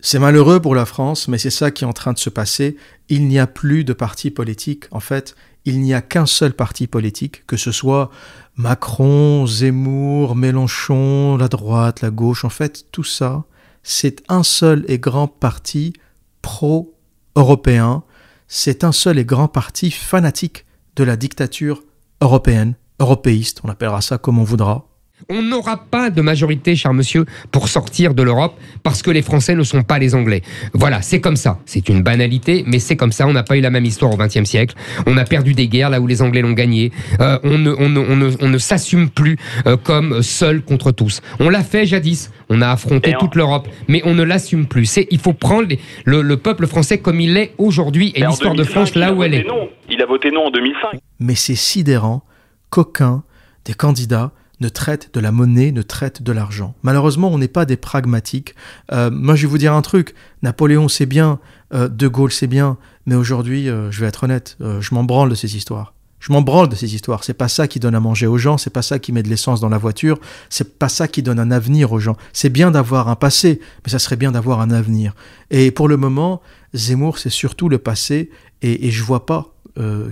[0.00, 2.76] C'est malheureux pour la France, mais c'est ça qui est en train de se passer.
[3.08, 4.84] Il n'y a plus de parti politique.
[4.92, 5.34] En fait,
[5.64, 8.10] il n'y a qu'un seul parti politique, que ce soit
[8.56, 12.44] Macron, Zemmour, Mélenchon, la droite, la gauche.
[12.44, 13.44] En fait, tout ça,
[13.82, 15.94] c'est un seul et grand parti
[16.42, 18.04] pro-européen.
[18.46, 20.64] C'est un seul et grand parti fanatique
[20.98, 21.84] de la dictature
[22.20, 24.87] européenne, européiste, on appellera ça comme on voudra.
[25.28, 29.54] On n'aura pas de majorité, cher monsieur, pour sortir de l'Europe parce que les Français
[29.54, 30.42] ne sont pas les Anglais.
[30.72, 31.58] Voilà, c'est comme ça.
[31.66, 33.26] C'est une banalité, mais c'est comme ça.
[33.26, 34.74] On n'a pas eu la même histoire au XXe siècle.
[35.06, 36.92] On a perdu des guerres là où les Anglais l'ont gagné.
[37.20, 39.36] Euh, on ne, on ne, on ne, s'assume plus
[39.66, 41.20] euh, comme seul contre tous.
[41.40, 42.30] On l'a fait jadis.
[42.48, 44.86] On a affronté toute l'Europe, mais on ne l'assume plus.
[44.86, 45.68] C'est, il faut prendre
[46.04, 49.44] le, peuple français comme il est aujourd'hui et l'histoire de France là où elle est.
[49.44, 49.68] Non.
[49.90, 51.00] Il a voté non en 2005.
[51.18, 52.22] Mais c'est sidérant
[52.70, 53.24] qu'aucun
[53.64, 56.74] des candidats ne traite de la monnaie, ne traite de l'argent.
[56.82, 58.54] Malheureusement, on n'est pas des pragmatiques.
[58.92, 60.14] Euh, moi, je vais vous dire un truc.
[60.42, 61.38] Napoléon, c'est bien.
[61.74, 62.76] Euh, de Gaulle, c'est bien.
[63.06, 65.94] Mais aujourd'hui, euh, je vais être honnête, je m'en branle de ces histoires.
[66.20, 67.22] Je m'en branle de ces histoires.
[67.22, 68.58] C'est pas ça qui donne à manger aux gens.
[68.58, 70.18] C'est pas ça qui met de l'essence dans la voiture.
[70.50, 72.16] C'est pas ça qui donne un avenir aux gens.
[72.32, 75.14] C'est bien d'avoir un passé, mais ça serait bien d'avoir un avenir.
[75.50, 76.42] Et pour le moment,
[76.74, 78.30] Zemmour, c'est surtout le passé.
[78.62, 79.54] Et, et je vois pas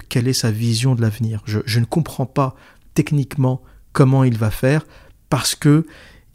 [0.08, 1.42] quelle est sa vision de l'avenir.
[1.44, 2.54] Je, je ne comprends pas
[2.94, 3.62] techniquement
[3.96, 4.86] comment il va faire,
[5.30, 5.86] parce que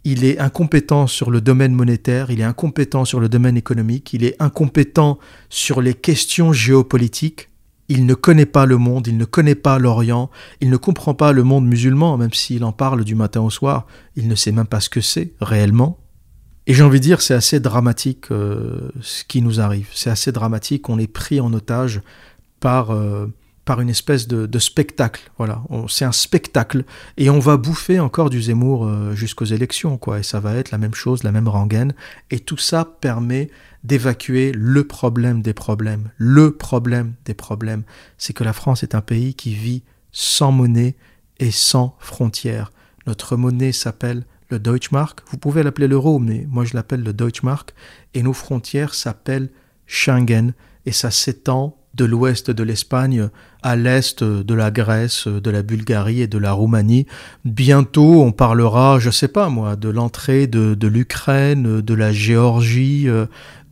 [0.02, 4.24] il est incompétent sur le domaine monétaire, il est incompétent sur le domaine économique, il
[4.24, 7.50] est incompétent sur les questions géopolitiques,
[7.88, 10.28] il ne connaît pas le monde, il ne connaît pas l'Orient,
[10.60, 13.86] il ne comprend pas le monde musulman, même s'il en parle du matin au soir,
[14.16, 15.98] il ne sait même pas ce que c'est réellement.
[16.66, 20.32] Et j'ai envie de dire, c'est assez dramatique euh, ce qui nous arrive, c'est assez
[20.32, 22.02] dramatique, on est pris en otage
[22.58, 22.90] par...
[22.90, 23.28] Euh,
[23.64, 25.30] par une espèce de, spectacle.
[25.38, 26.84] Voilà, c'est un spectacle
[27.16, 30.20] et on va bouffer encore du Zemmour euh, jusqu'aux élections, quoi.
[30.20, 31.94] Et ça va être la même chose, la même rengaine.
[32.30, 33.50] Et tout ça permet
[33.84, 36.10] d'évacuer le problème des problèmes.
[36.16, 37.82] Le problème des problèmes,
[38.18, 39.82] c'est que la France est un pays qui vit
[40.12, 40.96] sans monnaie
[41.38, 42.72] et sans frontières.
[43.06, 45.20] Notre monnaie s'appelle le Deutschmark.
[45.30, 47.74] Vous pouvez l'appeler l'euro, mais moi je l'appelle le Deutschmark.
[48.14, 49.50] Et nos frontières s'appellent
[49.86, 50.52] Schengen
[50.86, 53.28] et ça s'étend de l'ouest de l'Espagne
[53.62, 57.06] à l'est de la Grèce, de la Bulgarie et de la Roumanie.
[57.44, 63.08] Bientôt, on parlera, je sais pas moi, de l'entrée de, de l'Ukraine, de la Géorgie,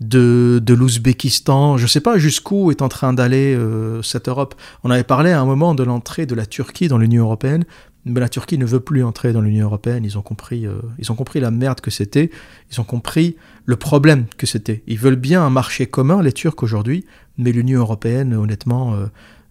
[0.00, 1.76] de, de l'Ouzbékistan.
[1.76, 4.54] Je sais pas jusqu'où est en train d'aller euh, cette Europe.
[4.82, 7.64] On avait parlé à un moment de l'entrée de la Turquie dans l'Union européenne.
[8.04, 10.04] Mais la Turquie ne veut plus entrer dans l'Union européenne.
[10.04, 12.30] Ils ont compris, euh, ils ont compris la merde que c'était.
[12.70, 13.36] Ils ont compris
[13.66, 14.82] le problème que c'était.
[14.86, 17.04] Ils veulent bien un marché commun, les Turcs aujourd'hui,
[17.36, 19.06] mais l'Union européenne, honnêtement, euh,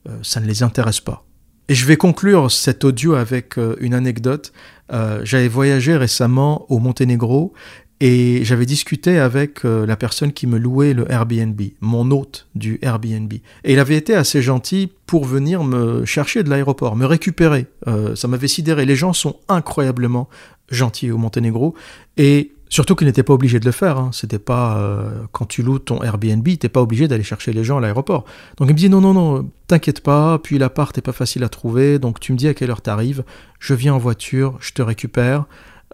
[0.07, 1.25] euh, ça ne les intéresse pas.
[1.67, 4.53] Et je vais conclure cet audio avec une anecdote.
[4.89, 7.53] J'avais voyagé récemment au Monténégro
[8.01, 12.79] et j'avais discuté avec euh, la personne qui me louait le Airbnb, mon hôte du
[12.81, 13.33] Airbnb.
[13.33, 17.67] Et il avait été assez gentil pour venir me chercher de l'aéroport, me récupérer.
[17.87, 18.85] Euh, ça m'avait sidéré.
[18.85, 20.29] Les gens sont incroyablement
[20.69, 21.75] gentils au Monténégro.
[22.15, 23.97] Et surtout qu'ils n'étaient pas obligés de le faire.
[23.97, 24.11] Hein.
[24.13, 27.79] C'était pas euh, quand tu loues ton Airbnb, t'es pas obligé d'aller chercher les gens
[27.79, 28.23] à l'aéroport.
[28.57, 30.39] Donc il me dit non non non, t'inquiète pas.
[30.39, 33.25] Puis l'appart est pas facile à trouver, donc tu me dis à quelle heure t'arrives.
[33.59, 35.45] Je viens en voiture, je te récupère.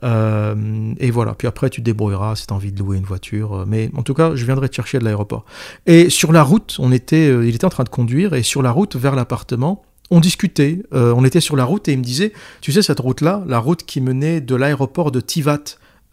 [0.04, 3.54] Euh, et voilà, puis après tu débrouilleras si tu envie de louer une voiture.
[3.54, 5.46] Euh, mais en tout cas, je viendrai te chercher de l'aéroport.
[5.86, 8.62] Et sur la route, on était, euh, il était en train de conduire, et sur
[8.62, 10.84] la route vers l'appartement, on discutait.
[10.92, 12.32] on était sur la route et il me disait,
[12.62, 15.64] tu sais, cette route-là, la route qui menait de l'aéroport de Tivat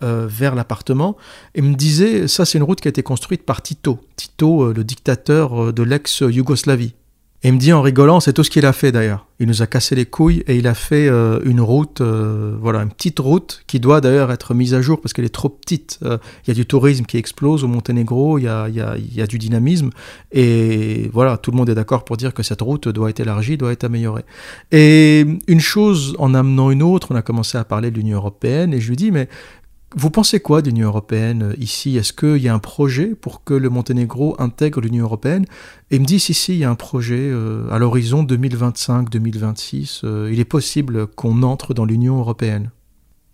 [0.01, 1.19] vers l'appartement,
[1.55, 4.01] il me disait, ça c'est une route qui a été construite par Tito.
[4.17, 6.95] Tito, le dictateur de l'ex-Yougoslavie.
[7.45, 9.27] Et il me dit en rigolant, c'est tout ce qu'il a fait d'ailleurs.
[9.41, 12.83] Il nous a cassé les couilles et il a fait euh, une route, euh, voilà,
[12.83, 15.99] une petite route qui doit d'ailleurs être mise à jour parce qu'elle est trop petite.
[16.05, 18.97] Euh, il y a du tourisme qui explose au Monténégro, il y a, y, a,
[18.97, 19.91] y a, du dynamisme
[20.31, 23.57] et voilà, tout le monde est d'accord pour dire que cette route doit être élargie,
[23.57, 24.25] doit être améliorée.
[24.71, 28.73] Et une chose en amenant une autre, on a commencé à parler de l'Union européenne
[28.73, 29.29] et je lui dis mais
[29.95, 31.97] vous pensez quoi de l'Union européenne euh, ici?
[31.97, 35.45] Est-ce qu'il y a un projet pour que le Monténégro intègre l'Union européenne?
[35.91, 40.01] Et me dit si, si, il y a un projet euh, à l'horizon 2025-2026.
[40.05, 42.71] Euh, il est possible qu'on entre dans l'Union européenne?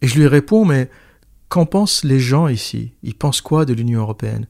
[0.03, 0.91] Et je lui réponds mais
[1.49, 2.93] qu'en pensent les gens ici?
[3.03, 4.47] Ils pensent quoi de l'Union européenne?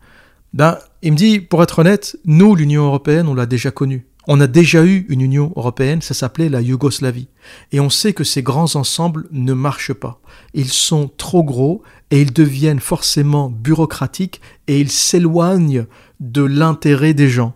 [0.54, 4.06] Ben, il me dit pour être honnête, nous, l'Union européenne, on l'a déjà connue.
[4.30, 7.28] On a déjà eu une Union européenne, ça s'appelait la Yougoslavie.
[7.72, 10.20] Et on sait que ces grands ensembles ne marchent pas.
[10.52, 15.86] Ils sont trop gros et ils deviennent forcément bureaucratiques et ils s'éloignent
[16.20, 17.54] de l'intérêt des gens.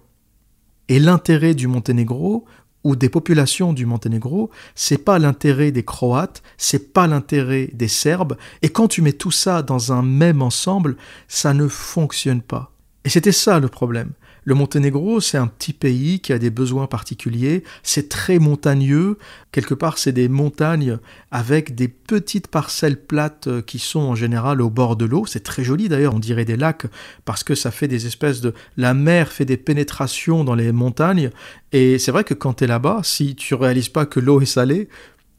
[0.88, 2.46] Et l'intérêt du Monténégro
[2.84, 8.36] ou des populations du Monténégro, c'est pas l'intérêt des Croates, c'est pas l'intérêt des Serbes,
[8.62, 10.96] et quand tu mets tout ça dans un même ensemble,
[11.28, 12.72] ça ne fonctionne pas.
[13.04, 14.12] Et c'était ça le problème.
[14.44, 19.18] Le Monténégro, c'est un petit pays qui a des besoins particuliers, c'est très montagneux,
[19.52, 20.98] quelque part c'est des montagnes
[21.30, 25.44] avec des petites parcelles plates euh, qui sont en général au bord de l'eau, c'est
[25.44, 26.86] très joli d'ailleurs, on dirait des lacs
[27.24, 28.52] parce que ça fait des espèces de...
[28.76, 31.30] La mer fait des pénétrations dans les montagnes.
[31.72, 34.46] Et c'est vrai que quand tu es là-bas, si tu réalises pas que l'eau est
[34.46, 34.88] salée,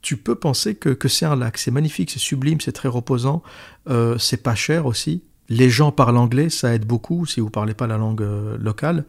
[0.02, 3.42] tu peux penser que, que c'est un lac, c'est magnifique, c'est sublime, c'est très reposant,
[3.88, 7.52] euh, c'est pas cher aussi, les gens parlent anglais, ça aide beaucoup si vous ne
[7.52, 9.04] parlez pas la langue euh, locale.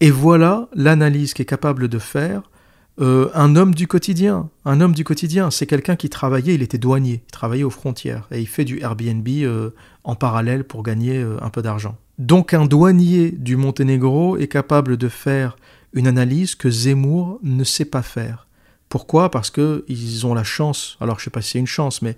[0.00, 2.42] Et voilà l'analyse qu'est capable de faire
[3.00, 4.50] euh, un homme du quotidien.
[4.64, 8.26] Un homme du quotidien, c'est quelqu'un qui travaillait, il était douanier, il travaillait aux frontières
[8.30, 9.70] et il fait du Airbnb euh,
[10.04, 11.96] en parallèle pour gagner un peu d'argent.
[12.18, 15.56] Donc un douanier du Monténégro est capable de faire
[15.92, 18.46] une analyse que Zemmour ne sait pas faire.
[18.88, 19.30] Pourquoi?
[19.30, 22.16] Parce qu'ils ont la chance, alors je ne sais pas si c'est une chance, mais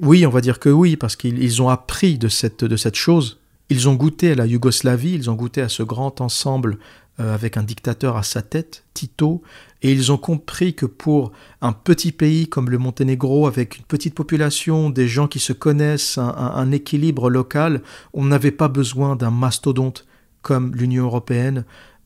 [0.00, 3.40] oui, on va dire que oui, parce qu'ils ont appris de cette, de cette chose.
[3.70, 6.78] Ils ont goûté à la Yougoslavie, ils ont goûté à ce grand ensemble
[7.20, 9.42] euh, avec un dictateur à sa tête, Tito,
[9.82, 11.30] et ils ont compris que pour
[11.60, 16.18] un petit pays comme le Monténégro, avec une petite population, des gens qui se connaissent,
[16.18, 17.82] un, équilibre local,
[18.14, 20.06] on n'avait pas besoin d'un mastodonte
[20.42, 21.64] comme l'Union européenne,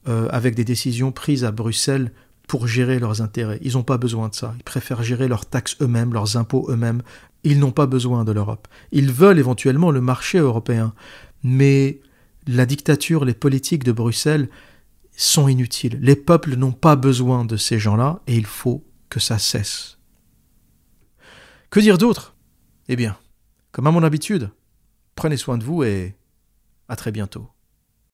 [0.08, 2.12] euh, avec des décisions prises à Bruxelles
[2.46, 3.58] pour gérer leurs intérêts.
[3.62, 4.54] Ils n'ont pas besoin de ça.
[4.58, 7.02] Ils préfèrent gérer leurs taxes eux-mêmes, leurs impôts eux-mêmes.
[7.44, 8.68] Ils n'ont pas besoin de l'Europe.
[8.92, 10.94] Ils veulent éventuellement le marché européen.
[11.42, 12.00] Mais
[12.46, 14.48] la dictature, les politiques de Bruxelles
[15.16, 15.98] sont inutiles.
[16.00, 19.98] Les peuples n'ont pas besoin de ces gens-là et il faut que ça cesse.
[21.70, 22.34] Que dire d'autre?
[22.88, 23.18] Eh bien,
[23.72, 24.50] comme à mon habitude,
[25.14, 26.16] prenez soin de vous et
[26.88, 27.48] à très bientôt.